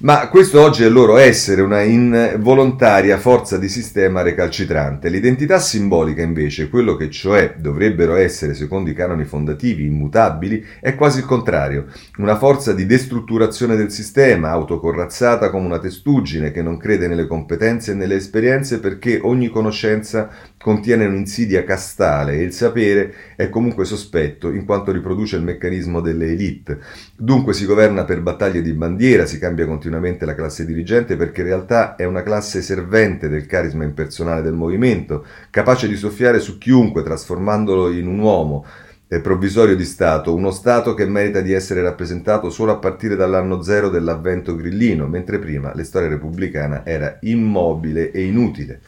ma 0.06 0.28
questo 0.28 0.62
oggi 0.62 0.84
è 0.84 0.86
il 0.86 0.94
loro 0.94 1.18
essere, 1.18 1.64
una 1.64 1.82
involontaria 1.82 3.18
forza 3.18 3.58
di 3.58 3.68
sistema 3.68 4.22
recalcitrante. 4.22 5.10
L'identità 5.10 5.58
simbolica, 5.58 6.22
invece, 6.22 6.70
quello 6.70 6.96
che 6.96 7.10
cioè 7.10 7.56
dovrebbero 7.58 8.14
essere, 8.14 8.54
secondo 8.54 8.92
i 8.92 8.94
canoni 8.94 9.26
fondativi, 9.26 9.86
immutabili, 9.86 10.64
è 10.80 10.94
quasi 10.94 11.20
il 11.20 11.26
contrario. 11.26 11.88
Una 12.18 12.38
forza 12.38 12.72
di 12.74 12.86
destrutturazione 12.86 13.76
del 13.76 13.90
sistema, 13.90 14.52
autocorrazzata 14.52 15.50
come 15.50 15.66
una 15.66 15.80
testuggine 15.80 16.52
che 16.52 16.62
non 16.62 16.78
crede 16.78 17.08
nelle 17.08 17.26
competenze 17.26 17.94
e 17.94 17.96
nelle 17.96 18.18
esperienze 18.18 18.80
perché 18.80 19.20
ogni 19.24 19.50
conoscenza 19.50 20.30
contiene 20.66 21.06
un'insidia 21.06 21.64
castale 21.64 22.40
e 22.40 22.42
il 22.42 22.52
sapere 22.52 23.14
è 23.36 23.50
comunque 23.50 23.86
sospetto 23.86 24.50
in 24.50 24.66
quanto 24.66 24.92
riproduce 24.92 25.36
il 25.36 25.44
meccanismo 25.44 26.02
delle 26.02 26.32
elite. 26.32 26.80
Dunque 27.16 27.54
si 27.54 27.68
governa 27.68 28.04
per 28.04 28.24
battaglie 28.24 28.64
di 28.64 28.74
bandiera, 28.74 29.28
si 29.28 29.38
cambia 29.38 29.68
continuamente 29.68 30.26
la 30.26 30.34
classe 30.34 30.66
dirigente 30.66 31.18
perché 31.18 31.42
in 31.42 31.48
realtà 31.50 31.96
è 31.96 32.06
una 32.06 32.24
classe 32.24 32.64
servente 32.64 33.30
del 33.30 33.46
carisma 33.46 33.84
impersonale 33.84 34.42
del 34.42 34.56
movimento, 34.56 35.24
capace 35.52 35.88
di 35.88 35.96
soffiare 35.96 36.40
su 36.40 36.58
chiunque 36.58 37.04
trasformandolo 37.04 37.92
in 37.92 38.08
un 38.08 38.18
uomo, 38.18 38.66
provvisorio 39.22 39.76
di 39.76 39.86
Stato, 39.86 40.34
uno 40.34 40.50
Stato 40.50 40.96
che 40.96 41.06
merita 41.06 41.42
di 41.42 41.54
essere 41.54 41.84
rappresentato 41.84 42.50
solo 42.50 42.72
a 42.72 42.78
partire 42.78 43.16
dall'anno 43.16 43.62
zero 43.62 43.90
dell'avvento 43.90 44.56
grillino, 44.56 45.06
mentre 45.06 45.38
prima 45.38 45.74
la 45.76 45.84
storia 45.84 46.10
repubblicana 46.10 46.84
era 46.88 47.20
immobile 47.22 48.10
e 48.10 48.24
inutile. 48.24 48.82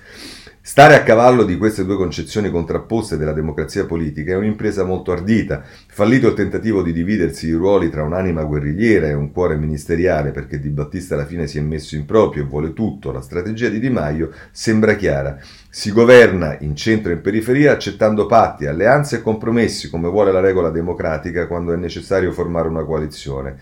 Stare 0.67 0.95
a 0.95 1.03
cavallo 1.03 1.45
di 1.45 1.55
queste 1.55 1.85
due 1.85 1.95
concezioni 1.95 2.51
contrapposte 2.51 3.15
della 3.15 3.31
democrazia 3.31 3.85
politica 3.85 4.33
è 4.33 4.35
un'impresa 4.35 4.83
molto 4.83 5.13
ardita. 5.13 5.63
Fallito 5.63 6.27
il 6.27 6.33
tentativo 6.33 6.83
di 6.83 6.91
dividersi 6.91 7.47
i 7.47 7.53
ruoli 7.53 7.89
tra 7.89 8.03
un'anima 8.03 8.43
guerrigliera 8.43 9.07
e 9.07 9.13
un 9.13 9.31
cuore 9.31 9.55
ministeriale, 9.55 10.31
perché 10.31 10.59
Di 10.59 10.67
Battista 10.67 11.15
alla 11.15 11.25
fine 11.25 11.47
si 11.47 11.57
è 11.57 11.61
messo 11.61 11.95
in 11.95 12.05
proprio 12.05 12.43
e 12.43 12.47
vuole 12.47 12.73
tutto, 12.73 13.13
la 13.13 13.21
strategia 13.21 13.69
di 13.69 13.79
Di 13.79 13.89
Maio 13.89 14.31
sembra 14.51 14.95
chiara. 14.95 15.39
Si 15.69 15.89
governa 15.93 16.57
in 16.59 16.75
centro 16.75 17.13
e 17.13 17.15
in 17.15 17.21
periferia 17.21 17.71
accettando 17.71 18.25
patti, 18.25 18.65
alleanze 18.65 19.15
e 19.15 19.21
compromessi 19.21 19.89
come 19.89 20.09
vuole 20.09 20.33
la 20.33 20.41
regola 20.41 20.69
democratica 20.69 21.47
quando 21.47 21.71
è 21.71 21.77
necessario 21.77 22.33
formare 22.33 22.67
una 22.67 22.83
coalizione. 22.83 23.57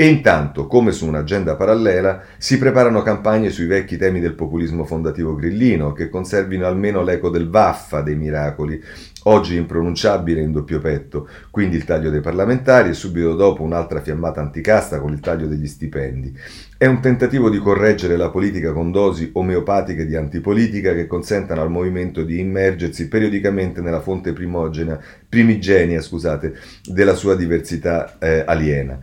E 0.00 0.06
intanto, 0.06 0.66
come 0.66 0.92
su 0.92 1.06
un'agenda 1.06 1.56
parallela, 1.56 2.22
si 2.38 2.56
preparano 2.56 3.02
campagne 3.02 3.50
sui 3.50 3.66
vecchi 3.66 3.98
temi 3.98 4.18
del 4.18 4.32
populismo 4.32 4.86
fondativo 4.86 5.34
grillino, 5.34 5.92
che 5.92 6.08
conservino 6.08 6.66
almeno 6.66 7.02
l'eco 7.02 7.28
del 7.28 7.50
vaffa 7.50 8.00
dei 8.00 8.16
miracoli, 8.16 8.82
oggi 9.24 9.56
impronunciabile 9.56 10.40
in 10.40 10.52
doppio 10.52 10.80
petto, 10.80 11.28
quindi 11.50 11.76
il 11.76 11.84
taglio 11.84 12.10
dei 12.10 12.20
parlamentari 12.20 12.90
e 12.90 12.94
subito 12.94 13.34
dopo 13.34 13.62
un'altra 13.62 14.00
fiammata 14.00 14.40
anticasta 14.40 15.00
con 15.00 15.12
il 15.12 15.20
taglio 15.20 15.46
degli 15.46 15.66
stipendi. 15.66 16.36
È 16.78 16.86
un 16.86 17.00
tentativo 17.00 17.50
di 17.50 17.58
correggere 17.58 18.16
la 18.16 18.30
politica 18.30 18.72
con 18.72 18.90
dosi 18.90 19.30
omeopatiche 19.34 20.06
di 20.06 20.16
antipolitica 20.16 20.94
che 20.94 21.06
consentano 21.06 21.60
al 21.60 21.70
movimento 21.70 22.22
di 22.22 22.38
immergersi 22.40 23.08
periodicamente 23.08 23.82
nella 23.82 24.00
fonte 24.00 24.32
primogena, 24.32 24.98
primigenia 25.28 26.00
scusate, 26.00 26.54
della 26.84 27.14
sua 27.14 27.36
diversità 27.36 28.16
eh, 28.18 28.44
aliena, 28.46 28.98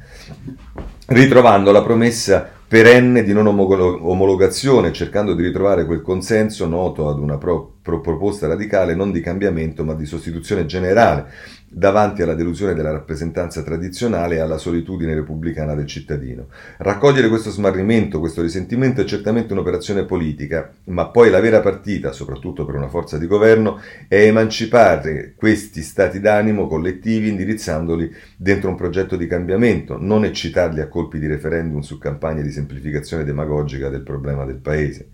ritrovando 1.08 1.72
la 1.72 1.84
promessa 1.84 2.56
perenne 2.68 3.24
di 3.24 3.32
non 3.32 3.48
omologazione, 3.48 4.92
cercando 4.92 5.34
di 5.34 5.44
ritrovare 5.44 5.86
quel 5.86 6.02
consenso 6.02 6.68
noto 6.68 7.08
ad 7.08 7.18
una 7.18 7.38
pro- 7.38 7.78
pro- 7.82 8.02
proposta 8.02 8.48
radicale 8.48 8.94
non 8.94 9.12
di 9.12 9.22
cambiamento 9.22 9.86
ma 9.86 9.94
di 9.94 10.06
sostituzione 10.06 10.66
generale 10.66 11.32
davanti 11.78 12.24
alla 12.24 12.34
delusione 12.34 12.74
della 12.74 12.90
rappresentanza 12.90 13.62
tradizionale 13.62 14.36
e 14.36 14.40
alla 14.40 14.58
solitudine 14.58 15.14
repubblicana 15.14 15.76
del 15.76 15.86
cittadino. 15.86 16.48
Raccogliere 16.78 17.30
questo 17.30 17.52
smarrimento, 17.52 18.20
questo 18.20 18.42
risentimento 18.42 19.02
è 19.02 19.06
certamente 19.06 19.54
un'operazione 19.54 20.04
politica, 20.06 20.74
ma 20.86 21.10
poi 21.10 21.30
la 21.30 21.40
vera 21.40 21.60
partita, 21.60 22.12
soprattutto 22.12 22.66
per 22.66 22.74
una 22.74 22.90
forza 22.90 23.20
di 23.20 23.28
governo, 23.28 23.80
è 24.08 24.24
emancipare 24.24 25.34
questi 25.36 25.84
stati 25.84 26.20
d'animo 26.20 26.66
collettivi 26.66 27.30
indirizzandoli 27.30 28.12
dentro 28.36 28.70
un 28.70 28.76
progetto 28.76 29.16
di 29.16 29.28
cambiamento, 29.28 29.98
non 30.00 30.26
eccitarli 30.26 30.82
a 30.82 30.88
colpi 30.88 31.20
di 31.20 31.28
referendum 31.28 31.82
su 31.82 32.00
campagne 32.00 32.42
di 32.42 32.52
semplificazione 32.52 33.24
demagogica 33.24 33.90
del 33.90 34.02
problema 34.02 34.46
del 34.46 34.58
Paese 34.58 35.10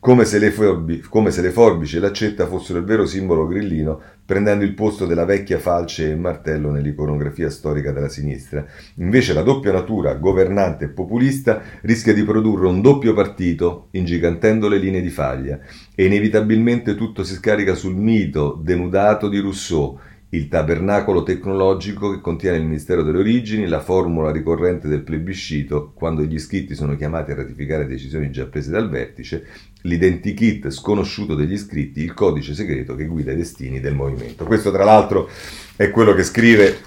come 0.00 0.24
se, 0.24 0.38
le 0.38 0.52
forbi, 0.52 1.00
come 1.00 1.30
se 1.32 1.42
le 1.42 1.50
forbici 1.50 1.96
e 1.96 2.00
l'accetta 2.00 2.46
fossero 2.46 2.78
il 2.78 2.84
vero 2.84 3.04
simbolo 3.04 3.46
grillino, 3.46 4.00
prendendo 4.24 4.64
il 4.64 4.74
posto 4.74 5.06
della 5.06 5.24
vecchia 5.24 5.58
falce 5.58 6.10
e 6.10 6.14
martello 6.14 6.70
nell'iconografia 6.70 7.50
storica 7.50 7.90
della 7.90 8.08
sinistra. 8.08 8.64
Invece 8.96 9.32
la 9.32 9.42
doppia 9.42 9.72
natura, 9.72 10.14
governante 10.14 10.84
e 10.84 10.88
populista, 10.88 11.62
rischia 11.82 12.14
di 12.14 12.22
produrre 12.22 12.68
un 12.68 12.80
doppio 12.80 13.12
partito, 13.12 13.88
ingigantendo 13.92 14.68
le 14.68 14.78
linee 14.78 15.00
di 15.00 15.10
faglia, 15.10 15.58
e 15.94 16.04
inevitabilmente 16.04 16.94
tutto 16.94 17.24
si 17.24 17.34
scarica 17.34 17.74
sul 17.74 17.96
mito 17.96 18.58
denudato 18.62 19.28
di 19.28 19.38
Rousseau, 19.40 19.98
il 20.30 20.48
tabernacolo 20.48 21.22
tecnologico 21.22 22.10
che 22.10 22.20
contiene 22.20 22.58
il 22.58 22.64
Ministero 22.64 23.02
delle 23.02 23.18
Origini, 23.18 23.66
la 23.66 23.80
formula 23.80 24.30
ricorrente 24.30 24.86
del 24.86 25.02
plebiscito 25.02 25.92
quando 25.94 26.22
gli 26.22 26.34
iscritti 26.34 26.74
sono 26.74 26.96
chiamati 26.96 27.30
a 27.30 27.36
ratificare 27.36 27.86
decisioni 27.86 28.30
già 28.30 28.44
prese 28.44 28.70
dal 28.70 28.90
vertice, 28.90 29.46
l'identikit 29.82 30.70
sconosciuto 30.70 31.34
degli 31.34 31.52
iscritti, 31.52 32.00
il 32.00 32.14
codice 32.14 32.54
segreto 32.54 32.94
che 32.94 33.06
guida 33.06 33.32
i 33.32 33.36
destini 33.36 33.80
del 33.80 33.94
movimento. 33.94 34.44
Questo 34.44 34.70
tra 34.70 34.84
l'altro 34.84 35.28
è 35.76 35.90
quello 35.90 36.14
che 36.14 36.24
scrive 36.24 36.78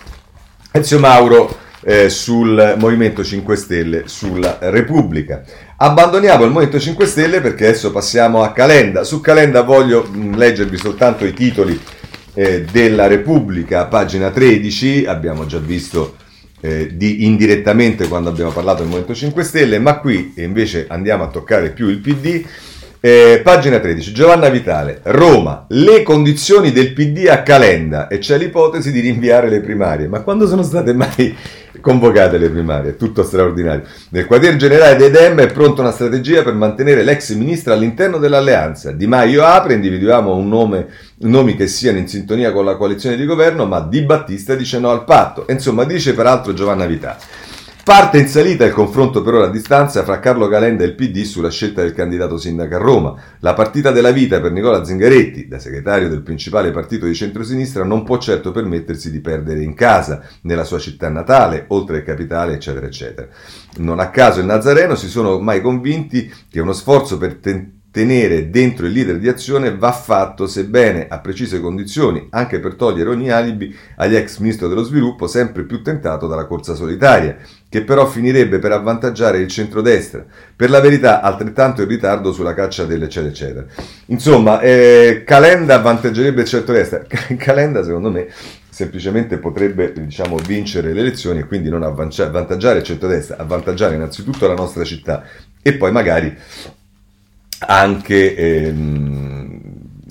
Ezio 0.72 1.00
Mauro 1.00 1.70
eh, 1.84 2.10
sul 2.10 2.76
Movimento 2.78 3.24
5 3.24 3.56
Stelle, 3.56 4.04
sulla 4.06 4.58
Repubblica. 4.62 5.44
Abbandoniamo 5.78 6.44
il 6.44 6.52
Movimento 6.52 6.80
5 6.80 7.06
Stelle 7.06 7.42
perché 7.42 7.68
adesso 7.68 7.92
passiamo 7.92 8.44
a 8.44 8.52
Calenda. 8.52 9.04
Su 9.04 9.20
Calenda 9.22 9.64
voglio 9.64 10.04
mh, 10.04 10.36
leggervi 10.36 10.78
soltanto 10.78 11.26
i 11.26 11.34
titoli 11.34 11.80
eh, 12.34 12.64
della 12.72 13.08
Repubblica, 13.08 13.86
pagina 13.86 14.30
13, 14.30 15.06
abbiamo 15.06 15.46
già 15.46 15.58
visto 15.58 16.18
eh, 16.62 16.96
di, 16.96 17.26
indirettamente 17.26 18.08
quando 18.08 18.30
abbiamo 18.30 18.52
parlato 18.52 18.80
del 18.80 18.88
Movimento 18.88 19.16
5 19.16 19.44
Stelle, 19.44 19.80
ma 19.80 19.98
qui 19.98 20.34
invece 20.38 20.86
andiamo 20.88 21.24
a 21.24 21.28
toccare 21.28 21.72
più 21.72 21.88
il 21.88 21.98
PD. 21.98 22.46
Eh, 23.04 23.41
pagina 23.43 23.80
13, 23.80 24.14
Giovanna 24.14 24.47
Vitale, 24.49 24.99
Roma, 25.06 25.66
le 25.70 26.04
condizioni 26.04 26.72
del 26.72 26.93
PD 26.93 27.26
a 27.28 27.41
Calenda 27.41 28.08
e 28.08 28.20
c'è 28.20 28.38
l'ipotesi 28.38 28.91
di 28.91 28.99
rinviare 28.99 29.49
le 29.49 29.60
primarie. 29.60 30.08
Ma 30.08 30.20
quando 30.20 30.45
sono 30.45 30.62
state 30.62 30.93
mai 30.93 31.36
convocate 31.82 32.38
le 32.38 32.49
primarie? 32.52 32.97
Tutto 32.97 33.24
straordinario. 33.24 33.86
Nel 34.10 34.28
quartier 34.28 34.56
generale 34.56 34.97
dei 34.97 35.10
Dem 35.10 35.39
è 35.39 35.52
pronta 35.52 35.82
una 35.82 35.89
strategia 35.89 36.43
per 36.43 36.54
mantenere 36.54 37.02
l'ex 37.02 37.34
ministro 37.34 37.74
all'interno 37.74 38.20
dell'alleanza. 38.20 38.91
Di 38.91 39.08
Maio 39.08 39.45
apre, 39.45 39.74
individuiamo 39.74 40.36
un 40.36 40.47
nome, 40.47 40.86
nomi 41.22 41.56
che 41.56 41.66
siano 41.66 41.97
in 41.97 42.08
sintonia 42.08 42.52
con 42.52 42.66
la 42.66 42.76
coalizione 42.76 43.16
di 43.16 43.26
governo, 43.26 43.66
ma 43.66 43.80
Di 43.80 44.04
Battista 44.04 44.54
dice 44.54 44.78
no 44.78 44.91
al 44.91 45.06
patto. 45.06 45.47
Insomma, 45.49 45.86
dice 45.86 46.14
peraltro 46.14 46.54
Giovanna 46.54 46.86
Vitale. 46.86 47.49
Parte 47.84 48.20
in 48.20 48.28
salita 48.28 48.64
il 48.64 48.74
confronto 48.74 49.24
per 49.24 49.34
ora 49.34 49.46
a 49.48 49.50
distanza 49.50 50.04
fra 50.04 50.20
Carlo 50.20 50.48
Calenda 50.48 50.84
e 50.84 50.88
il 50.88 50.94
PD 50.94 51.24
sulla 51.24 51.50
scelta 51.50 51.82
del 51.82 51.96
candidato 51.96 52.38
sindaco 52.38 52.76
a 52.76 52.78
Roma. 52.78 53.16
La 53.40 53.56
partita 53.56 53.90
della 53.90 54.12
vita 54.12 54.40
per 54.40 54.52
Nicola 54.52 54.84
Zingaretti, 54.84 55.48
da 55.48 55.58
segretario 55.58 56.08
del 56.08 56.22
principale 56.22 56.70
partito 56.70 57.08
di 57.08 57.16
centrosinistra, 57.16 57.84
non 57.84 58.04
può 58.04 58.20
certo 58.20 58.52
permettersi 58.52 59.10
di 59.10 59.20
perdere 59.20 59.64
in 59.64 59.74
casa, 59.74 60.22
nella 60.42 60.64
sua 60.64 60.78
città 60.78 61.10
natale, 61.10 61.66
oltre 61.70 61.98
al 61.98 62.04
capitale, 62.04 62.54
eccetera, 62.54 62.86
eccetera. 62.86 63.28
Non 63.78 64.00
a 64.00 64.12
caso 64.12 64.42
il 64.42 64.46
Nazareno 64.46 64.94
si 64.94 65.08
sono 65.08 65.34
ormai 65.34 65.60
convinti 65.60 66.32
che 66.52 66.60
uno 66.60 66.74
sforzo 66.74 67.18
per 67.18 67.38
tentare 67.38 67.80
tenere 67.92 68.50
dentro 68.50 68.86
il 68.86 68.94
leader 68.94 69.20
di 69.20 69.28
azione 69.28 69.76
va 69.76 69.92
fatto, 69.92 70.48
sebbene 70.48 71.08
a 71.10 71.20
precise 71.20 71.60
condizioni, 71.60 72.28
anche 72.32 72.60
per 72.60 72.76
togliere 72.76 73.10
ogni 73.10 73.30
alibi 73.30 73.76
agli 73.98 74.16
ex 74.16 74.38
ministro 74.38 74.70
dello 74.70 74.84
sviluppo, 74.84 75.28
sempre 75.28 75.64
più 75.64 75.84
tentato 75.84 76.26
dalla 76.26 76.46
corsa 76.46 76.74
solitaria, 76.74 77.38
che 77.68 77.84
però 77.84 78.06
finirebbe 78.06 78.60
per 78.60 78.72
avvantaggiare 78.72 79.39
il 79.39 79.48
centrodestra. 79.50 80.26
Per 80.56 80.70
la 80.70 80.80
verità, 80.80 81.22
altrettanto 81.22 81.82
in 81.82 81.89
ritardo 81.89 82.32
sulla 82.32 82.54
caccia 82.54 82.86
dell'eccetera 82.86 83.32
eccetera. 83.32 83.66
Insomma, 84.08 84.62
eh, 84.62 85.24
Calenda 85.26 85.76
avvantaggerebbe 85.76 86.42
il 86.42 86.48
centrodestra. 86.48 87.04
Calenda, 87.38 87.84
secondo 87.84 88.10
me, 88.10 88.28
semplicemente 88.70 89.38
potrebbe 89.38 89.92
diciamo, 89.94 90.38
vincere 90.38 90.94
le 90.94 91.02
elezioni 91.02 91.39
e 91.39 91.46
quindi 91.46 91.70
non 91.70 91.84
avvantaggiare 91.84 92.80
il 92.80 92.86
centrodestra, 92.86 93.36
avvantaggiare 93.38 93.96
innanzitutto 93.96 94.48
la 94.48 94.54
nostra 94.54 94.86
città 94.86 95.26
e 95.62 95.74
poi 95.74 95.92
magari 95.92 96.36
anche 97.66 98.36
ehm, 98.36 99.62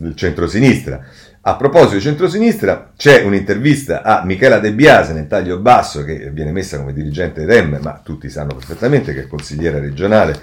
il 0.03 0.15
centrosinistra. 0.15 1.05
A 1.43 1.57
proposito 1.57 1.95
di 1.95 2.01
centrosinistra, 2.03 2.93
c'è 2.97 3.23
un'intervista 3.23 4.03
a 4.03 4.25
Michela 4.25 4.59
De 4.59 4.75
Biase 4.75 5.15
nel 5.15 5.27
taglio 5.27 5.59
basso 5.59 6.05
che 6.05 6.31
viene 6.31 6.53
messa 6.53 6.79
come 6.79 6.93
dirigente 6.93 7.47
REM, 7.47 7.79
ma 7.81 8.01
tutti 8.05 8.29
sanno 8.29 8.55
perfettamente 8.55 9.15
che 9.15 9.23
è 9.23 9.27
consigliere 9.27 9.81
regionale 9.81 10.39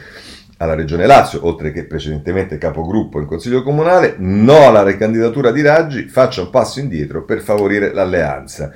alla 0.57 0.73
Regione 0.73 1.05
Lazio, 1.05 1.45
oltre 1.45 1.71
che 1.71 1.85
precedentemente 1.85 2.57
capogruppo 2.57 3.19
in 3.19 3.27
Consiglio 3.27 3.61
Comunale, 3.61 4.15
no 4.17 4.67
alla 4.67 4.81
ricandidatura 4.81 5.51
di 5.51 5.61
Raggi, 5.61 6.07
faccia 6.07 6.41
un 6.41 6.49
passo 6.49 6.79
indietro 6.79 7.23
per 7.25 7.41
favorire 7.41 7.93
l'alleanza. 7.93 8.71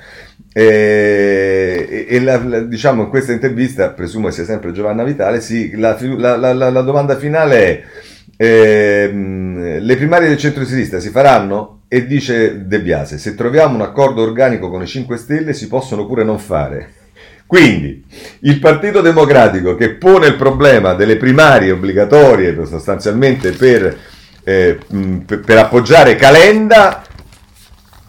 E, 0.52 2.06
e 2.08 2.20
la, 2.20 2.36
la, 2.40 2.60
diciamo 2.60 3.02
in 3.02 3.08
questa 3.08 3.32
intervista, 3.32 3.90
presumo 3.90 4.30
sia 4.30 4.44
sempre 4.44 4.70
Giovanna 4.70 5.02
Vitale, 5.02 5.40
sì, 5.40 5.74
la, 5.74 5.96
la 5.98 6.82
domanda 6.82 7.16
finale 7.16 7.56
è 7.56 7.82
Ehm, 8.44 9.78
le 9.78 9.96
primarie 9.96 10.26
del 10.26 10.36
centro-sinistra 10.36 10.98
si 10.98 11.10
faranno? 11.10 11.82
E 11.86 12.06
dice 12.06 12.66
De 12.66 12.80
Biase, 12.80 13.16
se 13.16 13.36
troviamo 13.36 13.76
un 13.76 13.82
accordo 13.82 14.20
organico 14.20 14.68
con 14.68 14.82
i 14.82 14.86
5 14.86 15.16
Stelle 15.16 15.52
si 15.52 15.68
possono 15.68 16.06
pure 16.06 16.24
non 16.24 16.40
fare. 16.40 16.94
Quindi 17.46 18.04
il 18.40 18.58
Partito 18.58 19.00
Democratico 19.00 19.76
che 19.76 19.90
pone 19.90 20.26
il 20.26 20.34
problema 20.34 20.94
delle 20.94 21.18
primarie 21.18 21.70
obbligatorie 21.70 22.56
sostanzialmente 22.66 23.52
per, 23.52 23.96
eh, 24.42 24.76
per, 25.26 25.58
appoggiare 25.58 26.16
Calenda, 26.16 27.04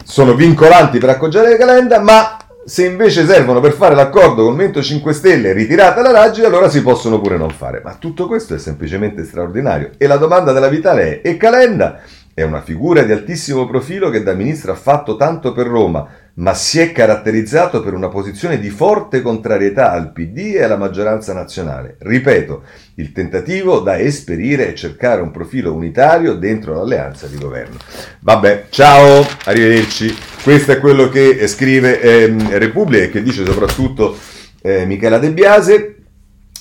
sono 0.02 0.34
vincolanti 0.34 0.98
per 0.98 1.10
appoggiare 1.10 1.56
Calenda, 1.56 2.00
ma 2.00 2.38
se 2.64 2.86
invece 2.86 3.26
servono 3.26 3.60
per 3.60 3.72
fare 3.72 3.94
l'accordo 3.94 4.36
con 4.36 4.44
il 4.44 4.50
Movimento 4.50 4.82
5 4.82 5.12
Stelle 5.12 5.52
ritirata 5.52 6.00
la 6.00 6.10
Raggi, 6.10 6.42
allora 6.42 6.68
si 6.68 6.82
possono 6.82 7.20
pure 7.20 7.36
non 7.36 7.50
fare. 7.50 7.80
Ma 7.84 7.96
tutto 7.98 8.26
questo 8.26 8.54
è 8.54 8.58
semplicemente 8.58 9.24
straordinario. 9.24 9.90
E 9.98 10.06
la 10.06 10.16
domanda 10.16 10.52
della 10.52 10.68
Vitale 10.68 11.20
è: 11.20 11.28
e 11.28 11.36
Calenda 11.36 12.00
è 12.32 12.42
una 12.42 12.62
figura 12.62 13.02
di 13.02 13.12
altissimo 13.12 13.66
profilo 13.66 14.10
che 14.10 14.22
da 14.22 14.32
ministro 14.32 14.72
ha 14.72 14.76
fatto 14.76 15.16
tanto 15.16 15.52
per 15.52 15.66
Roma, 15.66 16.06
ma 16.36 16.52
si 16.52 16.80
è 16.80 16.90
caratterizzato 16.90 17.80
per 17.80 17.94
una 17.94 18.08
posizione 18.08 18.58
di 18.58 18.70
forte 18.70 19.22
contrarietà 19.22 19.92
al 19.92 20.12
PD 20.12 20.54
e 20.56 20.64
alla 20.64 20.76
maggioranza 20.76 21.32
nazionale. 21.32 21.96
Ripeto, 22.00 22.62
il 22.96 23.12
tentativo 23.12 23.78
da 23.80 23.98
esperire 23.98 24.68
e 24.68 24.74
cercare 24.74 25.20
un 25.20 25.30
profilo 25.30 25.72
unitario 25.72 26.34
dentro 26.34 26.74
l'alleanza 26.74 27.28
di 27.28 27.36
governo. 27.36 27.76
Vabbè, 28.20 28.66
ciao, 28.70 29.24
arrivederci. 29.44 30.12
Questo 30.42 30.72
è 30.72 30.80
quello 30.80 31.08
che 31.08 31.46
scrive 31.46 32.00
eh, 32.00 32.34
Repubblica 32.58 33.04
e 33.04 33.10
che 33.10 33.22
dice 33.22 33.44
soprattutto 33.44 34.16
eh, 34.60 34.86
Michela 34.86 35.18
De 35.18 35.30
Biase. 35.30 35.96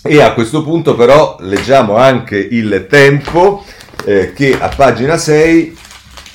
E 0.05 0.21
a 0.21 0.33
questo 0.33 0.63
punto 0.63 0.95
però 0.95 1.37
leggiamo 1.39 1.95
anche 1.95 2.37
il 2.37 2.85
tempo 2.89 3.63
eh, 4.05 4.33
che 4.33 4.55
a 4.59 4.67
pagina 4.67 5.17
6 5.17 5.77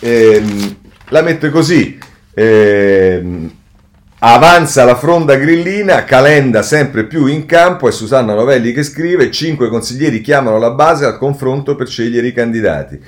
ehm, 0.01 0.77
la 1.11 1.23
mette 1.23 1.51
così. 1.51 1.99
Ehm, 2.41 3.51
avanza 4.21 4.85
la 4.85 4.95
fronda 4.95 5.35
grillina, 5.35 6.05
Calenda 6.05 6.63
sempre 6.63 7.05
più 7.05 7.27
in 7.27 7.47
campo, 7.47 7.89
è 7.89 7.91
Susanna 7.91 8.33
Novelli 8.33 8.73
che 8.73 8.85
scrive, 8.85 9.33
cinque 9.33 9.69
consiglieri 9.69 10.21
chiamano 10.21 10.57
la 10.59 10.71
base 10.71 11.05
al 11.05 11.19
confronto 11.19 11.75
per 11.75 11.89
scegliere 11.89 12.29
i 12.29 12.33
candidati. 12.33 13.01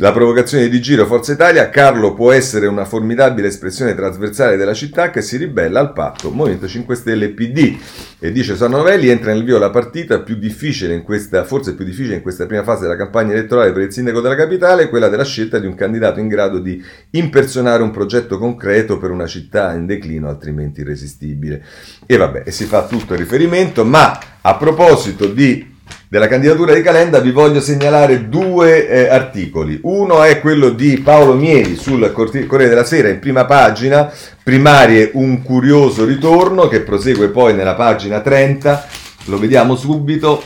La 0.00 0.12
provocazione 0.12 0.68
di 0.68 0.80
giro 0.80 1.06
Forza 1.06 1.32
Italia, 1.32 1.70
Carlo 1.70 2.14
può 2.14 2.30
essere 2.30 2.68
una 2.68 2.84
formidabile 2.84 3.48
espressione 3.48 3.96
trasversale 3.96 4.56
della 4.56 4.72
città 4.72 5.10
che 5.10 5.22
si 5.22 5.36
ribella 5.36 5.80
al 5.80 5.92
patto 5.92 6.30
Movimento 6.30 6.68
5 6.68 6.94
Stelle 6.94 7.30
PD. 7.30 7.76
E 8.20 8.30
dice 8.30 8.54
Novelli, 8.68 9.08
entra 9.08 9.32
nel 9.32 9.42
vio 9.42 9.58
la 9.58 9.70
partita 9.70 10.20
più 10.20 10.36
difficile 10.36 10.94
in 10.94 11.02
questa, 11.02 11.42
forse 11.42 11.74
più 11.74 11.84
difficile 11.84 12.14
in 12.14 12.22
questa 12.22 12.46
prima 12.46 12.62
fase 12.62 12.82
della 12.82 12.94
campagna 12.94 13.32
elettorale 13.32 13.72
per 13.72 13.82
il 13.82 13.92
sindaco 13.92 14.20
della 14.20 14.36
capitale, 14.36 14.88
quella 14.88 15.08
della 15.08 15.24
scelta 15.24 15.58
di 15.58 15.66
un 15.66 15.74
candidato 15.74 16.20
in 16.20 16.28
grado 16.28 16.60
di 16.60 16.80
impersonare 17.10 17.82
un 17.82 17.90
progetto 17.90 18.38
concreto 18.38 18.98
per 18.98 19.10
una 19.10 19.26
città 19.26 19.74
in 19.74 19.84
declino 19.84 20.28
altrimenti 20.28 20.82
irresistibile. 20.82 21.64
E 22.06 22.16
vabbè, 22.16 22.48
si 22.50 22.66
fa 22.66 22.86
tutto 22.86 23.14
il 23.14 23.18
riferimento, 23.18 23.84
ma 23.84 24.16
a 24.42 24.54
proposito 24.54 25.26
di 25.26 25.74
della 26.08 26.26
candidatura 26.26 26.72
di 26.72 26.80
Calenda 26.80 27.20
vi 27.20 27.30
voglio 27.30 27.60
segnalare 27.60 28.28
due 28.28 28.88
eh, 28.88 29.08
articoli. 29.08 29.78
Uno 29.82 30.22
è 30.22 30.40
quello 30.40 30.70
di 30.70 30.98
Paolo 30.98 31.34
Mieri 31.34 31.76
sul 31.76 32.10
Corriere 32.12 32.68
della 32.68 32.84
Sera 32.84 33.08
in 33.08 33.18
prima 33.18 33.44
pagina, 33.44 34.10
primarie 34.42 35.10
un 35.14 35.42
curioso 35.42 36.06
ritorno 36.06 36.68
che 36.68 36.80
prosegue 36.80 37.28
poi 37.28 37.54
nella 37.54 37.74
pagina 37.74 38.20
30, 38.20 38.86
lo 39.26 39.38
vediamo 39.38 39.76
subito. 39.76 40.42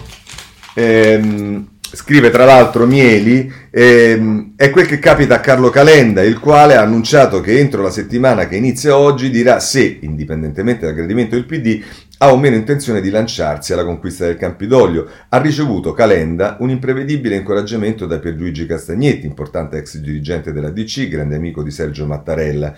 Ehm, 0.74 1.66
Scrive 1.94 2.30
tra 2.30 2.46
l'altro 2.46 2.86
Mieli, 2.86 3.52
ehm, 3.70 4.54
è 4.56 4.70
quel 4.70 4.86
che 4.86 4.98
capita 4.98 5.34
a 5.34 5.40
Carlo 5.40 5.68
Calenda, 5.68 6.22
il 6.22 6.38
quale 6.38 6.74
ha 6.74 6.80
annunciato 6.80 7.42
che 7.42 7.58
entro 7.58 7.82
la 7.82 7.90
settimana 7.90 8.48
che 8.48 8.56
inizia 8.56 8.96
oggi 8.96 9.28
dirà 9.28 9.60
se, 9.60 9.98
indipendentemente 10.00 10.86
dal 10.86 10.94
gradimento 10.94 11.34
del 11.34 11.44
PD, 11.44 11.82
ha 12.22 12.32
o 12.32 12.38
meno 12.38 12.54
intenzione 12.54 13.00
di 13.00 13.10
lanciarsi 13.10 13.72
alla 13.72 13.84
conquista 13.84 14.26
del 14.26 14.36
Campidoglio. 14.36 15.08
Ha 15.28 15.40
ricevuto 15.40 15.92
Calenda 15.92 16.56
un 16.60 16.70
imprevedibile 16.70 17.34
incoraggiamento 17.34 18.06
da 18.06 18.20
Pierluigi 18.20 18.64
Castagnetti, 18.64 19.26
importante 19.26 19.78
ex 19.78 19.98
dirigente 19.98 20.52
della 20.52 20.70
DC, 20.70 21.08
grande 21.08 21.34
amico 21.34 21.64
di 21.64 21.72
Sergio 21.72 22.06
Mattarella. 22.06 22.72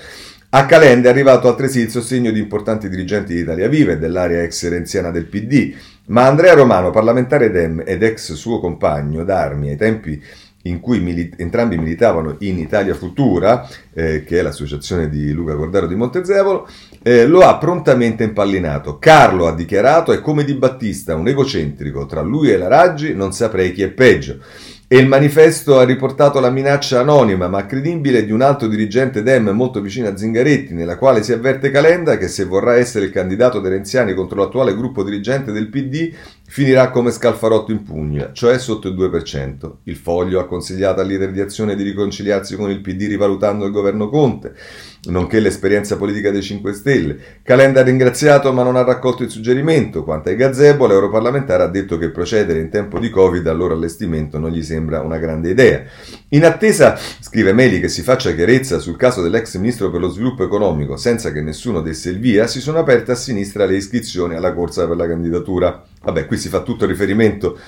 A 0.49 0.65
Calenda 0.65 1.09
è 1.09 1.13
arrivato 1.13 1.49
altresì 1.49 1.81
il 1.81 1.91
sostegno 1.91 2.31
di 2.31 2.39
importanti 2.39 2.89
dirigenti 2.89 3.35
di 3.35 3.41
Italia 3.41 3.69
Viva 3.69 3.93
e 3.93 3.99
dell'area 3.99 4.43
ex 4.43 4.67
renziana 4.71 5.11
del 5.11 5.27
PD, 5.27 5.75
ma 6.07 6.25
Andrea 6.27 6.55
Romano, 6.55 6.91
parlamentare 6.91 7.53
ed 7.85 8.03
ex 8.03 8.33
suo 8.33 8.61
compagno 8.61 9.25
d'armi 9.25 9.69
ai 9.69 9.77
tempi 9.77 10.23
in 10.67 10.81
cui 10.81 11.01
mili- 11.01 11.33
entrambi 11.37 11.77
militavano 11.77 12.37
in 12.41 12.59
Italia 12.59 12.95
Futura, 12.95 13.69
eh, 13.93 14.25
che 14.25 14.39
è 14.39 14.43
l'associazione 14.43 15.09
di 15.09 15.33
Luca 15.33 15.55
Cordaro 15.55 15.87
di 15.87 15.95
Montezevolo, 15.95 16.69
eh, 17.03 17.27
lo 17.27 17.41
ha 17.41 17.59
prontamente 17.59 18.25
impallinato. 18.25 18.99
Carlo 18.99 19.47
ha 19.47 19.55
dichiarato 19.55 20.13
è 20.13 20.21
come 20.21 20.45
Di 20.45 20.55
Battista, 20.55 21.15
un 21.15 21.29
egocentrico, 21.29 22.07
tra 22.07 22.23
lui 22.23 22.51
e 22.51 22.57
la 22.57 22.69
Raggi 22.69 23.15
non 23.15 23.33
saprei 23.33 23.73
chi 23.73 23.83
è 23.83 23.89
peggio. 23.89 24.39
E 24.87 24.99
il 24.99 25.09
manifesto 25.09 25.79
ha 25.79 25.85
riportato 25.85 26.41
la 26.41 26.51
minaccia 26.51 27.01
anonima 27.01 27.49
ma 27.49 27.65
credibile 27.65 28.25
di 28.25 28.33
un 28.33 28.43
alto 28.43 28.69
dirigente 28.69 29.23
Dem 29.23 29.49
molto 29.49 29.81
vicino 29.81 30.09
a 30.09 30.17
Zingaretti, 30.17 30.75
nella 30.75 30.99
quale 30.99 31.23
si 31.23 31.33
avverte 31.33 31.71
Calenda 31.71 32.19
che 32.19 32.29
se 32.29 32.45
vorrà 32.45 32.77
essere 32.77 33.07
il 33.07 33.11
candidato 33.11 33.61
dei 33.61 33.71
Renziani 33.71 34.15
contro 34.15 34.39
l'attuale 34.39 34.77
gruppo 34.77 35.03
dirigente 35.03 35.53
del 35.53 35.69
PD 35.69 36.13
finirà 36.47 36.91
come 36.91 37.11
Scalfarotto 37.11 37.73
in 37.73 37.83
pugna, 37.83 38.31
cioè 38.33 38.59
sotto 38.59 38.89
il 38.89 38.95
2%. 38.95 39.77
Il 39.85 39.97
foglio 39.97 40.41
ha 40.41 40.47
consigliato 40.47 41.01
al 41.01 41.07
leader 41.07 41.33
di 41.33 41.41
azione 41.41 41.75
di 41.75 41.83
riconciliarsi 41.83 42.57
con 42.57 42.71
il 42.71 42.81
PD 42.81 43.07
rivalutando 43.09 43.65
il 43.65 43.73
governo 43.73 44.09
Conte 44.09 44.55
nonché 45.11 45.41
l'esperienza 45.41 45.97
politica 45.97 46.31
dei 46.31 46.43
5 46.43 46.73
Stelle. 46.73 47.17
Calenda 47.43 47.81
ha 47.81 47.85
ringraziato 47.85 48.53
ma 48.53 48.63
non 48.63 48.77
ha 48.77 48.85
raccolto 48.85 49.23
il 49.23 49.31
suggerimento. 49.31 50.05
Quanto 50.05 50.29
ai 50.29 50.37
gazebo, 50.37 50.87
l'europarlamentare 50.87 51.63
ha 51.63 51.69
detto 51.69 51.99
che 51.99 52.11
procedere 52.11 52.61
in 52.61 52.71
tempo 52.71 52.99
di 52.99 53.11
Covid 53.11 53.47
al 53.47 53.57
loro 53.57 53.75
allestimento 53.75 54.39
non 54.39 54.51
gli 54.51 54.63
sembra 54.63 55.01
una 55.01 55.19
grande 55.19 55.51
idea. 55.51 55.83
In 56.31 56.45
attesa, 56.45 56.99
scrive 57.21 57.53
Meli, 57.53 57.81
che 57.81 57.89
si 57.89 58.03
faccia 58.03 58.35
chiarezza 58.35 58.79
sul 58.79 58.97
caso 58.97 59.23
dell'ex 59.23 59.57
ministro 59.57 59.91
per 59.91 60.01
lo 60.01 60.09
sviluppo 60.09 60.45
economico 60.45 60.97
senza 60.97 61.33
che 61.33 61.41
nessuno 61.41 61.81
desse 61.81 62.11
il 62.11 62.19
via, 62.19 62.47
si 62.47 62.61
sono 62.61 62.79
aperte 62.79 63.13
a 63.13 63.17
sinistra 63.17 63.67
le 63.67 63.77
iscrizioni 63.77 64.35
alla 64.35 64.53
corsa 64.53 64.87
per 64.87 64.97
la 64.97 65.07
candidatura. 65.07 65.85
Vabbè, 66.05 66.27
qui 66.27 66.37
si 66.37 66.49
fa 66.49 66.63
tutto 66.63 66.87
riferimento 66.87 67.59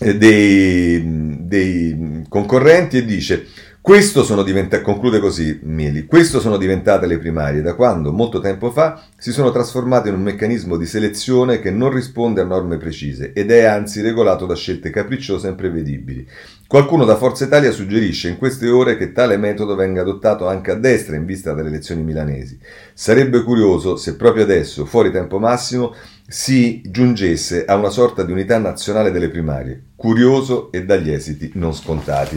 eh, 0.00 0.16
dei, 0.16 1.36
dei 1.40 2.24
concorrenti 2.28 2.98
e 2.98 3.04
dice 3.04 3.46
questo 3.86 4.24
sono 4.24 4.42
diventate, 4.42 4.82
conclude 4.82 5.20
così 5.20 5.60
Mieli, 5.62 6.06
questo 6.06 6.40
sono 6.40 6.56
diventate 6.56 7.06
le 7.06 7.18
primarie 7.18 7.62
da 7.62 7.74
quando, 7.74 8.10
molto 8.10 8.40
tempo 8.40 8.72
fa, 8.72 9.00
si 9.16 9.30
sono 9.30 9.52
trasformate 9.52 10.08
in 10.08 10.16
un 10.16 10.22
meccanismo 10.22 10.76
di 10.76 10.86
selezione 10.86 11.60
che 11.60 11.70
non 11.70 11.92
risponde 11.92 12.40
a 12.40 12.44
norme 12.44 12.78
precise 12.78 13.32
ed 13.32 13.52
è 13.52 13.62
anzi 13.62 14.00
regolato 14.00 14.44
da 14.44 14.56
scelte 14.56 14.90
capricciose 14.90 15.46
e 15.46 15.50
imprevedibili. 15.50 16.26
Qualcuno 16.66 17.04
da 17.04 17.14
Forza 17.14 17.44
Italia 17.44 17.70
suggerisce 17.70 18.28
in 18.28 18.38
queste 18.38 18.68
ore 18.68 18.96
che 18.96 19.12
tale 19.12 19.36
metodo 19.36 19.76
venga 19.76 20.00
adottato 20.00 20.48
anche 20.48 20.72
a 20.72 20.74
destra 20.74 21.14
in 21.14 21.24
vista 21.24 21.54
delle 21.54 21.68
elezioni 21.68 22.02
milanesi. 22.02 22.58
Sarebbe 22.92 23.44
curioso 23.44 23.94
se 23.94 24.16
proprio 24.16 24.42
adesso, 24.42 24.84
fuori 24.84 25.12
tempo 25.12 25.38
massimo, 25.38 25.94
si 26.28 26.82
giungesse 26.84 27.64
a 27.64 27.76
una 27.76 27.90
sorta 27.90 28.24
di 28.24 28.32
unità 28.32 28.58
nazionale 28.58 29.12
delle 29.12 29.28
primarie, 29.28 29.80
curioso 29.94 30.72
e 30.72 30.84
dagli 30.84 31.10
esiti 31.10 31.52
non 31.54 31.72
scontati. 31.72 32.36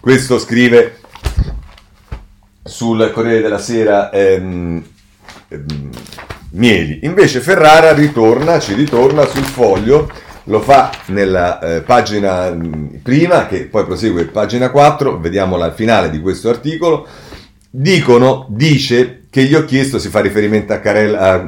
Questo 0.00 0.38
scrive 0.38 0.96
sul 2.64 3.10
Corriere 3.12 3.40
della 3.40 3.58
Sera 3.58 4.10
ehm, 4.10 4.84
ehm, 5.48 5.90
Mieli. 6.50 7.00
Invece 7.02 7.40
Ferrara 7.40 7.92
ritorna, 7.92 8.58
ci 8.58 8.74
ritorna 8.74 9.24
sul 9.26 9.44
foglio, 9.44 10.10
lo 10.44 10.60
fa 10.60 10.90
nella 11.06 11.60
eh, 11.60 11.80
pagina 11.82 12.56
prima, 13.02 13.46
che 13.46 13.66
poi 13.66 13.84
prosegue 13.84 14.24
pagina 14.24 14.70
4, 14.70 15.20
vediamo 15.20 15.56
la 15.56 15.72
finale 15.72 16.10
di 16.10 16.20
questo 16.20 16.48
articolo. 16.48 17.06
Dicono, 17.70 18.46
dice 18.48 19.24
che 19.30 19.44
gli 19.44 19.54
ho 19.54 19.64
chiesto, 19.64 19.98
si 19.98 20.08
fa 20.08 20.20
riferimento 20.20 20.72
a, 20.72 20.78
Carella, 20.78 21.20
a, 21.20 21.46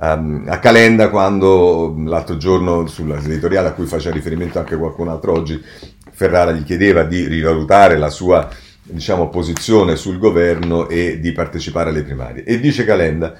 a, 0.00 0.24
a 0.46 0.58
Calenda 0.58 1.10
quando 1.10 1.94
l'altro 2.04 2.36
giorno 2.36 2.86
sull'editoriale 2.86 3.68
a 3.68 3.72
cui 3.72 3.86
faceva 3.86 4.14
riferimento 4.14 4.58
anche 4.58 4.76
qualcun 4.76 5.08
altro 5.08 5.32
oggi, 5.32 5.62
Ferrara 6.10 6.52
gli 6.52 6.64
chiedeva 6.64 7.04
di 7.04 7.26
rivalutare 7.26 7.96
la 7.96 8.10
sua 8.10 8.48
diciamo, 8.82 9.28
posizione 9.28 9.96
sul 9.96 10.18
governo 10.18 10.88
e 10.88 11.20
di 11.20 11.32
partecipare 11.32 11.90
alle 11.90 12.02
primarie. 12.02 12.44
E 12.44 12.60
dice 12.60 12.84
Calenda, 12.84 13.34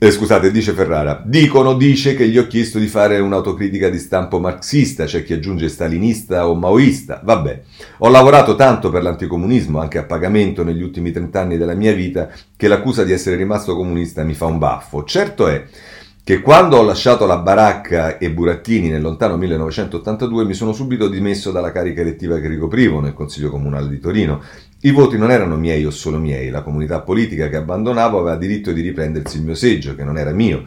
eh, 0.00 0.10
scusate, 0.10 0.50
dice 0.50 0.72
Ferrara, 0.72 1.22
dicono, 1.24 1.74
dice 1.74 2.14
che 2.14 2.28
gli 2.28 2.38
ho 2.38 2.46
chiesto 2.46 2.78
di 2.78 2.86
fare 2.86 3.18
un'autocritica 3.18 3.88
di 3.88 3.98
stampo 3.98 4.38
marxista, 4.38 5.04
c'è 5.04 5.10
cioè 5.10 5.24
chi 5.24 5.32
aggiunge 5.32 5.68
stalinista 5.68 6.48
o 6.48 6.54
maoista, 6.54 7.20
vabbè. 7.22 7.62
Ho 7.98 8.08
lavorato 8.08 8.54
tanto 8.54 8.90
per 8.90 9.02
l'anticomunismo, 9.02 9.80
anche 9.80 9.98
a 9.98 10.04
pagamento 10.04 10.62
negli 10.64 10.82
ultimi 10.82 11.10
trent'anni 11.10 11.56
della 11.56 11.74
mia 11.74 11.92
vita, 11.92 12.30
che 12.56 12.68
l'accusa 12.68 13.04
di 13.04 13.12
essere 13.12 13.36
rimasto 13.36 13.74
comunista 13.74 14.22
mi 14.22 14.34
fa 14.34 14.46
un 14.46 14.58
baffo. 14.58 15.04
Certo 15.04 15.48
è 15.48 15.64
che 16.28 16.42
quando 16.42 16.76
ho 16.76 16.82
lasciato 16.82 17.24
la 17.24 17.38
baracca 17.38 18.18
e 18.18 18.30
Burattini 18.30 18.90
nel 18.90 19.00
lontano 19.00 19.38
1982 19.38 20.44
mi 20.44 20.52
sono 20.52 20.74
subito 20.74 21.08
dimesso 21.08 21.50
dalla 21.50 21.72
carica 21.72 22.02
elettiva 22.02 22.38
che 22.38 22.48
ricoprivo 22.48 23.00
nel 23.00 23.14
Consiglio 23.14 23.48
Comunale 23.48 23.88
di 23.88 23.98
Torino 23.98 24.42
i 24.82 24.90
voti 24.90 25.16
non 25.16 25.30
erano 25.30 25.56
miei 25.56 25.86
o 25.86 25.90
solo 25.90 26.18
miei, 26.18 26.50
la 26.50 26.60
comunità 26.60 27.00
politica 27.00 27.48
che 27.48 27.56
abbandonavo 27.56 28.18
aveva 28.18 28.36
diritto 28.36 28.72
di 28.72 28.82
riprendersi 28.82 29.38
il 29.38 29.44
mio 29.44 29.54
seggio, 29.54 29.94
che 29.94 30.04
non 30.04 30.18
era 30.18 30.32
mio. 30.32 30.64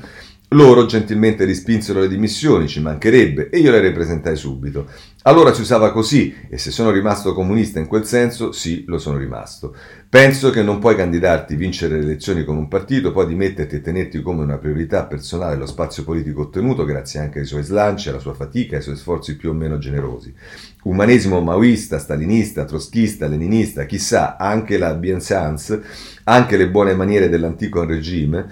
Loro 0.54 0.88
gentilmente 0.88 1.46
rispinsero 1.46 2.00
le 2.00 2.10
dimissioni, 2.10 2.68
ci 2.68 2.82
mancherebbe, 2.82 3.50
e 3.50 3.60
io 3.60 3.70
le 3.70 3.80
ripresentai 3.82 4.36
subito. 4.36 4.88
Allora 5.22 5.54
si 5.54 5.62
usava 5.62 5.92
così, 5.92 6.36
e 6.50 6.58
se 6.58 6.72
sono 6.72 6.90
rimasto 6.90 7.36
comunista 7.36 7.78
in 7.78 7.86
quel 7.86 8.06
senso, 8.06 8.52
sì, 8.52 8.84
lo 8.88 8.98
sono 8.98 9.18
rimasto. 9.18 9.76
Penso 10.12 10.50
che 10.50 10.62
non 10.62 10.80
puoi 10.80 10.98
candidarti, 10.98 11.56
vincere 11.56 11.96
le 11.96 12.04
elezioni 12.04 12.44
con 12.44 12.58
un 12.58 12.68
partito, 12.68 13.14
poi 13.14 13.28
dimetterti 13.28 13.76
e 13.76 13.82
tenerti 13.82 14.22
come 14.22 14.44
una 14.44 14.58
priorità 14.58 15.06
personale 15.06 15.56
lo 15.56 15.66
spazio 15.66 16.04
politico 16.04 16.42
ottenuto 16.42 16.84
grazie 16.84 17.22
anche 17.22 17.40
ai 17.40 17.46
suoi 17.46 17.64
slanci, 17.64 18.10
alla 18.10 18.20
sua 18.20 18.34
fatica, 18.34 18.76
ai 18.76 18.82
suoi 18.82 18.98
sforzi 18.98 19.38
più 19.38 19.52
o 19.52 19.54
meno 19.54 19.78
generosi. 19.78 20.36
Umanesimo 20.84 21.40
maoista, 21.40 21.98
stalinista, 21.98 22.66
trotschista, 22.66 23.26
leninista, 23.28 23.86
chissà, 23.86 24.36
anche 24.36 24.78
la 24.78 24.96
bienséance, 24.96 25.82
anche 26.26 26.58
le 26.58 26.68
buone 26.68 26.94
maniere 26.94 27.30
dell'antico 27.30 27.86
regime, 27.86 28.48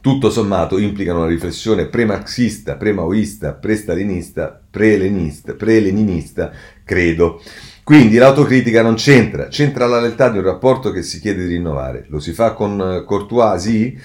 tutto 0.00 0.30
sommato 0.30 0.78
implicano 0.78 1.18
una 1.18 1.28
riflessione 1.28 1.86
pre-marxista, 1.86 2.76
pre-maoista, 2.76 3.52
pre-stalinista, 3.52 4.62
pre-leninista, 4.70 5.54
pre-leninista, 5.54 6.52
credo. 6.84 7.42
Quindi 7.84 8.16
l'autocritica 8.16 8.80
non 8.80 8.94
c'entra, 8.94 9.48
c'entra 9.48 9.86
la 9.86 10.00
lealtà 10.00 10.28
di 10.30 10.38
un 10.38 10.44
rapporto 10.44 10.92
che 10.92 11.02
si 11.02 11.18
chiede 11.18 11.46
di 11.46 11.54
rinnovare. 11.54 12.04
Lo 12.10 12.20
si 12.20 12.32
fa 12.32 12.52
con 12.52 12.80
eh, 12.80 13.04
courtoisie, 13.04 13.96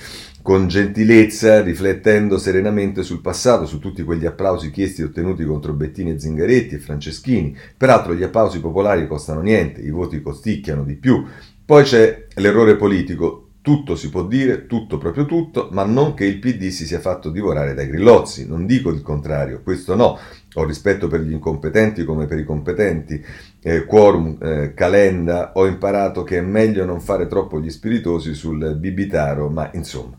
con 0.41 0.67
gentilezza, 0.67 1.61
riflettendo 1.61 2.39
serenamente 2.39 3.03
sul 3.03 3.21
passato, 3.21 3.67
su 3.67 3.77
tutti 3.77 4.01
quegli 4.01 4.25
applausi 4.25 4.71
chiesti 4.71 5.01
e 5.01 5.05
ottenuti 5.05 5.45
contro 5.45 5.73
Bettini 5.73 6.11
e 6.11 6.19
Zingaretti 6.19 6.73
e 6.73 6.79
Franceschini. 6.79 7.55
Peraltro 7.77 8.15
gli 8.15 8.23
applausi 8.23 8.59
popolari 8.59 9.07
costano 9.07 9.41
niente, 9.41 9.81
i 9.81 9.91
voti 9.91 10.23
costicchiano 10.23 10.83
di 10.83 10.95
più. 10.95 11.23
Poi 11.63 11.83
c'è 11.83 12.25
l'errore 12.35 12.77
politico, 12.77 13.49
tutto 13.61 13.95
si 13.97 14.09
può 14.09 14.25
dire, 14.25 14.65
tutto 14.65 14.97
proprio 14.97 15.25
tutto, 15.25 15.67
ma 15.73 15.83
non 15.83 16.13
che 16.13 16.23
il 16.23 16.39
PD 16.39 16.69
si 16.69 16.85
sia 16.85 17.01
fatto 17.01 17.29
divorare 17.29 17.73
dai 17.73 17.87
grillozzi, 17.87 18.47
non 18.47 18.65
dico 18.65 18.89
il 18.89 19.01
contrario, 19.01 19.59
questo 19.61 19.93
no. 19.93 20.17
Ho 20.57 20.65
rispetto 20.65 21.07
per 21.07 21.21
gli 21.21 21.31
incompetenti 21.31 22.03
come 22.03 22.25
per 22.25 22.39
i 22.39 22.43
competenti, 22.43 23.23
eh, 23.61 23.85
quorum, 23.85 24.37
eh, 24.41 24.73
calenda, 24.73 25.51
ho 25.53 25.65
imparato 25.65 26.23
che 26.23 26.39
è 26.39 26.41
meglio 26.41 26.83
non 26.83 26.99
fare 26.99 27.27
troppo 27.27 27.59
gli 27.59 27.69
spiritosi 27.69 28.33
sul 28.33 28.75
bibitaro, 28.75 29.49
ma 29.49 29.69
insomma. 29.73 30.17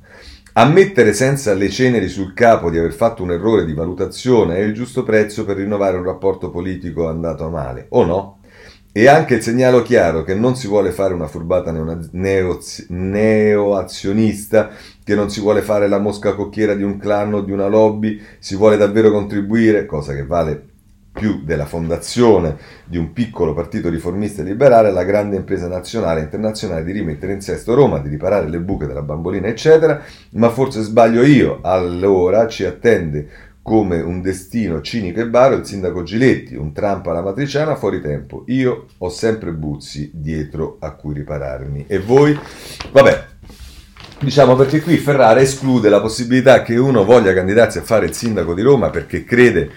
Ammettere 0.54 1.12
senza 1.12 1.54
le 1.54 1.68
ceneri 1.68 2.08
sul 2.08 2.34
capo 2.34 2.70
di 2.70 2.78
aver 2.78 2.92
fatto 2.92 3.22
un 3.22 3.30
errore 3.30 3.64
di 3.64 3.74
valutazione 3.74 4.56
è 4.56 4.60
il 4.60 4.74
giusto 4.74 5.04
prezzo 5.04 5.44
per 5.44 5.56
rinnovare 5.56 5.96
un 5.96 6.02
rapporto 6.02 6.50
politico 6.50 7.08
andato 7.08 7.44
a 7.44 7.48
male, 7.48 7.86
o 7.90 8.04
no? 8.04 8.37
E 8.90 9.06
anche 9.06 9.34
il 9.34 9.42
segnale 9.42 9.82
chiaro 9.82 10.24
che 10.24 10.34
non 10.34 10.56
si 10.56 10.66
vuole 10.66 10.90
fare 10.90 11.14
una 11.14 11.28
furbata 11.28 11.70
neoazionista, 12.88 14.70
che 15.04 15.14
non 15.14 15.30
si 15.30 15.40
vuole 15.40 15.62
fare 15.62 15.86
la 15.88 15.98
mosca 15.98 16.34
cocchiera 16.34 16.74
di 16.74 16.82
un 16.82 16.98
clan 16.98 17.34
o 17.34 17.42
di 17.42 17.52
una 17.52 17.68
lobby, 17.68 18.20
si 18.38 18.56
vuole 18.56 18.76
davvero 18.76 19.10
contribuire, 19.12 19.86
cosa 19.86 20.14
che 20.14 20.24
vale 20.24 20.62
più 21.18 21.42
della 21.44 21.66
fondazione 21.66 22.56
di 22.84 22.96
un 22.96 23.12
piccolo 23.12 23.52
partito 23.52 23.88
riformista 23.88 24.42
e 24.42 24.44
liberale 24.44 24.88
alla 24.88 25.04
grande 25.04 25.36
impresa 25.36 25.66
nazionale 25.66 26.20
e 26.20 26.24
internazionale 26.24 26.84
di 26.84 26.92
rimettere 26.92 27.32
in 27.32 27.40
sesto 27.40 27.74
Roma, 27.74 27.98
di 27.98 28.08
riparare 28.08 28.48
le 28.48 28.60
buche 28.60 28.86
della 28.86 29.02
bambolina, 29.02 29.48
eccetera, 29.48 30.00
ma 30.30 30.48
forse 30.48 30.80
sbaglio 30.82 31.22
io, 31.24 31.58
allora 31.62 32.46
ci 32.46 32.64
attende 32.64 33.28
come 33.68 34.00
un 34.00 34.22
destino 34.22 34.80
cinico 34.80 35.20
e 35.20 35.26
baro 35.26 35.54
il 35.54 35.66
sindaco 35.66 36.02
Giletti, 36.02 36.54
un 36.54 36.72
Trump 36.72 37.06
alla 37.06 37.20
matriciana 37.20 37.76
fuori 37.76 38.00
tempo. 38.00 38.44
Io 38.46 38.86
ho 38.96 39.10
sempre 39.10 39.52
Buzzi 39.52 40.10
dietro 40.14 40.78
a 40.80 40.92
cui 40.92 41.12
ripararmi. 41.12 41.84
E 41.86 41.98
voi? 41.98 42.38
Vabbè, 42.90 43.26
Diciamo 44.20 44.56
perché 44.56 44.80
qui 44.80 44.96
Ferrara 44.96 45.38
esclude 45.38 45.90
la 45.90 46.00
possibilità 46.00 46.62
che 46.62 46.76
uno 46.76 47.04
voglia 47.04 47.32
candidarsi 47.34 47.78
a 47.78 47.82
fare 47.82 48.06
il 48.06 48.14
sindaco 48.14 48.52
di 48.52 48.62
Roma 48.62 48.90
perché 48.90 49.22
crede 49.22 49.70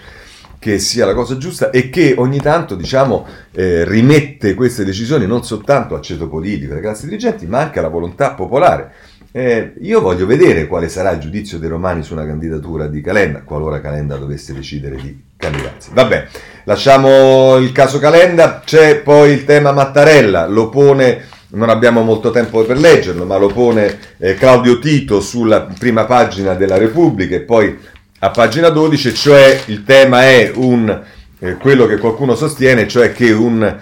che 0.58 0.78
sia 0.78 1.04
la 1.04 1.14
cosa 1.14 1.36
giusta 1.36 1.70
e 1.70 1.90
che 1.90 2.14
ogni 2.16 2.40
tanto 2.40 2.74
diciamo, 2.74 3.26
eh, 3.52 3.84
rimette 3.84 4.54
queste 4.54 4.84
decisioni 4.84 5.26
non 5.26 5.44
soltanto 5.44 5.94
al 5.94 6.00
ceto 6.00 6.28
politico 6.28 6.70
delle 6.70 6.80
classi 6.80 7.06
dirigenti, 7.06 7.46
ma 7.46 7.60
anche 7.60 7.78
alla 7.78 7.88
volontà 7.88 8.32
popolare. 8.32 8.92
Eh, 9.34 9.72
io 9.80 10.02
voglio 10.02 10.26
vedere 10.26 10.66
quale 10.66 10.90
sarà 10.90 11.10
il 11.12 11.18
giudizio 11.18 11.58
dei 11.58 11.70
romani 11.70 12.02
su 12.02 12.12
una 12.12 12.26
candidatura 12.26 12.86
di 12.86 13.00
Calenda, 13.00 13.40
qualora 13.40 13.80
Calenda 13.80 14.16
dovesse 14.16 14.52
decidere 14.52 14.96
di 14.96 15.18
candidarsi. 15.38 15.90
Vabbè, 15.94 16.26
lasciamo 16.64 17.56
il 17.56 17.72
caso 17.72 17.98
Calenda, 17.98 18.60
c'è 18.62 18.96
poi 18.96 19.30
il 19.32 19.44
tema 19.44 19.72
Mattarella, 19.72 20.46
lo 20.46 20.68
pone 20.68 21.30
non 21.54 21.68
abbiamo 21.68 22.02
molto 22.02 22.30
tempo 22.30 22.62
per 22.64 22.78
leggerlo, 22.78 23.24
ma 23.24 23.36
lo 23.36 23.48
pone 23.48 23.98
eh, 24.18 24.34
Claudio 24.34 24.78
Tito 24.78 25.20
sulla 25.20 25.66
prima 25.78 26.04
pagina 26.04 26.54
della 26.54 26.78
Repubblica 26.78 27.34
e 27.34 27.40
poi 27.40 27.78
a 28.18 28.30
pagina 28.30 28.68
12, 28.68 29.14
cioè 29.14 29.62
il 29.66 29.84
tema 29.84 30.22
è 30.22 30.52
un, 30.54 31.02
eh, 31.38 31.56
quello 31.56 31.86
che 31.86 31.98
qualcuno 31.98 32.34
sostiene, 32.34 32.86
cioè 32.86 33.12
che 33.12 33.32
un 33.32 33.80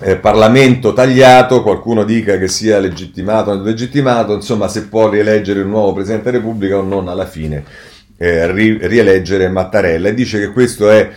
eh, 0.00 0.16
Parlamento 0.16 0.92
tagliato, 0.92 1.62
qualcuno 1.62 2.04
dica 2.04 2.38
che 2.38 2.48
sia 2.48 2.78
legittimato 2.78 3.50
o 3.50 3.54
non 3.54 3.64
legittimato, 3.64 4.34
insomma 4.34 4.68
se 4.68 4.86
può 4.86 5.08
rieleggere 5.08 5.62
un 5.62 5.70
nuovo 5.70 5.92
Presidente 5.92 6.30
della 6.30 6.38
Repubblica 6.38 6.78
o 6.78 6.82
non 6.82 7.08
alla 7.08 7.26
fine 7.26 7.64
eh, 8.20 8.50
ri- 8.52 8.78
rieleggere 8.86 9.48
Mattarella 9.48 10.08
e 10.08 10.14
dice 10.14 10.40
che 10.40 10.50
questo 10.50 10.90
è 10.90 11.08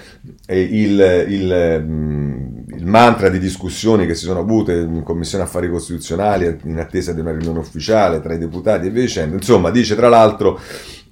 il, 0.50 1.26
il, 1.28 1.84
mm, 1.84 2.58
il, 2.78 2.86
mantra 2.86 3.30
di 3.30 3.40
discussioni 3.40 4.06
che 4.06 4.14
si 4.14 4.26
sono 4.26 4.42
avute 4.42 4.74
in 4.74 5.02
Commissione 5.04 5.44
Affari 5.44 5.70
Costituzionali 5.70 6.60
in 6.66 6.78
attesa 6.78 7.12
di 7.12 7.20
una 7.20 7.32
riunione 7.32 7.58
ufficiale 7.58 8.22
tra 8.22 8.34
i 8.34 8.38
deputati 8.38 8.86
e 8.86 8.90
via 8.92 9.02
dicendo. 9.02 9.36
Insomma, 9.36 9.72
dice 9.72 9.96
tra 9.96 10.10
l'altro 10.10 10.60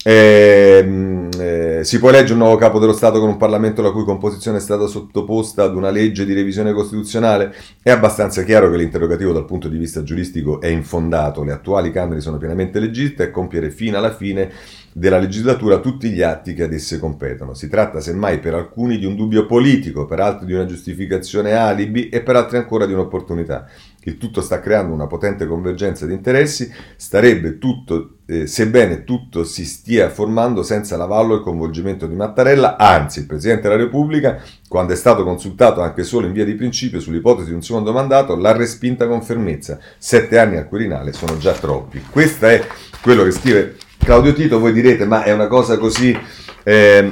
eh, 0.02 1.28
eh, 1.38 1.84
si 1.84 2.00
può 2.00 2.10
eleggere 2.10 2.34
un 2.34 2.40
nuovo 2.40 2.56
capo 2.56 2.80
dello 2.80 2.94
Stato 2.94 3.20
con 3.20 3.28
un 3.28 3.38
Parlamento 3.38 3.82
la 3.82 3.92
cui 3.92 4.06
composizione 4.06 4.58
è 4.58 4.62
stata 4.62 4.88
sottoposta 4.88 5.64
ad 5.64 5.76
una 5.76 5.90
legge 5.90 6.26
di 6.26 6.34
revisione 6.34 6.72
costituzionale? 6.72 7.54
È 7.82 7.90
abbastanza 7.90 8.44
chiaro 8.44 8.70
che 8.70 8.78
l'interrogativo 8.78 9.34
dal 9.34 9.46
punto 9.46 9.68
di 9.68 9.78
vista 9.78 10.02
giuristico 10.02 10.62
è 10.62 10.68
infondato. 10.68 11.44
Le 11.44 11.52
attuali 11.52 11.92
Camere 11.92 12.22
sono 12.22 12.38
pienamente 12.38 12.80
legittime 12.80 13.28
e 13.28 13.32
compiere 13.32 13.72
fino 13.72 13.98
alla 13.98 14.14
fine 14.14 14.50
della 14.92 15.20
legislatura 15.20 15.80
tutti 15.80 16.10
gli 16.10 16.22
atti 16.22 16.54
che 16.54 16.64
ad 16.64 16.74
esse 16.74 16.98
competono. 16.98 17.54
Si 17.54 17.68
tratta 17.68 18.00
semmai 18.00 18.40
per 18.40 18.54
alcuni 18.54 18.98
di 18.98 19.06
un 19.06 19.16
dubbio 19.16 19.46
politico, 19.46 20.06
per 20.06 20.20
altri 20.20 20.46
di 20.46 20.54
una 20.54 20.66
giustificazione 20.66 21.54
alibi 21.54 22.10
e 22.10 22.22
per 22.22 22.36
altri 22.38 22.58
ancora 22.58 22.86
di 22.86 22.94
un'opportunità. 22.94 23.68
Il 24.10 24.18
tutto 24.18 24.42
sta 24.42 24.60
creando 24.60 24.94
una 24.94 25.08
potente 25.08 25.46
convergenza 25.46 26.06
di 26.06 26.14
interessi, 26.14 26.72
starebbe 26.96 27.60
tutto, 27.60 28.18
eh, 28.26 28.48
sebbene 28.48 29.04
tutto 29.04 29.44
si 29.44 29.66
stia 29.66 30.10
formando 30.10 30.64
senza 30.64 30.98
l'avallo 30.98 31.38
e 31.38 31.42
coinvolgimento 31.42 32.08
di 32.08 32.16
Mattarella, 32.16 32.76
anzi 32.78 33.20
il 33.20 33.26
Presidente 33.28 33.64
della 33.70 33.76
Repubblica, 33.76 34.42
quando 34.68 34.94
è 34.94 34.96
stato 34.96 35.24
consultato 35.24 35.82
anche 35.82 36.04
solo 36.04 36.26
in 36.26 36.34
via 36.34 36.46
di 36.46 36.56
principio 36.56 37.00
sull'ipotesi 37.00 37.50
di 37.50 37.56
un 37.56 37.62
secondo 37.62 37.94
mandato, 37.94 38.36
l'ha 38.36 38.52
respinta 38.52 39.08
con 39.08 39.22
fermezza. 39.22 39.80
Sette 39.98 40.40
anni 40.40 40.58
al 40.58 40.68
Quirinale 40.68 41.14
sono 41.14 41.38
già 41.38 41.54
troppi. 41.54 42.02
Questo 42.10 42.48
è 42.48 42.66
quello 43.02 43.24
che 43.24 43.32
scrive 43.32 43.76
Claudio 44.00 44.34
Tito, 44.34 44.60
voi 44.60 44.74
direte, 44.74 45.06
ma 45.06 45.24
è 45.24 45.32
una 45.32 45.48
cosa 45.48 45.78
così... 45.78 46.18
Eh, 46.64 47.12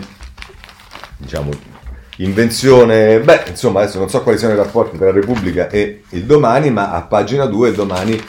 diciamo 1.18 1.77
invenzione, 2.18 3.20
beh, 3.20 3.44
insomma, 3.48 3.82
adesso 3.82 4.00
non 4.00 4.10
so 4.10 4.22
quali 4.22 4.38
siano 4.38 4.54
i 4.54 4.58
rapporti 4.58 4.98
tra 4.98 5.08
la 5.08 5.12
Repubblica 5.12 5.70
e 5.70 6.04
il 6.10 6.24
domani, 6.24 6.72
ma 6.72 6.92
a 6.92 7.02
pagina 7.04 7.46
2 7.46 7.70
il 7.70 7.76
domani 7.76 8.22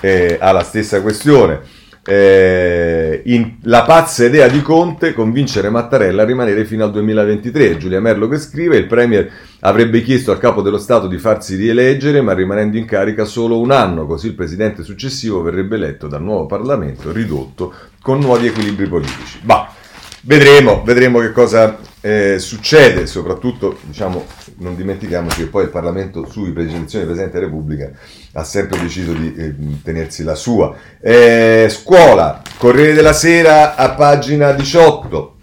eh, 0.00 0.36
ha 0.40 0.52
la 0.52 0.62
stessa 0.62 1.00
questione. 1.00 1.82
Eh, 2.06 3.22
in, 3.24 3.56
la 3.62 3.82
pazza 3.84 4.26
idea 4.26 4.46
di 4.46 4.60
Conte 4.60 5.14
convincere 5.14 5.70
Mattarella 5.70 6.20
a 6.20 6.26
rimanere 6.26 6.66
fino 6.66 6.84
al 6.84 6.90
2023. 6.90 7.78
Giulia 7.78 8.00
Merlo 8.00 8.28
che 8.28 8.38
scrive: 8.38 8.76
il 8.76 8.86
Premier 8.86 9.30
avrebbe 9.60 10.02
chiesto 10.02 10.30
al 10.30 10.38
capo 10.38 10.60
dello 10.60 10.76
Stato 10.76 11.06
di 11.06 11.16
farsi 11.16 11.56
rieleggere, 11.56 12.20
ma 12.20 12.34
rimanendo 12.34 12.76
in 12.76 12.84
carica 12.84 13.24
solo 13.24 13.58
un 13.58 13.70
anno, 13.70 14.04
così 14.04 14.26
il 14.26 14.34
presidente 14.34 14.82
successivo 14.82 15.40
verrebbe 15.40 15.76
eletto 15.76 16.06
dal 16.06 16.22
nuovo 16.22 16.44
Parlamento 16.44 17.10
ridotto 17.10 17.72
con 18.02 18.18
nuovi 18.18 18.48
equilibri 18.48 18.86
politici. 18.86 19.38
Bah, 19.42 19.72
vedremo, 20.20 20.82
vedremo 20.84 21.20
che 21.20 21.32
cosa 21.32 21.78
eh, 22.04 22.38
succede, 22.38 23.06
soprattutto, 23.06 23.78
diciamo, 23.80 24.26
non 24.58 24.76
dimentichiamoci 24.76 25.38
che 25.38 25.46
poi 25.46 25.62
il 25.62 25.70
Parlamento 25.70 26.28
sui 26.30 26.50
elezioni 26.50 27.06
del 27.06 27.06
Presidente 27.06 27.32
della 27.32 27.46
Repubblica 27.46 27.90
ha 28.32 28.44
sempre 28.44 28.78
deciso 28.78 29.14
di 29.14 29.34
eh, 29.34 29.54
tenersi 29.82 30.22
la 30.22 30.34
sua. 30.34 30.76
Eh, 31.00 31.66
scuola, 31.70 32.42
Corriere 32.58 32.92
della 32.92 33.14
Sera 33.14 33.74
a 33.74 33.92
pagina 33.92 34.52
18. 34.52 35.36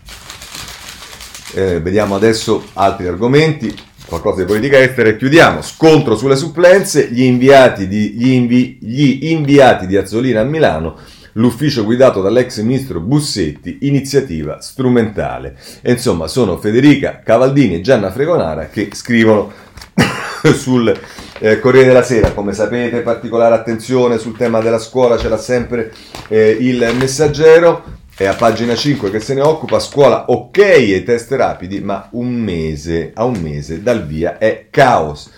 Eh, 1.56 1.80
vediamo 1.82 2.14
adesso 2.14 2.64
altri 2.74 3.08
argomenti, 3.08 3.76
qualcosa 4.06 4.42
di 4.42 4.46
politica 4.46 4.80
estera 4.80 5.10
e 5.10 5.18
chiudiamo. 5.18 5.64
Scontro 5.64 6.16
sulle 6.16 6.36
supplenze, 6.36 7.10
gli, 7.10 7.24
inviati 7.24 7.88
di, 7.88 8.12
gli, 8.12 8.34
invi, 8.34 8.78
gli 8.80 9.32
inviati 9.32 9.88
di 9.88 9.98
Azzolina 9.98 10.42
a 10.42 10.44
Milano 10.44 10.96
l'ufficio 11.34 11.84
guidato 11.84 12.22
dall'ex 12.22 12.60
ministro 12.62 13.00
Bussetti, 13.00 13.80
iniziativa 13.82 14.62
strumentale. 14.62 15.56
E 15.82 15.92
insomma, 15.92 16.28
sono 16.28 16.58
Federica 16.58 17.22
Cavaldini 17.24 17.76
e 17.76 17.82
Gianna 17.82 18.12
Fregonara 18.12 18.68
che 18.68 18.90
scrivono 18.94 19.52
sul 20.56 21.00
eh, 21.40 21.60
Corriere 21.60 21.88
della 21.88 22.04
Sera. 22.04 22.32
Come 22.32 22.54
sapete, 22.54 23.02
particolare 23.02 23.56
attenzione 23.56 24.18
sul 24.18 24.38
tema 24.38 24.60
della 24.62 24.80
scuola 24.80 25.18
ce 25.18 25.30
l'ha 25.30 25.38
sempre 25.38 25.92
eh, 26.28 26.58
il 26.60 26.94
messaggero. 26.98 28.00
È 28.16 28.26
a 28.26 28.36
pagina 28.36 28.76
5 28.76 29.10
che 29.10 29.20
se 29.20 29.34
ne 29.34 29.42
occupa, 29.42 29.80
scuola 29.80 30.26
ok 30.28 30.58
e 30.58 31.04
test 31.04 31.32
rapidi, 31.32 31.80
ma 31.80 32.08
un 32.12 32.32
mese, 32.32 33.12
a 33.16 33.24
un 33.24 33.40
mese 33.42 33.82
dal 33.82 34.06
via 34.06 34.38
è 34.38 34.68
caos. 34.70 35.32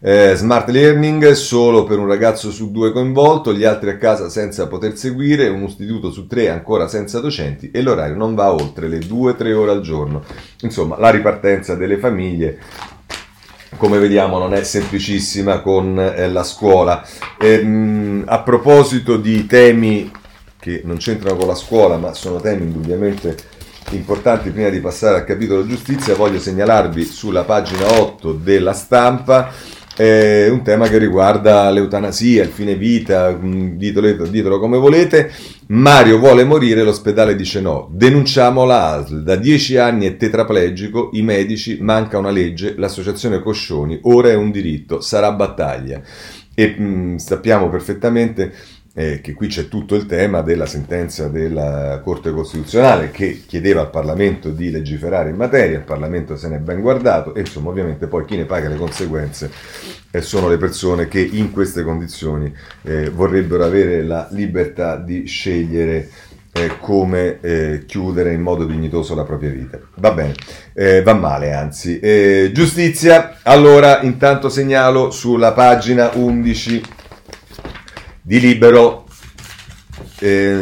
Eh, 0.00 0.34
smart 0.36 0.68
learning 0.68 1.32
solo 1.32 1.82
per 1.82 1.98
un 1.98 2.06
ragazzo 2.06 2.52
su 2.52 2.70
due 2.70 2.92
coinvolto, 2.92 3.52
gli 3.52 3.64
altri 3.64 3.90
a 3.90 3.96
casa 3.96 4.28
senza 4.28 4.68
poter 4.68 4.96
seguire, 4.96 5.48
un 5.48 5.64
istituto 5.64 6.12
su 6.12 6.26
tre 6.26 6.50
ancora 6.50 6.86
senza 6.86 7.18
docenti 7.18 7.70
e 7.72 7.82
l'orario 7.82 8.14
non 8.14 8.34
va 8.36 8.52
oltre 8.52 8.86
le 8.86 8.98
2-3 8.98 9.52
ore 9.54 9.70
al 9.72 9.80
giorno. 9.80 10.22
Insomma, 10.60 10.98
la 10.98 11.10
ripartenza 11.10 11.74
delle 11.74 11.98
famiglie 11.98 12.58
come 13.76 13.98
vediamo 13.98 14.38
non 14.38 14.54
è 14.54 14.62
semplicissima 14.62 15.60
con 15.60 15.98
eh, 15.98 16.28
la 16.28 16.44
scuola. 16.44 17.04
E, 17.38 17.62
mh, 17.62 18.24
a 18.26 18.40
proposito 18.40 19.16
di 19.16 19.46
temi 19.46 20.10
che 20.58 20.82
non 20.84 20.96
c'entrano 20.96 21.36
con 21.36 21.48
la 21.48 21.54
scuola, 21.54 21.96
ma 21.96 22.14
sono 22.14 22.40
temi 22.40 22.64
indubbiamente 22.64 23.36
importanti 23.90 24.50
prima 24.50 24.68
di 24.68 24.80
passare 24.80 25.16
al 25.16 25.24
capitolo 25.24 25.66
giustizia, 25.66 26.14
voglio 26.14 26.38
segnalarvi 26.38 27.04
sulla 27.04 27.44
pagina 27.44 28.00
8 28.00 28.32
della 28.32 28.74
stampa 28.74 29.50
è 29.98 30.48
un 30.48 30.62
tema 30.62 30.86
che 30.86 30.96
riguarda 30.96 31.68
l'eutanasia, 31.70 32.44
il 32.44 32.50
fine 32.50 32.76
vita, 32.76 33.36
mm, 33.36 33.76
ditelo, 33.76 34.28
ditelo, 34.28 34.60
come 34.60 34.78
volete. 34.78 35.28
Mario 35.68 36.18
vuole 36.18 36.44
morire, 36.44 36.84
l'ospedale 36.84 37.34
dice 37.34 37.60
no. 37.60 37.88
Denunciamo 37.90 38.64
la 38.64 38.92
ASL, 38.92 39.24
da 39.24 39.34
dieci 39.34 39.76
anni 39.76 40.06
è 40.06 40.16
tetraplegico, 40.16 41.10
i 41.14 41.22
medici, 41.22 41.78
manca 41.80 42.16
una 42.16 42.30
legge, 42.30 42.74
l'associazione 42.76 43.40
Coscioni, 43.40 43.98
ora 44.02 44.28
è 44.30 44.34
un 44.34 44.52
diritto, 44.52 45.00
sarà 45.00 45.32
battaglia. 45.32 46.00
E 46.54 46.74
mh, 46.78 46.84
mm, 46.84 47.16
sappiamo 47.16 47.68
perfettamente 47.68 48.52
eh, 48.98 49.20
che 49.20 49.32
qui 49.32 49.46
c'è 49.46 49.68
tutto 49.68 49.94
il 49.94 50.06
tema 50.06 50.40
della 50.42 50.66
sentenza 50.66 51.28
della 51.28 52.00
Corte 52.02 52.32
Costituzionale 52.32 53.12
che 53.12 53.44
chiedeva 53.46 53.82
al 53.82 53.90
Parlamento 53.90 54.50
di 54.50 54.72
legiferare 54.72 55.30
in 55.30 55.36
materia, 55.36 55.78
il 55.78 55.84
Parlamento 55.84 56.36
se 56.36 56.48
n'è 56.48 56.58
ben 56.58 56.80
guardato 56.80 57.32
e 57.32 57.40
insomma 57.40 57.68
ovviamente 57.68 58.08
poi 58.08 58.24
chi 58.24 58.36
ne 58.36 58.44
paga 58.44 58.68
le 58.68 58.74
conseguenze 58.74 59.52
eh, 60.10 60.20
sono 60.20 60.48
le 60.48 60.56
persone 60.56 61.06
che 61.06 61.20
in 61.20 61.52
queste 61.52 61.84
condizioni 61.84 62.52
eh, 62.82 63.08
vorrebbero 63.08 63.64
avere 63.64 64.02
la 64.02 64.26
libertà 64.32 64.96
di 64.96 65.26
scegliere 65.26 66.08
eh, 66.50 66.72
come 66.80 67.38
eh, 67.40 67.84
chiudere 67.86 68.32
in 68.32 68.40
modo 68.40 68.64
dignitoso 68.64 69.14
la 69.14 69.22
propria 69.22 69.50
vita. 69.50 69.78
Va 69.94 70.10
bene, 70.10 70.34
eh, 70.74 71.02
va 71.02 71.14
male 71.14 71.52
anzi. 71.52 72.00
Eh, 72.00 72.50
giustizia, 72.52 73.38
allora 73.44 74.00
intanto 74.00 74.48
segnalo 74.48 75.12
sulla 75.12 75.52
pagina 75.52 76.10
11 76.14 76.82
di 78.28 78.40
Libero 78.40 79.06
eh, 80.18 80.60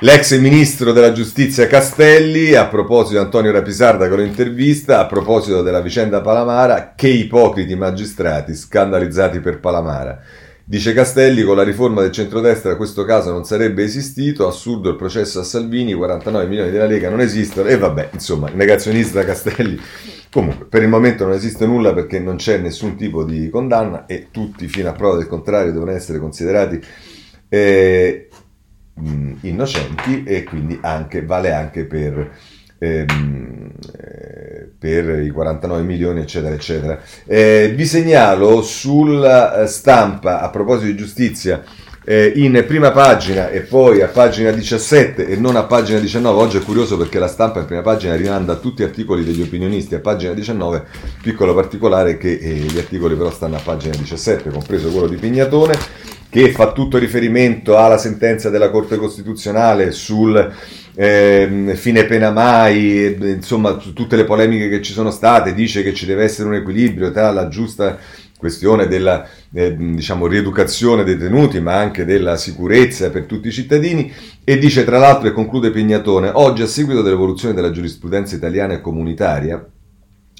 L'ex 0.00 0.38
ministro 0.38 0.92
della 0.92 1.10
giustizia 1.10 1.66
Castelli, 1.66 2.54
a 2.54 2.68
proposito 2.68 3.18
di 3.18 3.24
Antonio 3.24 3.50
Rapisarda 3.50 4.08
con 4.08 4.18
l'intervista, 4.18 5.00
a 5.00 5.06
proposito 5.06 5.62
della 5.62 5.80
vicenda 5.80 6.20
Palamara, 6.20 6.92
che 6.94 7.08
ipocriti 7.08 7.74
magistrati 7.74 8.54
scandalizzati 8.54 9.40
per 9.40 9.58
Palamara. 9.58 10.20
Dice 10.68 10.92
Castelli, 10.92 11.44
con 11.44 11.56
la 11.56 11.62
riforma 11.62 12.02
del 12.02 12.10
centrodestra 12.12 12.76
questo 12.76 13.06
caso 13.06 13.32
non 13.32 13.44
sarebbe 13.44 13.84
esistito, 13.84 14.46
assurdo 14.46 14.90
il 14.90 14.96
processo 14.96 15.40
a 15.40 15.42
Salvini, 15.42 15.94
49 15.94 16.46
milioni 16.46 16.70
della 16.70 16.84
Lega 16.84 17.08
non 17.08 17.20
esistono, 17.20 17.70
e 17.70 17.78
vabbè, 17.78 18.10
insomma, 18.12 18.50
il 18.50 18.56
negazionista 18.56 19.24
Castelli. 19.24 19.80
Comunque, 20.30 20.66
per 20.66 20.82
il 20.82 20.90
momento 20.90 21.24
non 21.24 21.32
esiste 21.32 21.64
nulla 21.64 21.94
perché 21.94 22.18
non 22.20 22.36
c'è 22.36 22.58
nessun 22.58 22.96
tipo 22.96 23.24
di 23.24 23.48
condanna 23.48 24.04
e 24.04 24.28
tutti, 24.30 24.68
fino 24.68 24.90
a 24.90 24.92
prova 24.92 25.16
del 25.16 25.26
contrario, 25.26 25.72
devono 25.72 25.90
essere 25.92 26.18
considerati 26.18 26.78
eh, 27.48 28.28
innocenti 29.40 30.22
e 30.24 30.44
quindi 30.44 30.78
anche, 30.82 31.24
vale 31.24 31.50
anche 31.50 31.86
per 31.86 32.30
ehm, 32.78 33.72
eh, 34.00 34.07
per 34.78 35.20
i 35.20 35.30
49 35.30 35.82
milioni, 35.82 36.20
eccetera, 36.20 36.54
eccetera. 36.54 37.00
Eh, 37.26 37.72
vi 37.74 37.84
segnalo 37.84 38.62
sulla 38.62 39.66
stampa, 39.66 40.40
a 40.40 40.50
proposito 40.50 40.86
di 40.86 40.96
giustizia, 40.96 41.62
eh, 42.04 42.32
in 42.36 42.64
prima 42.66 42.90
pagina 42.90 43.50
e 43.50 43.60
poi 43.60 44.00
a 44.00 44.06
pagina 44.06 44.50
17 44.50 45.26
e 45.26 45.36
non 45.36 45.56
a 45.56 45.64
pagina 45.64 45.98
19. 45.98 46.40
Oggi 46.40 46.56
è 46.56 46.62
curioso 46.62 46.96
perché 46.96 47.18
la 47.18 47.28
stampa 47.28 47.58
in 47.60 47.66
prima 47.66 47.82
pagina 47.82 48.16
rimanda 48.16 48.54
tutti 48.56 48.82
gli 48.82 48.86
articoli 48.86 49.24
degli 49.24 49.42
opinionisti 49.42 49.94
a 49.94 50.00
pagina 50.00 50.32
19, 50.32 50.86
piccolo 51.20 51.54
particolare 51.54 52.16
che 52.16 52.38
eh, 52.40 52.50
gli 52.54 52.78
articoli 52.78 53.14
però 53.14 53.30
stanno 53.30 53.56
a 53.56 53.60
pagina 53.62 53.94
17, 53.94 54.48
compreso 54.48 54.88
quello 54.88 55.06
di 55.06 55.16
Pignatone, 55.16 55.76
che 56.30 56.52
fa 56.52 56.72
tutto 56.72 56.98
riferimento 56.98 57.76
alla 57.76 57.98
sentenza 57.98 58.50
della 58.50 58.70
Corte 58.70 58.96
Costituzionale 58.96 59.92
sul 59.92 60.52
eh, 60.94 61.72
fine 61.74 62.04
pena 62.04 62.30
mai, 62.30 63.16
insomma 63.20 63.74
tutte 63.74 64.16
le 64.16 64.24
polemiche 64.24 64.68
che 64.68 64.82
ci 64.82 64.92
sono 64.92 65.10
state, 65.10 65.54
dice 65.54 65.82
che 65.82 65.94
ci 65.94 66.06
deve 66.06 66.24
essere 66.24 66.48
un 66.48 66.54
equilibrio 66.54 67.10
tra 67.12 67.30
la 67.30 67.48
giusta 67.48 67.98
questione 68.36 68.86
della 68.86 69.26
eh, 69.52 69.76
diciamo, 69.76 70.26
rieducazione 70.26 71.04
dei 71.04 71.16
detenuti, 71.16 71.60
ma 71.60 71.74
anche 71.74 72.04
della 72.04 72.36
sicurezza 72.36 73.10
per 73.10 73.24
tutti 73.24 73.48
i 73.48 73.52
cittadini, 73.52 74.12
e 74.44 74.58
dice 74.58 74.84
tra 74.84 74.98
l'altro, 74.98 75.28
e 75.28 75.32
conclude 75.32 75.70
Pignatone, 75.70 76.30
oggi 76.32 76.62
a 76.62 76.66
seguito 76.66 77.02
dell'evoluzione 77.02 77.54
della 77.54 77.70
giurisprudenza 77.70 78.36
italiana 78.36 78.74
e 78.74 78.80
comunitaria, 78.80 79.64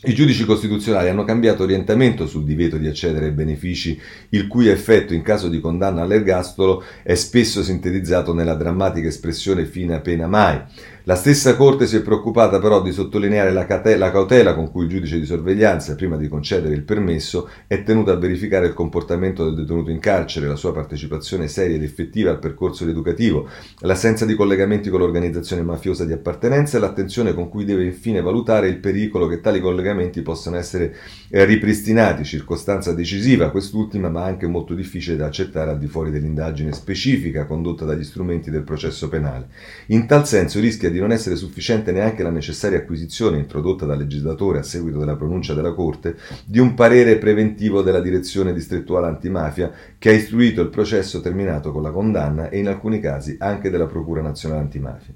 i 0.04 0.14
giudici 0.14 0.44
costituzionali 0.44 1.08
hanno 1.08 1.24
cambiato 1.24 1.64
orientamento 1.64 2.28
sul 2.28 2.44
divieto 2.44 2.76
di 2.76 2.86
accedere 2.86 3.26
ai 3.26 3.32
benefici, 3.32 4.00
il 4.28 4.46
cui 4.46 4.68
effetto 4.68 5.12
in 5.12 5.22
caso 5.22 5.48
di 5.48 5.58
condanna 5.58 6.02
all'ergastolo 6.02 6.84
è 7.02 7.14
spesso 7.16 7.64
sintetizzato 7.64 8.32
nella 8.32 8.54
drammatica 8.54 9.08
espressione 9.08 9.64
fine 9.64 9.96
a 9.96 10.00
pena 10.00 10.28
mai. 10.28 10.62
La 11.08 11.14
stessa 11.14 11.56
Corte 11.56 11.86
si 11.86 11.96
è 11.96 12.02
preoccupata 12.02 12.58
però 12.58 12.82
di 12.82 12.92
sottolineare 12.92 13.50
la, 13.50 13.66
la, 13.96 14.10
cautela 14.10 14.54
con 14.54 14.70
cui 14.70 14.82
il 14.84 14.90
giudice 14.90 15.18
di 15.18 15.24
sorveglianza, 15.24 15.94
prima 15.94 16.18
di 16.18 16.28
concedere 16.28 16.74
il 16.74 16.82
permesso, 16.82 17.48
è 17.66 17.82
tenuto 17.82 18.10
a 18.10 18.16
verificare 18.16 18.66
il 18.66 18.74
comportamento 18.74 19.42
del 19.42 19.54
detenuto 19.54 19.90
in 19.90 20.00
carcere, 20.00 20.46
la 20.46 20.54
sua 20.54 20.74
partecipazione 20.74 21.48
seria 21.48 21.76
ed 21.76 21.82
effettiva 21.82 22.30
al 22.30 22.38
percorso 22.38 22.86
educativo, 22.86 23.48
l'assenza 23.78 24.26
di 24.26 24.34
collegamenti 24.34 24.90
con 24.90 25.00
l'organizzazione 25.00 25.62
mafiosa 25.62 26.04
di 26.04 26.12
appartenenza 26.12 26.76
e 26.76 26.80
l'attenzione 26.80 27.32
con 27.32 27.48
cui 27.48 27.64
deve 27.64 27.84
infine 27.84 28.20
valutare 28.20 28.68
il 28.68 28.76
pericolo 28.76 29.28
che 29.28 29.40
tali 29.40 29.60
collegamenti 29.60 30.20
possano 30.20 30.56
essere 30.56 30.94
eh, 31.30 31.42
ripristinati, 31.46 32.22
circostanza 32.22 32.92
decisiva 32.92 33.48
quest'ultima 33.48 34.10
ma 34.10 34.24
anche 34.24 34.46
molto 34.46 34.74
difficile 34.74 35.16
da 35.16 35.24
accettare 35.24 35.70
al 35.70 35.78
di 35.78 35.86
fuori 35.86 36.10
dell'indagine 36.10 36.74
specifica 36.74 37.46
condotta 37.46 37.86
dagli 37.86 38.04
strumenti 38.04 38.50
del 38.50 38.62
processo 38.62 39.08
penale. 39.08 39.48
In 39.86 40.06
tal 40.06 40.26
senso 40.26 40.60
rischia 40.60 40.90
di 40.90 40.96
di 40.98 41.04
non 41.04 41.12
essere 41.12 41.36
sufficiente 41.36 41.92
neanche 41.92 42.24
la 42.24 42.30
necessaria 42.30 42.78
acquisizione 42.78 43.38
introdotta 43.38 43.86
dal 43.86 43.98
legislatore 43.98 44.58
a 44.58 44.64
seguito 44.64 44.98
della 44.98 45.14
pronuncia 45.14 45.54
della 45.54 45.72
Corte 45.72 46.16
di 46.44 46.58
un 46.58 46.74
parere 46.74 47.18
preventivo 47.18 47.82
della 47.82 48.00
Direzione 48.00 48.52
distrettuale 48.52 49.06
antimafia 49.06 49.70
che 49.96 50.08
ha 50.08 50.12
istruito 50.12 50.60
il 50.60 50.70
processo 50.70 51.20
terminato 51.20 51.70
con 51.70 51.82
la 51.82 51.92
condanna 51.92 52.48
e 52.48 52.58
in 52.58 52.66
alcuni 52.66 52.98
casi 52.98 53.36
anche 53.38 53.70
della 53.70 53.86
Procura 53.86 54.22
nazionale 54.22 54.62
antimafia. 54.62 55.14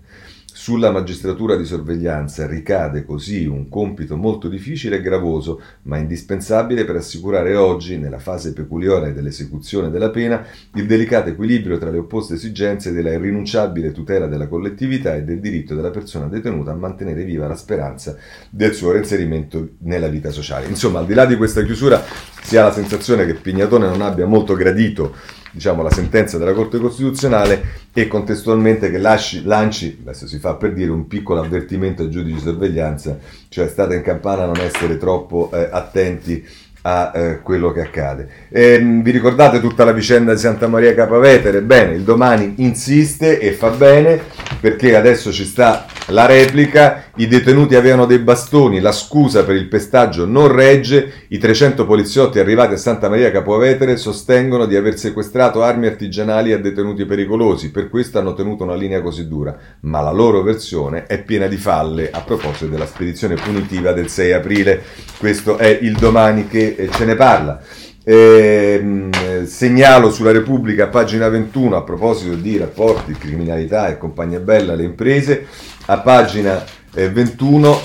Sulla 0.62 0.92
magistratura 0.92 1.56
di 1.56 1.64
sorveglianza 1.64 2.46
ricade 2.46 3.04
così 3.04 3.46
un 3.46 3.68
compito 3.68 4.16
molto 4.16 4.46
difficile 4.46 4.98
e 4.98 5.02
gravoso, 5.02 5.60
ma 5.82 5.96
indispensabile 5.96 6.84
per 6.84 6.94
assicurare 6.94 7.56
oggi, 7.56 7.98
nella 7.98 8.20
fase 8.20 8.52
peculiare 8.52 9.12
dell'esecuzione 9.12 9.90
della 9.90 10.10
pena, 10.10 10.46
il 10.74 10.86
delicato 10.86 11.30
equilibrio 11.30 11.78
tra 11.78 11.90
le 11.90 11.98
opposte 11.98 12.34
esigenze 12.34 12.92
della 12.92 13.10
irrinunciabile 13.10 13.90
tutela 13.90 14.28
della 14.28 14.46
collettività 14.46 15.16
e 15.16 15.24
del 15.24 15.40
diritto 15.40 15.74
della 15.74 15.90
persona 15.90 16.28
detenuta 16.28 16.70
a 16.70 16.76
mantenere 16.76 17.24
viva 17.24 17.48
la 17.48 17.56
speranza 17.56 18.16
del 18.48 18.72
suo 18.72 18.92
reinserimento 18.92 19.70
nella 19.78 20.06
vita 20.06 20.30
sociale. 20.30 20.68
Insomma, 20.68 21.00
al 21.00 21.06
di 21.06 21.14
là 21.14 21.26
di 21.26 21.34
questa 21.34 21.64
chiusura, 21.64 22.00
si 22.40 22.56
ha 22.56 22.62
la 22.62 22.72
sensazione 22.72 23.26
che 23.26 23.34
Pignatone 23.34 23.88
non 23.88 24.00
abbia 24.00 24.26
molto 24.26 24.54
gradito 24.54 25.40
diciamo, 25.52 25.82
la 25.82 25.92
sentenza 25.92 26.38
della 26.38 26.54
Corte 26.54 26.78
Costituzionale 26.78 27.80
e 27.92 28.08
contestualmente 28.08 28.90
che 28.90 28.98
lasci, 28.98 29.44
lanci, 29.44 29.98
adesso 30.00 30.26
si 30.26 30.38
fa 30.38 30.54
per 30.54 30.72
dire, 30.72 30.90
un 30.90 31.06
piccolo 31.06 31.40
avvertimento 31.40 32.02
ai 32.02 32.10
giudici 32.10 32.36
di 32.36 32.40
sorveglianza, 32.40 33.18
cioè 33.48 33.68
state 33.68 33.94
in 33.94 34.02
campana 34.02 34.44
a 34.44 34.46
non 34.46 34.56
essere 34.56 34.96
troppo 34.96 35.50
eh, 35.52 35.68
attenti 35.70 36.44
a 36.82 37.12
eh, 37.14 37.40
quello 37.42 37.72
che 37.72 37.80
accade. 37.80 38.28
E, 38.48 38.74
ehm, 38.74 39.02
vi 39.02 39.10
ricordate 39.10 39.60
tutta 39.60 39.84
la 39.84 39.92
vicenda 39.92 40.32
di 40.32 40.38
Santa 40.38 40.66
Maria 40.66 40.94
Capavetere? 40.94 41.62
Bene, 41.62 41.94
il 41.94 42.02
domani 42.02 42.54
insiste 42.58 43.38
e 43.38 43.52
fa 43.52 43.70
bene 43.70 44.20
perché 44.60 44.94
adesso 44.96 45.32
ci 45.32 45.44
sta 45.44 45.86
la 46.08 46.26
replica, 46.26 47.04
i 47.16 47.26
detenuti 47.26 47.74
avevano 47.74 48.06
dei 48.06 48.18
bastoni, 48.18 48.80
la 48.80 48.92
scusa 48.92 49.44
per 49.44 49.54
il 49.54 49.68
pestaggio 49.68 50.26
non 50.26 50.52
regge, 50.52 51.26
i 51.28 51.38
300 51.38 51.86
poliziotti 51.86 52.38
arrivati 52.38 52.74
a 52.74 52.76
Santa 52.76 53.08
Maria 53.08 53.30
Capovetere 53.30 53.96
sostengono 53.96 54.66
di 54.66 54.76
aver 54.76 54.98
sequestrato 54.98 55.62
armi 55.62 55.86
artigianali 55.86 56.52
a 56.52 56.58
detenuti 56.58 57.04
pericolosi, 57.04 57.70
per 57.70 57.88
questo 57.88 58.18
hanno 58.18 58.34
tenuto 58.34 58.64
una 58.64 58.74
linea 58.74 59.00
così 59.00 59.28
dura, 59.28 59.56
ma 59.80 60.00
la 60.00 60.12
loro 60.12 60.42
versione 60.42 61.06
è 61.06 61.22
piena 61.22 61.46
di 61.46 61.56
falle 61.56 62.10
a 62.10 62.20
proposito 62.20 62.66
della 62.66 62.86
spedizione 62.86 63.34
punitiva 63.34 63.92
del 63.92 64.08
6 64.08 64.32
aprile. 64.32 64.82
Questo 65.18 65.56
è 65.56 65.78
il 65.80 65.96
domani 65.96 66.46
che 66.48 66.71
eh, 66.76 66.90
ce 66.90 67.04
ne 67.04 67.14
parla. 67.14 67.60
Eh, 68.04 69.08
segnalo 69.44 70.10
sulla 70.10 70.32
Repubblica, 70.32 70.88
pagina 70.88 71.28
21, 71.28 71.76
a 71.76 71.82
proposito 71.82 72.34
di 72.34 72.56
rapporti, 72.56 73.12
criminalità 73.12 73.88
e 73.88 73.98
compagnia 73.98 74.40
bella 74.40 74.72
alle 74.72 74.84
imprese, 74.84 75.46
a 75.86 75.98
pagina 75.98 76.64
eh, 76.94 77.08
21, 77.08 77.80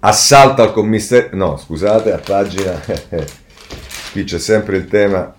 assalto 0.00 0.62
al 0.62 0.72
commissario, 0.72 1.30
no 1.32 1.56
scusate, 1.56 2.12
a 2.12 2.18
pagina, 2.18 2.80
qui 4.12 4.24
c'è 4.24 4.38
sempre 4.38 4.76
il 4.76 4.86
tema 4.86 5.34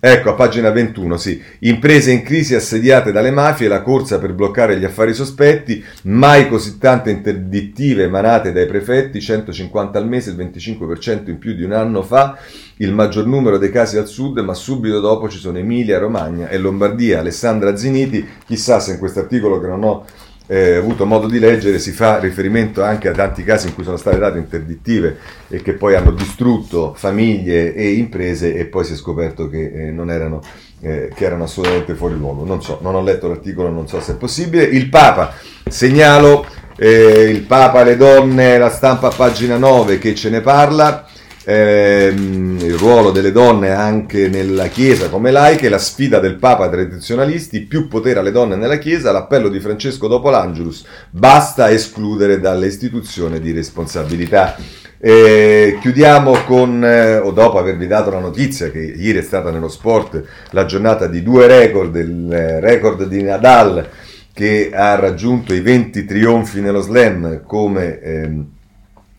Ecco, 0.00 0.30
a 0.30 0.34
pagina 0.34 0.70
21, 0.70 1.16
sì. 1.16 1.42
Imprese 1.60 2.12
in 2.12 2.22
crisi 2.22 2.54
assediate 2.54 3.10
dalle 3.10 3.32
mafie, 3.32 3.66
la 3.66 3.82
corsa 3.82 4.20
per 4.20 4.32
bloccare 4.32 4.78
gli 4.78 4.84
affari 4.84 5.12
sospetti, 5.12 5.84
mai 6.04 6.48
così 6.48 6.78
tante 6.78 7.10
interdittive 7.10 8.04
emanate 8.04 8.52
dai 8.52 8.66
prefetti, 8.66 9.20
150 9.20 9.98
al 9.98 10.06
mese, 10.06 10.30
il 10.30 10.36
25% 10.36 11.30
in 11.30 11.38
più 11.38 11.52
di 11.52 11.64
un 11.64 11.72
anno 11.72 12.02
fa, 12.02 12.38
il 12.76 12.92
maggior 12.92 13.26
numero 13.26 13.58
dei 13.58 13.72
casi 13.72 13.98
al 13.98 14.06
sud, 14.06 14.38
ma 14.38 14.54
subito 14.54 15.00
dopo 15.00 15.28
ci 15.28 15.38
sono 15.38 15.58
Emilia, 15.58 15.98
Romagna 15.98 16.48
e 16.48 16.58
Lombardia. 16.58 17.18
Alessandra 17.18 17.76
Ziniti, 17.76 18.24
chissà 18.46 18.78
se 18.78 18.92
in 18.92 18.98
questo 18.98 19.18
articolo 19.18 19.58
che 19.58 19.66
non 19.66 19.82
ho 19.82 20.04
eh, 20.48 20.76
avuto 20.76 21.06
modo 21.06 21.28
di 21.28 21.38
leggere 21.38 21.78
si 21.78 21.92
fa 21.92 22.18
riferimento 22.18 22.82
anche 22.82 23.08
a 23.08 23.12
tanti 23.12 23.44
casi 23.44 23.68
in 23.68 23.74
cui 23.74 23.84
sono 23.84 23.98
state 23.98 24.18
date 24.18 24.38
interdittive 24.38 25.18
e 25.48 25.62
che 25.62 25.74
poi 25.74 25.94
hanno 25.94 26.10
distrutto 26.10 26.94
famiglie 26.96 27.74
e 27.74 27.92
imprese 27.92 28.54
e 28.54 28.64
poi 28.64 28.84
si 28.84 28.94
è 28.94 28.96
scoperto 28.96 29.48
che 29.48 29.70
eh, 29.72 29.90
non 29.90 30.10
erano 30.10 30.40
eh, 30.80 31.10
che 31.14 31.24
erano 31.24 31.44
assolutamente 31.44 31.94
fuori 31.94 32.16
luogo. 32.16 32.44
Non 32.44 32.62
so, 32.62 32.78
non 32.82 32.94
ho 32.94 33.02
letto 33.02 33.28
l'articolo, 33.28 33.68
non 33.68 33.88
so 33.88 34.00
se 34.00 34.12
è 34.12 34.16
possibile. 34.16 34.64
Il 34.64 34.88
Papa, 34.88 35.34
segnalo 35.68 36.46
eh, 36.76 37.28
il 37.28 37.42
Papa, 37.42 37.82
le 37.82 37.96
donne, 37.96 38.58
la 38.58 38.70
stampa 38.70 39.08
a 39.08 39.14
pagina 39.14 39.56
9 39.56 39.98
che 39.98 40.14
ce 40.14 40.30
ne 40.30 40.40
parla. 40.40 41.06
Ehm, 41.48 42.58
il 42.60 42.74
ruolo 42.74 43.10
delle 43.10 43.32
donne 43.32 43.70
anche 43.70 44.28
nella 44.28 44.66
Chiesa 44.66 45.08
come 45.08 45.30
laiche, 45.30 45.70
la 45.70 45.78
sfida 45.78 46.20
del 46.20 46.36
Papa 46.36 46.64
ai 46.64 46.70
tradizionalisti, 46.70 47.62
più 47.62 47.88
potere 47.88 48.18
alle 48.18 48.32
donne 48.32 48.56
nella 48.56 48.76
Chiesa, 48.76 49.12
l'appello 49.12 49.48
di 49.48 49.58
Francesco 49.58 50.08
dopo 50.08 50.28
l'Angelus, 50.28 50.84
basta 51.10 51.70
escludere 51.70 52.38
dalle 52.38 52.66
istituzioni 52.66 53.40
di 53.40 53.52
responsabilità. 53.52 54.56
E 55.00 55.78
chiudiamo 55.80 56.42
con, 56.44 56.84
eh, 56.84 57.16
o 57.16 57.30
dopo 57.30 57.58
avervi 57.58 57.86
dato 57.86 58.10
la 58.10 58.18
notizia 58.18 58.70
che 58.70 58.80
ieri 58.80 59.18
è 59.18 59.22
stata 59.22 59.50
nello 59.50 59.68
sport 59.68 60.22
la 60.50 60.64
giornata 60.66 61.06
di 61.06 61.22
due 61.22 61.46
record, 61.46 61.94
il 61.94 62.30
eh, 62.32 62.60
record 62.60 63.06
di 63.06 63.22
Nadal 63.22 63.88
che 64.34 64.70
ha 64.74 64.96
raggiunto 64.96 65.54
i 65.54 65.60
20 65.60 66.04
trionfi 66.04 66.60
nello 66.60 66.80
slam 66.80 67.42
come... 67.46 68.00
Ehm, 68.00 68.46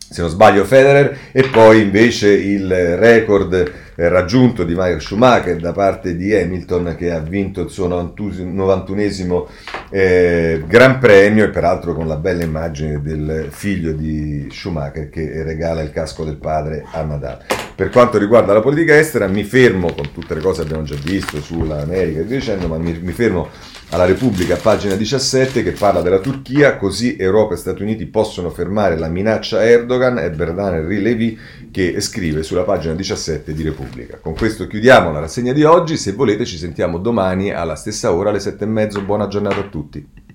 se 0.10 0.22
non 0.22 0.30
sbaglio 0.30 0.66
Federer, 0.66 1.18
e 1.32 1.43
poi 1.49 1.82
invece 1.82 2.32
il 2.32 2.97
record 2.97 3.53
eh, 3.53 4.10
raggiunto 4.10 4.64
di 4.64 4.74
Michael 4.74 5.01
Schumacher 5.01 5.57
da 5.57 5.72
parte 5.72 6.16
di 6.16 6.34
Hamilton 6.34 6.95
che 6.97 7.12
ha 7.12 7.20
vinto 7.20 7.62
il 7.62 7.70
suo 7.70 7.88
91esimo 7.88 9.45
eh, 9.91 10.64
Gran 10.66 10.97
Premio 10.97 11.43
e 11.43 11.49
peraltro 11.49 11.93
con 11.93 12.07
la 12.07 12.16
bella 12.16 12.43
immagine 12.43 13.01
del 13.01 13.49
figlio 13.51 13.91
di 13.91 14.47
Schumacher 14.49 15.10
che 15.10 15.43
regala 15.43 15.82
il 15.82 15.91
casco 15.91 16.24
del 16.24 16.38
padre 16.38 16.86
a 16.91 17.03
Nadal. 17.03 17.39
Per 17.76 17.89
quanto 17.89 18.18
riguarda 18.18 18.53
la 18.53 18.62
politica 18.62 18.97
estera 18.97 19.28
mi 19.28 19.43
fermo, 19.43 19.93
con 19.93 20.12
tutte 20.12 20.34
le 20.34 20.41
cose 20.41 20.62
che 20.62 20.68
abbiamo 20.68 20.84
già 20.84 20.97
visto 21.03 21.39
sull'America 21.39 22.22
e 22.22 22.26
dicendo, 22.26 22.68
ma 22.68 22.78
mi, 22.78 22.97
mi 23.01 23.12
fermo 23.12 23.49
alla 23.92 24.06
Repubblica, 24.06 24.56
pagina 24.56 24.94
17, 24.94 25.64
che 25.64 25.72
parla 25.72 26.02
della 26.02 26.20
Turchia, 26.20 26.78
così 26.78 27.16
Europa 27.18 27.56
e 27.56 27.58
Stati 27.58 27.82
Uniti 27.82 28.06
possono 28.06 28.52
fermare 28.52 28.98
la 28.98 29.08
minaccia 29.08 29.64
Erdogan, 29.64 30.20
e 30.20 30.30
Berdane 30.30 30.86
Rilevi 30.86 31.38
che 31.72 32.00
scrive 32.00 32.44
sulla 32.44 32.64
pagina 32.64 32.94
17 32.94 33.52
di 33.52 33.64
Repubblica. 33.64 34.20
Con 34.22 34.36
questo 34.36 34.68
chiudiamo 34.68 35.12
la 35.12 35.20
rassegna 35.20 35.54
di 35.54 35.64
oggi, 35.64 35.98
se 35.98 36.12
volete 36.12 36.46
ci 36.46 36.58
sentiamo 36.58 37.00
domani 37.00 37.52
alla 37.52 37.76
stessa 37.76 38.14
ora 38.14 38.30
alle 38.30 38.40
7 38.40 38.64
e 38.64 38.68
mezzo, 38.68 39.02
buona 39.02 39.28
giornata 39.28 39.60
a 39.60 39.68
tutti. 39.70 40.28